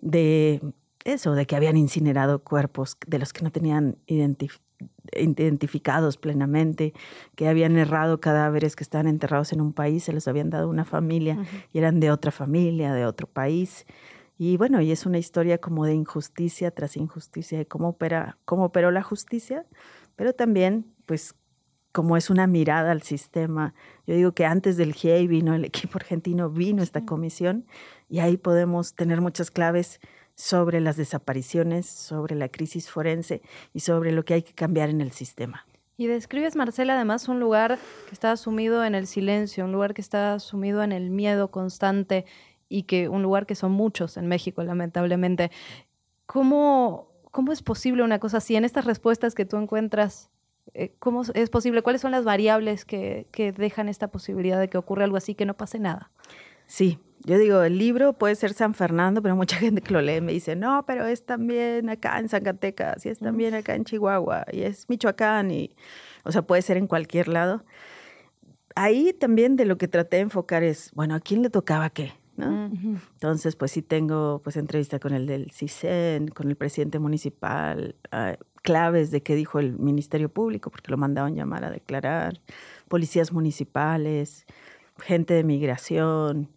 [0.00, 0.62] de
[1.04, 4.60] eso, de que habían incinerado cuerpos de los que no tenían identif-
[5.14, 6.94] identificados plenamente,
[7.34, 10.70] que habían errado cadáveres que estaban enterrados en un país, se los habían dado a
[10.70, 11.38] una familia
[11.72, 13.86] y eran de otra familia, de otro país.
[14.38, 18.66] Y bueno, y es una historia como de injusticia tras injusticia, de cómo, opera, cómo
[18.66, 19.64] operó la justicia,
[20.14, 21.34] pero también, pues,
[21.92, 23.72] como es una mirada al sistema.
[24.06, 27.66] Yo digo que antes del GIEI vino el equipo argentino, vino esta comisión,
[28.10, 30.00] y ahí podemos tener muchas claves
[30.36, 33.42] sobre las desapariciones, sobre la crisis forense
[33.72, 35.66] y sobre lo que hay que cambiar en el sistema.
[35.96, 40.02] Y describes, Marcela, además un lugar que está sumido en el silencio, un lugar que
[40.02, 42.26] está sumido en el miedo constante
[42.68, 45.50] y que un lugar que son muchos en México, lamentablemente.
[46.26, 48.56] ¿Cómo, cómo es posible una cosa así?
[48.56, 50.28] En estas respuestas que tú encuentras,
[50.74, 51.80] eh, ¿cómo es posible?
[51.80, 55.46] ¿Cuáles son las variables que, que dejan esta posibilidad de que ocurra algo así, que
[55.46, 56.10] no pase nada?
[56.66, 60.20] Sí, yo digo, el libro puede ser San Fernando, pero mucha gente que lo lee
[60.20, 64.44] me dice, no, pero es también acá en Zacatecas, y es también acá en Chihuahua,
[64.52, 65.74] y es Michoacán, y,
[66.24, 67.64] o sea, puede ser en cualquier lado.
[68.74, 72.12] Ahí también de lo que traté de enfocar es, bueno, ¿a quién le tocaba qué?
[72.36, 72.66] ¿no?
[72.66, 78.36] Entonces, pues sí tengo pues entrevista con el del CISEN, con el presidente municipal, ah,
[78.62, 82.40] claves de qué dijo el Ministerio Público, porque lo mandaban llamar a declarar,
[82.88, 84.44] policías municipales,
[84.98, 86.50] gente de migración,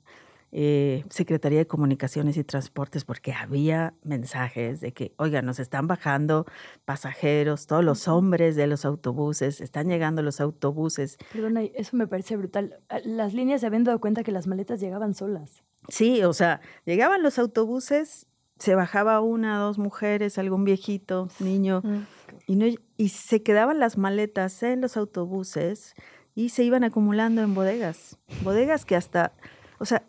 [0.52, 6.46] eh, Secretaría de Comunicaciones y Transportes, porque había mensajes de que, oiga, nos están bajando
[6.86, 11.18] pasajeros, todos los hombres de los autobuses, están llegando los autobuses.
[11.32, 12.80] Perdona, eso me parece brutal.
[12.90, 15.64] Ah, Las líneas se habían dado cuenta que las maletas llegaban solas.
[15.88, 18.28] Sí, o sea, llegaban los autobuses,
[18.58, 21.82] se bajaba una, dos mujeres, algún viejito, niño,
[22.46, 22.66] y, no,
[22.98, 25.94] y se quedaban las maletas en los autobuses
[26.36, 28.18] y se iban acumulando en bodegas.
[28.44, 29.34] Bodegas que hasta,
[29.80, 30.04] o sea,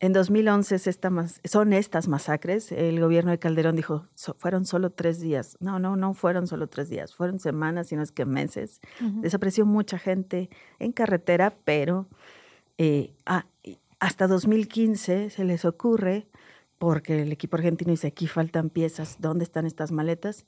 [0.00, 2.72] en 2011 es esta mas- son estas masacres.
[2.72, 5.56] El gobierno de Calderón dijo, "So- fueron solo tres días.
[5.60, 8.80] No, no, no fueron solo tres días, fueron semanas, sino es que meses.
[9.22, 12.06] Desapareció mucha gente en carretera, pero
[12.78, 13.44] eh, ah,
[13.98, 16.26] hasta 2015 se les ocurre,
[16.78, 20.46] porque el equipo argentino dice, aquí faltan piezas, ¿dónde están estas maletas?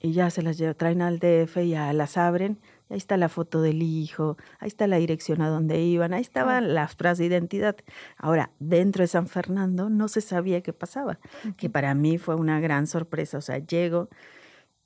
[0.00, 2.58] Y ya se las traen al DF y ya las abren.
[2.88, 6.22] Y ahí está la foto del hijo, ahí está la dirección a donde iban, ahí
[6.22, 7.76] estaban las pruebas de identidad.
[8.16, 11.18] Ahora, dentro de San Fernando no se sabía qué pasaba,
[11.56, 13.38] que para mí fue una gran sorpresa.
[13.38, 14.08] O sea, llego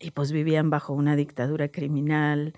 [0.00, 2.54] y pues vivían bajo una dictadura criminal,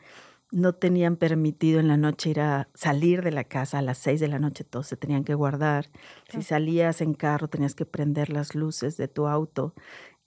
[0.55, 4.21] no tenían permitido en la noche ir a salir de la casa a las seis
[4.21, 5.91] de la noche, todos se tenían que guardar.
[6.29, 9.75] Si salías en carro, tenías que prender las luces de tu auto,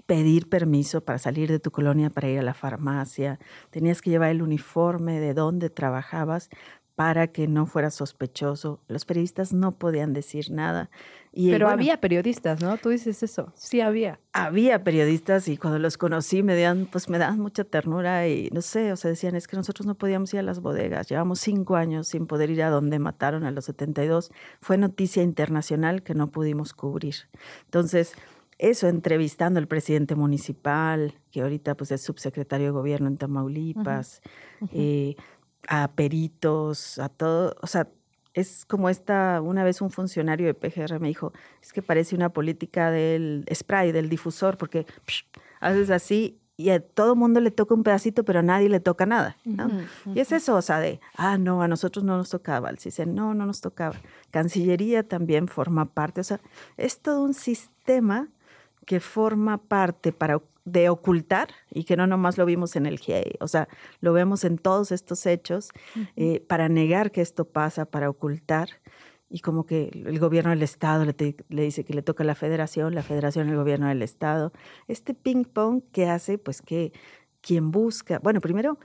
[0.08, 3.40] pedir permiso para salir de tu colonia para ir a la farmacia,
[3.70, 6.50] tenías que llevar el uniforme de donde trabajabas
[6.96, 8.80] para que no fuera sospechoso.
[8.88, 10.90] Los periodistas no podían decir nada.
[11.32, 12.76] Y, Pero bueno, había periodistas, ¿no?
[12.78, 13.54] Tú dices eso.
[13.54, 14.20] Sí había.
[14.34, 18.64] había periodistas y cuando los conocí me daban, pues me daban mucha ternura y no
[18.64, 21.76] sé, o sea, decían, es que nosotros no podíamos ir a las bodegas, llevamos cinco
[21.76, 26.32] años sin poder ir a donde mataron a los 72, fue noticia internacional que no
[26.32, 27.16] pudimos cubrir.
[27.66, 28.16] Entonces,
[28.60, 34.22] eso entrevistando al presidente municipal, que ahorita pues es subsecretario de gobierno en Tamaulipas,
[34.72, 35.16] eh,
[35.68, 37.88] a peritos, a todo, o sea,
[38.34, 42.30] es como esta, una vez un funcionario de PGR me dijo, es que parece una
[42.30, 45.24] política del spray, del difusor, porque psh,
[45.60, 49.06] haces así y a todo mundo le toca un pedacito, pero a nadie le toca
[49.06, 49.38] nada.
[49.46, 49.70] ¿no?
[50.14, 52.72] Y es eso, o sea, de, ah, no, a nosotros no nos tocaba.
[52.72, 53.96] El CISEN, no, no nos tocaba.
[54.32, 56.40] Cancillería también forma parte, o sea,
[56.76, 58.30] es todo un sistema
[58.88, 63.36] que forma parte para, de ocultar y que no nomás lo vimos en el GIEI,
[63.42, 63.68] o sea,
[64.02, 65.70] lo vemos en todos estos hechos
[66.16, 68.70] eh, para negar que esto pasa, para ocultar
[69.30, 72.26] y como que el gobierno del Estado le, te- le dice que le toca a
[72.26, 74.54] la federación, la federación el gobierno del Estado.
[74.88, 76.94] Este ping pong que hace pues que
[77.42, 78.80] quien busca, bueno, primero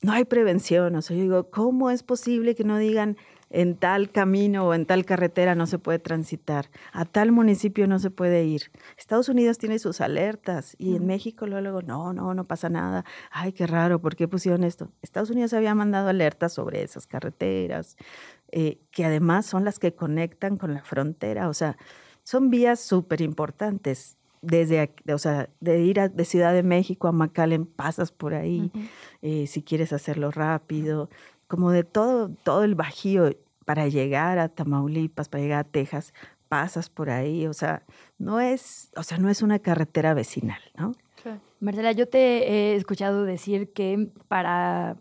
[0.00, 3.16] no hay prevención, o sea, yo digo, ¿cómo es posible que no digan
[3.50, 7.98] en tal camino o en tal carretera no se puede transitar, a tal municipio no
[7.98, 8.70] se puede ir?
[8.96, 13.04] Estados Unidos tiene sus alertas y en México luego, no, no, no pasa nada.
[13.30, 14.90] Ay, qué raro, ¿por qué pusieron esto?
[15.02, 17.96] Estados Unidos había mandado alertas sobre esas carreteras,
[18.52, 21.76] eh, que además son las que conectan con la frontera, o sea,
[22.22, 24.16] son vías súper importantes.
[24.42, 28.32] Desde, aquí- o sea, de ir a- de Ciudad de México a McAllen, pasas por
[28.32, 28.70] ahí,
[29.20, 31.10] eh, si quieres hacerlo rápido,
[31.50, 36.14] como de todo, todo el bajío para llegar a Tamaulipas, para llegar a Texas,
[36.48, 37.82] pasas por ahí, o sea,
[38.18, 40.94] no es, o sea, no es una carretera vecinal, ¿no?
[41.58, 44.96] Marcela, yo te he escuchado decir que para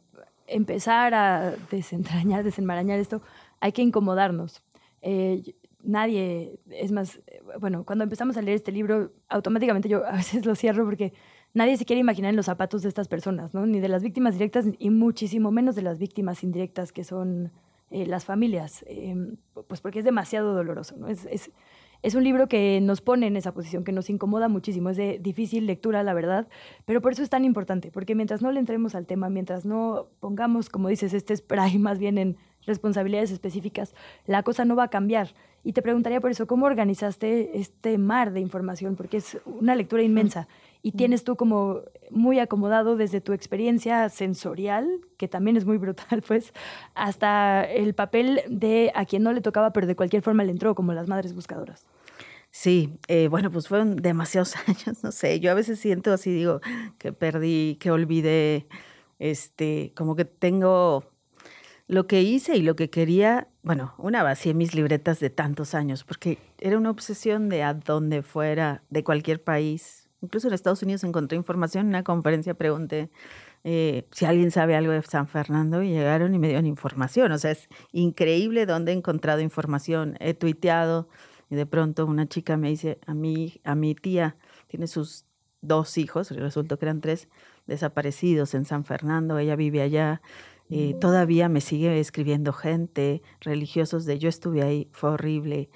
[0.48, 3.22] empezar a desentrañar, desenmarañar esto,
[3.60, 4.64] hay que incomodarnos.
[5.04, 5.54] Eh,
[5.84, 10.48] nadie, es más, eh, bueno, cuando empezamos a leer este libro, automáticamente yo a veces
[10.48, 11.14] lo cierro porque
[11.54, 13.66] nadie se quiere imaginar en los zapatos de estas personas, ¿no?
[13.66, 17.52] Ni de las víctimas directas y muchísimo menos de las víctimas indirectas que son
[17.92, 19.16] eh, las familias, eh,
[19.68, 21.08] pues porque es demasiado doloroso, ¿no?
[21.08, 21.52] Es, es,
[22.02, 25.20] es un libro que nos pone en esa posición, que nos incomoda muchísimo, es de
[25.20, 26.48] difícil lectura, la verdad,
[26.86, 30.08] pero por eso es tan importante, porque mientras no le entremos al tema, mientras no
[30.20, 33.96] pongamos, como dices, este spray más bien en responsabilidades específicas,
[34.26, 35.34] la cosa no va a cambiar.
[35.64, 38.96] Y te preguntaría por eso, ¿cómo organizaste este mar de información?
[38.96, 40.48] Porque es una lectura inmensa
[40.82, 46.22] y tienes tú como muy acomodado desde tu experiencia sensorial, que también es muy brutal,
[46.28, 46.54] pues,
[46.96, 50.76] hasta el papel de a quien no le tocaba, pero de cualquier forma le entró,
[50.76, 51.86] como las madres buscadoras.
[52.52, 56.62] Sí, eh, bueno, pues fueron demasiados años, no sé, yo a veces siento así, digo,
[56.98, 58.68] que perdí, que olvidé,
[59.20, 61.04] este, como que tengo
[61.88, 66.04] lo que hice y lo que quería, bueno, una vacié mis libretas de tantos años,
[66.04, 69.99] porque era una obsesión de a dónde fuera, de cualquier país.
[70.22, 73.10] Incluso en Estados Unidos encontré información, en una conferencia pregunté
[73.64, 77.32] eh, si alguien sabe algo de San Fernando y llegaron y me dieron información.
[77.32, 80.18] O sea, es increíble dónde he encontrado información.
[80.20, 81.10] He tuiteado
[81.50, 84.38] y de pronto una chica me dice, a mi, a mi tía
[84.68, 85.26] tiene sus
[85.62, 87.28] dos hijos, resultó que eran tres,
[87.68, 90.22] desaparecidos en San Fernando, ella vive allá.
[90.72, 95.70] Eh, todavía me sigue escribiendo gente, religiosos de yo estuve ahí, fue horrible,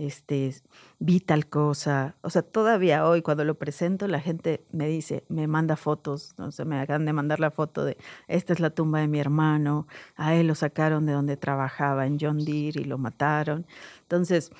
[0.00, 0.54] este,
[0.98, 2.16] vi tal cosa.
[2.22, 6.50] O sea, todavía hoy cuando lo presento, la gente me dice, me manda fotos, no
[6.52, 9.86] sé, me acaban de mandar la foto de esta es la tumba de mi hermano,
[10.16, 13.66] a él lo sacaron de donde trabajaba en John Deere y lo mataron.
[14.02, 14.50] Entonces,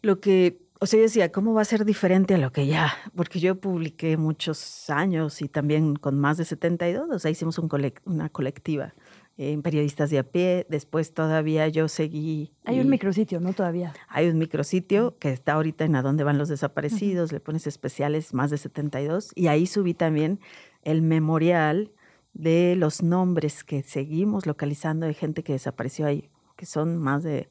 [0.00, 2.94] lo que, o sea, yo decía, ¿cómo va a ser diferente a lo que ya?
[3.14, 8.28] Porque yo publiqué muchos años y también con más de 72, o sea, hicimos una
[8.30, 8.94] colectiva
[9.38, 12.52] en periodistas de a pie, después todavía yo seguí.
[12.64, 13.52] Hay un micrositio, ¿no?
[13.52, 13.94] Todavía.
[14.08, 18.34] hay un micrositio que está ahorita en A dónde van los desaparecidos, le pones especiales
[18.34, 20.40] más de 72 y ahí subí también
[20.82, 21.92] el memorial
[22.34, 27.48] de los nombres que seguimos localizando de gente que desapareció ahí, que son más de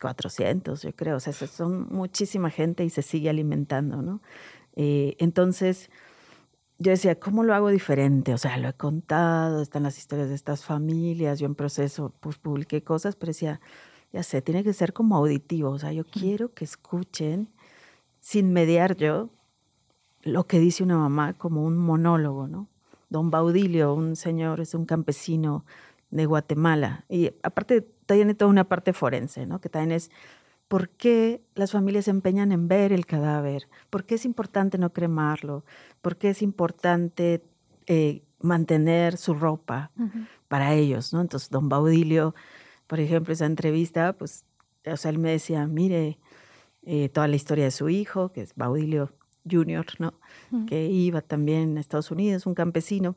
[0.00, 4.20] 400, yo creo, o sea, son muchísima gente y se sigue alimentando, ¿no?
[4.74, 5.90] Eh, entonces,
[6.78, 8.34] yo decía, ¿cómo lo hago diferente?
[8.34, 12.38] O sea, lo he contado, están las historias de estas familias, yo en proceso pues
[12.38, 13.60] publiqué cosas, pero decía,
[14.12, 17.48] ya sé, tiene que ser como auditivo, o sea, yo quiero que escuchen,
[18.20, 19.30] sin mediar yo,
[20.22, 22.68] lo que dice una mamá como un monólogo, ¿no?
[23.08, 25.64] Don Baudilio, un señor, es un campesino,
[26.10, 27.04] de Guatemala.
[27.08, 29.60] Y aparte tiene toda una parte forense, ¿no?
[29.60, 30.10] Que también es
[30.68, 34.92] por qué las familias se empeñan en ver el cadáver, por qué es importante no
[34.92, 35.64] cremarlo,
[36.02, 37.42] por qué es importante
[37.86, 39.90] eh, mantener su ropa
[40.48, 41.20] para ellos, ¿no?
[41.20, 42.34] Entonces, don Baudilio,
[42.86, 44.44] por ejemplo, esa entrevista, pues,
[44.84, 46.18] o sea, él me decía, mire,
[46.82, 49.12] eh, toda la historia de su hijo, que es Baudilio
[49.48, 50.14] Jr., ¿no?
[50.66, 53.16] Que iba también a Estados Unidos, un campesino,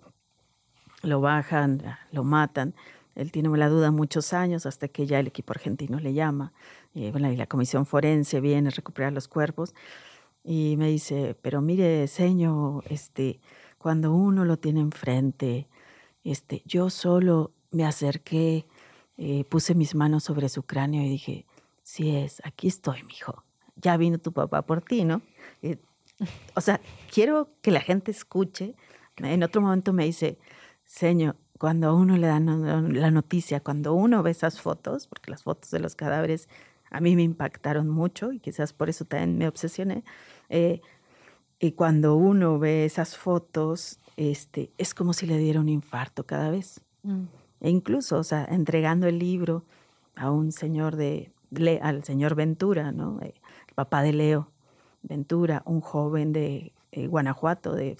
[1.01, 1.81] lo bajan,
[2.11, 2.75] lo matan,
[3.19, 6.53] él tiene la duda muchos años hasta que ya el equipo argentino le llama,
[6.93, 9.75] y, bueno, y la comisión forense viene a recuperar los cuerpos,
[10.43, 13.41] y me dice, pero mire, señor, este,
[13.77, 15.67] cuando uno lo tiene enfrente,
[16.23, 18.65] este, yo solo me acerqué,
[19.17, 21.45] eh, puse mis manos sobre su cráneo y dije,
[21.83, 23.43] sí es, aquí estoy, mijo.
[23.75, 25.21] Ya vino tu papá por ti, ¿no?
[25.61, 25.77] Eh,
[26.55, 26.79] o sea,
[27.13, 28.75] quiero que la gente escuche.
[29.17, 30.37] En otro momento me dice,
[30.85, 35.43] señor, cuando a uno le dan la noticia, cuando uno ve esas fotos, porque las
[35.43, 36.47] fotos de los cadáveres
[36.89, 40.03] a mí me impactaron mucho y quizás por eso también me obsesioné,
[40.47, 40.81] eh,
[41.59, 46.49] y cuando uno ve esas fotos, este, es como si le diera un infarto cada
[46.49, 46.79] vez.
[47.03, 47.23] Mm.
[47.59, 49.65] E incluso, o sea, entregando el libro
[50.15, 51.33] a un señor de,
[51.81, 53.19] al señor Ventura, ¿no?
[53.21, 53.33] Eh,
[53.67, 54.49] el papá de Leo
[55.03, 57.97] Ventura, un joven de eh, Guanajuato, de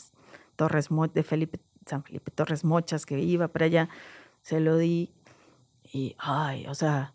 [0.56, 1.60] Torres de Felipe,
[1.90, 3.90] San Felipe Torres Mochas, que iba para allá,
[4.41, 5.11] se lo di
[5.91, 7.14] y, ay, o sea,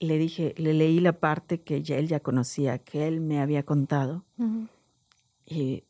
[0.00, 3.62] le dije, le leí la parte que ya él ya conocía, que él me había
[3.64, 4.24] contado.
[5.46, 5.84] Y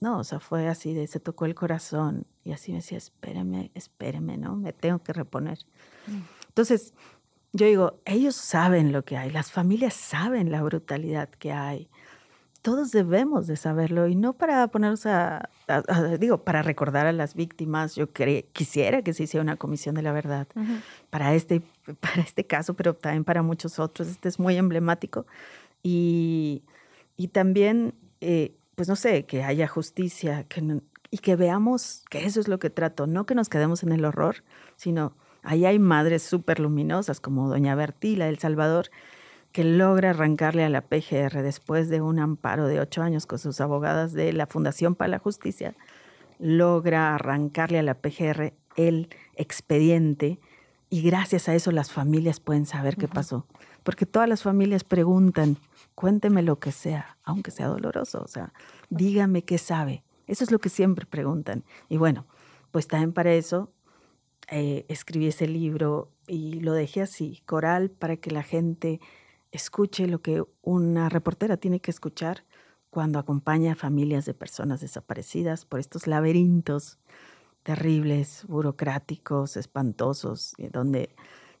[0.00, 3.70] no, o sea, fue así de, se tocó el corazón y así me decía, espéreme,
[3.74, 4.56] espéreme, ¿no?
[4.56, 5.58] Me tengo que reponer.
[6.06, 6.20] Mm.
[6.48, 6.94] Entonces,
[7.52, 11.88] yo digo, ellos saben lo que hay, las familias saben la brutalidad que hay.
[12.62, 15.48] Todos debemos de saberlo y no para ponernos a,
[16.18, 17.94] digo, para recordar a las víctimas.
[17.94, 18.08] Yo
[18.52, 20.48] quisiera que se hiciera una comisión de la verdad
[21.10, 21.62] para, este,
[22.00, 24.08] para este caso, pero también para muchos otros.
[24.08, 25.26] Este es muy emblemático.
[25.82, 26.62] Y,
[27.16, 30.80] y también eh, pues no sé, que haya justicia que
[31.10, 34.04] y que veamos que eso es lo que trato, no que nos quedemos en el
[34.04, 34.44] horror,
[34.76, 38.90] sino ahí hay madres súper luminosas como doña Bertila El Salvador,
[39.58, 43.60] que logra arrancarle a la PGR después de un amparo de ocho años con sus
[43.60, 45.74] abogadas de la Fundación para la Justicia,
[46.38, 50.38] logra arrancarle a la PGR el expediente
[50.90, 53.46] y gracias a eso las familias pueden saber qué pasó.
[53.82, 55.56] Porque todas las familias preguntan,
[55.96, 58.52] cuénteme lo que sea, aunque sea doloroso, o sea,
[58.90, 60.04] dígame qué sabe.
[60.28, 61.64] Eso es lo que siempre preguntan.
[61.88, 62.26] Y bueno,
[62.70, 63.72] pues también para eso
[64.52, 69.00] eh, escribí ese libro y lo dejé así, coral, para que la gente
[69.52, 72.44] escuche lo que una reportera tiene que escuchar
[72.90, 76.98] cuando acompaña a familias de personas desaparecidas por estos laberintos
[77.62, 81.10] terribles, burocráticos, espantosos, eh, donde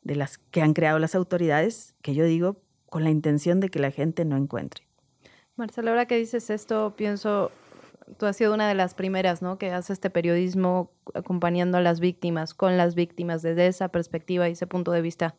[0.02, 2.56] de las que han creado las autoridades, que yo digo
[2.88, 4.84] con la intención de que la gente no encuentre.
[5.56, 7.50] Marcela, ahora que dices esto, pienso,
[8.16, 9.58] tú has sido una de las primeras, ¿no?
[9.58, 14.52] Que hace este periodismo acompañando a las víctimas, con las víctimas, desde esa perspectiva y
[14.52, 15.34] ese punto de vista.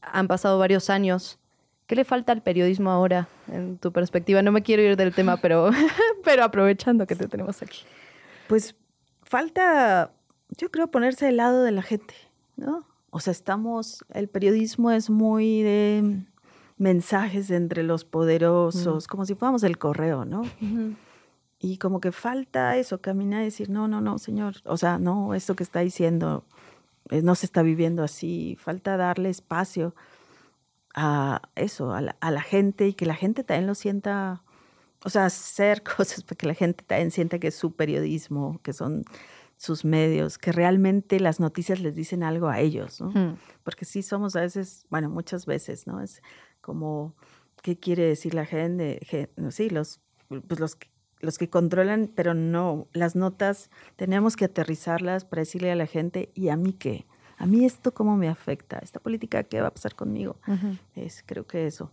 [0.00, 1.38] Han pasado varios años.
[1.86, 4.42] ¿Qué le falta al periodismo ahora, en tu perspectiva?
[4.42, 5.70] No me quiero ir del tema, pero,
[6.24, 7.80] pero aprovechando que te tenemos aquí.
[8.48, 8.74] Pues
[9.22, 10.12] falta,
[10.56, 12.14] yo creo, ponerse al lado de la gente,
[12.56, 12.86] ¿no?
[13.10, 16.24] O sea, estamos, el periodismo es muy de
[16.76, 20.42] mensajes entre los poderosos, como si fuéramos el correo, ¿no?
[21.58, 25.34] Y como que falta eso, caminar y decir, no, no, no, señor, o sea, no,
[25.34, 26.44] esto que está diciendo
[27.10, 29.94] eh, no se está viviendo así, falta darle espacio
[30.96, 34.42] a eso, a la, a la gente y que la gente también lo sienta,
[35.04, 38.72] o sea, hacer cosas para que la gente también sienta que es su periodismo, que
[38.72, 39.04] son
[39.58, 43.38] sus medios, que realmente las noticias les dicen algo a ellos, ¿no?
[43.62, 46.02] Porque sí somos a veces, bueno, muchas veces, ¿no?
[46.02, 46.20] Es
[46.60, 47.14] como,
[47.62, 49.00] ¿qué quiere decir la gente?
[49.50, 50.76] Sí, los, pues los,
[51.20, 56.30] los que controlan, pero no, las notas tenemos que aterrizarlas para decirle a la gente,
[56.34, 57.06] ¿y a mí qué?
[57.38, 58.78] ¿A mí esto cómo me afecta?
[58.78, 60.36] ¿Esta política qué va a pasar conmigo?
[60.94, 61.90] es, creo que eso.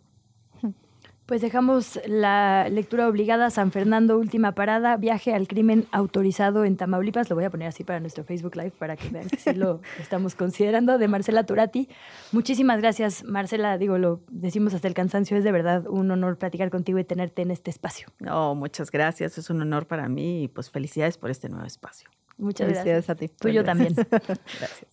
[1.26, 7.30] Pues dejamos la lectura obligada San Fernando, última parada, viaje al crimen autorizado en Tamaulipas.
[7.30, 9.80] Lo voy a poner así para nuestro Facebook Live para que vean que sí lo
[10.02, 11.88] estamos considerando, de Marcela Turati.
[12.34, 13.78] Muchísimas gracias, Marcela.
[13.78, 15.38] Digo, lo decimos hasta el cansancio.
[15.38, 18.08] Es de verdad un honor platicar contigo y tenerte en este espacio.
[18.20, 19.38] No, muchas gracias.
[19.38, 22.10] Es un honor para mí y pues felicidades por este nuevo espacio.
[22.38, 23.10] Muchas gracias.
[23.10, 23.30] a ti.
[23.30, 23.96] Tuyo también.
[24.12, 24.93] gracias.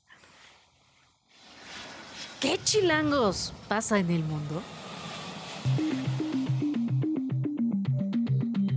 [2.40, 4.62] ¿Qué chilangos pasa en el mundo?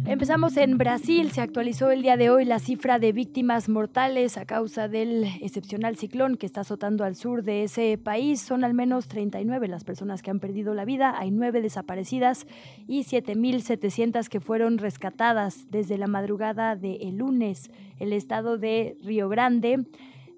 [0.06, 1.32] Empezamos en Brasil.
[1.32, 5.96] Se actualizó el día de hoy la cifra de víctimas mortales a causa del excepcional
[5.96, 8.42] ciclón que está azotando al sur de ese país.
[8.42, 11.18] Son al menos 39 las personas que han perdido la vida.
[11.18, 12.46] Hay nueve desaparecidas
[12.86, 17.72] y 7.700 que fueron rescatadas desde la madrugada del lunes.
[17.98, 19.86] El estado de Río Grande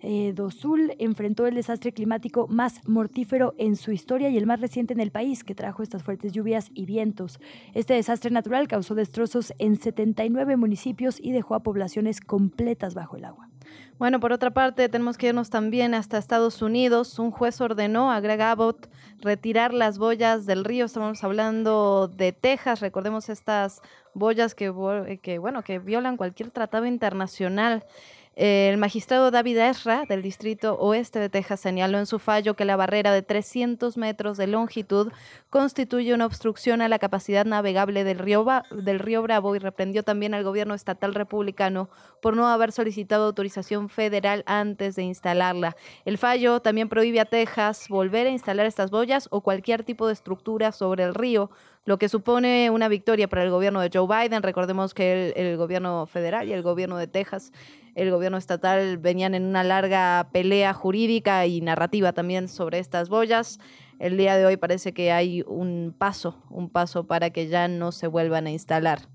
[0.07, 4.61] eh, do Sul enfrentó el desastre climático más mortífero en su historia y el más
[4.61, 7.40] reciente en el país, que trajo estas fuertes lluvias y vientos.
[7.73, 13.26] Este desastre natural causó destrozos en 79 municipios y dejó a poblaciones completas bajo el
[13.26, 13.49] agua.
[13.98, 17.18] Bueno, por otra parte, tenemos que irnos también hasta Estados Unidos.
[17.18, 18.90] Un juez ordenó a Greg Abbott
[19.22, 20.86] retirar las boyas del río.
[20.86, 22.82] Estamos hablando de Texas.
[22.82, 23.82] Recordemos estas
[24.14, 27.86] boyas que, bueno, que violan cualquier tratado internacional.
[28.35, 32.75] El magistrado David Ezra del Distrito Oeste de Texas señaló en su fallo que la
[32.75, 35.13] barrera de 300 metros de longitud
[35.49, 40.33] constituye una obstrucción a la capacidad navegable del río, del río Bravo y reprendió también
[40.33, 41.89] al gobierno estatal republicano
[42.21, 45.77] por no haber solicitado autorización federal antes de instalarla.
[46.03, 50.13] El fallo también prohíbe a Texas volver a instalar estas boyas o cualquier tipo de
[50.13, 51.51] estructura sobre el río
[51.85, 54.43] lo que supone una victoria para el gobierno de Joe Biden.
[54.43, 57.51] Recordemos que el, gobierno federal y el gobierno de Texas,
[57.93, 63.59] el gobierno estatal, venían en una larga pelea jurídica y narrativa también sobre estas boyas.
[63.99, 67.91] El día de hoy parece que hay un paso, un paso para que ya no
[67.91, 69.07] se vuelvan a instalar.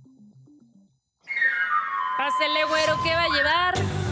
[2.17, 4.10] Pásele, güero, ¿qué va a llevar?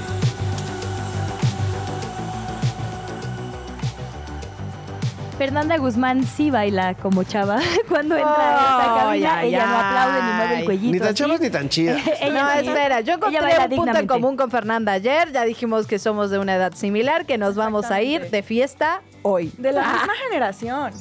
[5.38, 9.42] Fernanda Guzmán sí baila como chava cuando entra a esta cabina.
[9.44, 10.92] ella no aplaude ni mueve el cuellito.
[10.94, 11.94] Ni tan chavas ni tan chida.
[12.32, 15.30] no, espera, yo encontré un punto en común con Fernanda ayer.
[15.30, 19.00] Ya dijimos que somos de una edad similar, que nos vamos a ir de fiesta
[19.22, 19.52] hoy.
[19.58, 20.92] De la misma generación.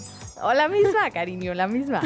[0.44, 2.04] O la misma, cariño, la misma.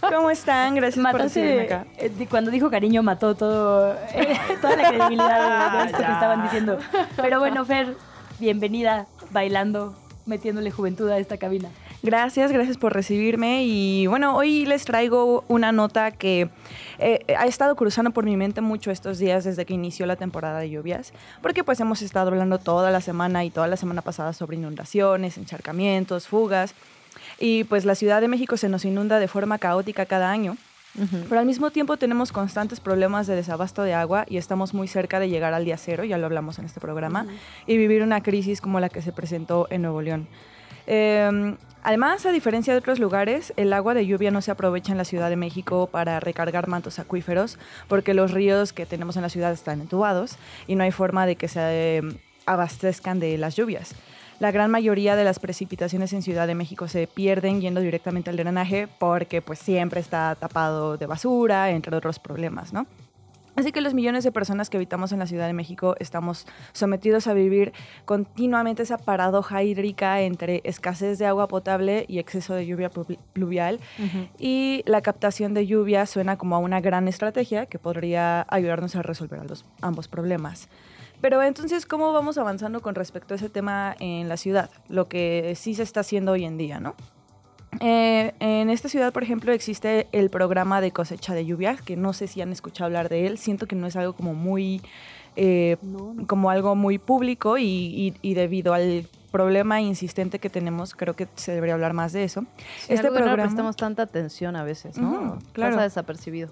[0.00, 0.74] ¿Cómo están?
[0.74, 1.86] Gracias por recibirme acá.
[1.98, 6.42] Eh, cuando dijo cariño mató todo, eh, toda la credibilidad de, de esto que estaban
[6.42, 6.78] diciendo.
[7.14, 7.94] Pero bueno, Fer,
[8.40, 9.94] bienvenida bailando
[10.26, 11.68] metiéndole juventud a esta cabina.
[12.02, 16.50] Gracias, gracias por recibirme y bueno, hoy les traigo una nota que
[16.98, 20.60] eh, ha estado cruzando por mi mente mucho estos días desde que inició la temporada
[20.60, 21.12] de lluvias,
[21.42, 25.38] porque pues hemos estado hablando toda la semana y toda la semana pasada sobre inundaciones,
[25.38, 26.74] encharcamientos, fugas
[27.38, 30.56] y pues la Ciudad de México se nos inunda de forma caótica cada año.
[31.28, 35.20] Pero al mismo tiempo tenemos constantes problemas de desabasto de agua y estamos muy cerca
[35.20, 37.26] de llegar al día cero, ya lo hablamos en este programa,
[37.66, 40.28] y vivir una crisis como la que se presentó en Nuevo León.
[40.86, 44.98] Em, además, a diferencia de otros lugares, el agua de lluvia no se aprovecha en
[44.98, 47.58] la Ciudad de México para recargar mantos acuíferos,
[47.88, 50.36] porque los ríos que tenemos en la ciudad están entubados
[50.66, 53.94] y no hay forma de que se em, abastezcan de las lluvias.
[54.38, 58.36] La gran mayoría de las precipitaciones en Ciudad de México se pierden yendo directamente al
[58.36, 62.86] drenaje porque pues siempre está tapado de basura, entre otros problemas, ¿no?
[63.56, 67.26] Así que los millones de personas que habitamos en la Ciudad de México estamos sometidos
[67.26, 67.72] a vivir
[68.04, 72.90] continuamente esa paradoja hídrica entre escasez de agua potable y exceso de lluvia
[73.32, 73.80] pluvial.
[74.38, 79.02] Y la captación de lluvia suena como a una gran estrategia que podría ayudarnos a
[79.02, 79.40] resolver
[79.80, 80.68] ambos problemas.
[81.20, 84.70] Pero entonces, ¿cómo vamos avanzando con respecto a ese tema en la ciudad?
[84.88, 86.94] Lo que sí se está haciendo hoy en día, ¿no?
[87.80, 92.12] Eh, en esta ciudad, por ejemplo, existe el programa de cosecha de lluvia, que no
[92.12, 93.38] sé si han escuchado hablar de él.
[93.38, 94.80] Siento que no es algo como muy,
[95.36, 95.76] eh,
[96.26, 101.74] como algo muy público y, debido al problema insistente que tenemos, creo que se debería
[101.74, 102.46] hablar más de eso.
[102.88, 105.38] este programa no prestamos tanta atención a veces, ¿no?
[105.52, 105.74] claro.
[105.74, 106.50] Pasa desapercibido.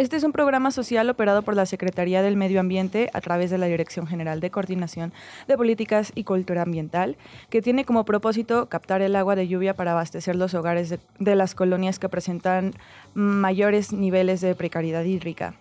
[0.00, 3.58] Este es un programa social operado por la Secretaría del Medio Ambiente a través de
[3.58, 5.12] la Dirección General de Coordinación
[5.46, 7.18] de Políticas y Cultura Ambiental,
[7.50, 11.54] que tiene como propósito captar el agua de lluvia para abastecer los hogares de, las
[11.54, 12.72] colonias que presentan
[13.12, 15.52] mayores niveles de precariedad hídrica.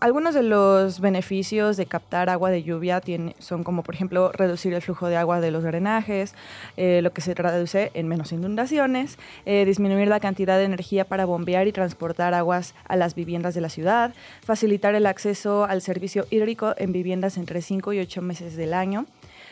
[0.00, 3.02] Algunos de los beneficios de captar agua de lluvia
[3.38, 6.34] son como, por ejemplo, reducir el flujo de agua de los drenajes,
[6.78, 11.26] eh, lo que se traduce en menos inundaciones, eh, disminuir la cantidad de energía para
[11.26, 16.26] bombear y transportar aguas a las viviendas de la ciudad, facilitar el acceso al servicio
[16.30, 19.04] hídrico en viviendas entre 5 y 8 meses del año.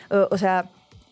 [0.09, 0.65] o sea,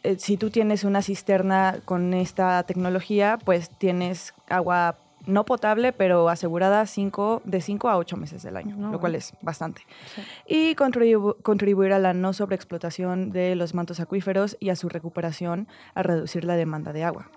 [0.08, 4.98] eh, si tú tienes una cisterna con esta tecnología, pues tienes agua
[5.28, 9.34] no potable, pero asegurada cinco, de 5 a 8 meses del año, lo cual es
[9.42, 9.82] bastante.
[10.48, 16.04] Y contribuir a la no sobreexplotación de los mantos acuíferos y a su recuperación, a
[16.04, 17.30] reducir la demanda de agua.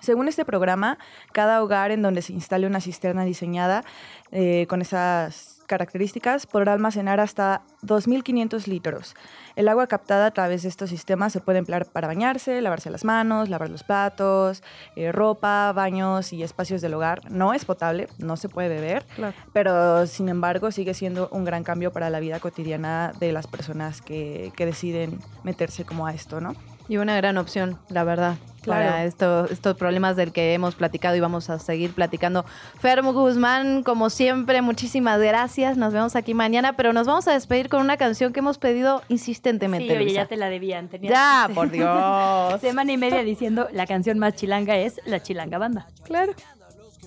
[0.00, 0.98] Según este programa,
[1.32, 3.84] cada hogar en donde se instale una cisterna diseñada
[4.30, 9.14] eh, con esas características podrá almacenar hasta 2.500 litros.
[9.56, 13.06] El agua captada a través de estos sistemas se puede emplear para bañarse, lavarse las
[13.06, 14.62] manos, lavar los platos,
[14.96, 17.30] eh, ropa, baños y espacios del hogar.
[17.30, 19.06] No es potable, no se puede beber,
[19.54, 24.02] pero sin embargo sigue siendo un gran cambio para la vida cotidiana de las personas
[24.02, 26.54] que, que deciden meterse como a esto, ¿no?
[26.92, 28.34] Y una gran opción, la verdad,
[28.66, 29.08] para Claro.
[29.08, 32.44] esto- estos problemas del que hemos platicado y vamos a seguir platicando.
[32.80, 35.78] Fermo Guzmán, como siempre, muchísimas gracias.
[35.78, 39.00] Nos vemos aquí mañana, pero nos vamos a despedir con una canción que hemos pedido
[39.08, 39.86] insistentemente.
[39.86, 40.20] Sí, oye, Luisa.
[40.24, 40.88] ya te la debían.
[40.90, 41.88] Tenías- Ya, por Dios.
[42.60, 45.86] Semana y media diciendo la canción más chilanga es La Chilanga Banda.
[46.04, 46.34] Claro.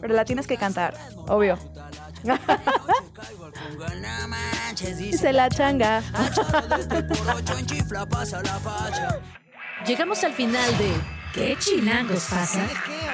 [0.01, 0.95] Pero la tienes que cantar,
[1.27, 1.59] obvio.
[4.97, 6.01] Dice la changa.
[9.83, 10.91] Llegamos al final de
[11.35, 12.65] ¿Qué chilangos pasa?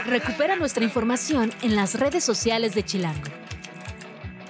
[0.06, 3.30] Recupera nuestra información en las redes sociales de Chilango.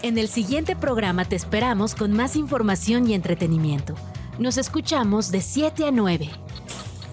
[0.01, 3.95] En el siguiente programa te esperamos con más información y entretenimiento.
[4.39, 6.29] Nos escuchamos de 7 a 9.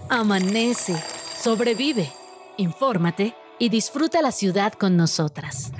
[0.09, 1.01] Amanece,
[1.41, 2.11] sobrevive,
[2.57, 5.71] infórmate y disfruta la ciudad con nosotras.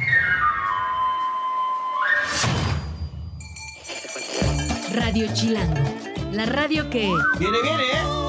[4.94, 5.84] Radio Chilango,
[6.32, 7.12] la radio que...
[7.38, 8.28] Viene, viene, ¿eh?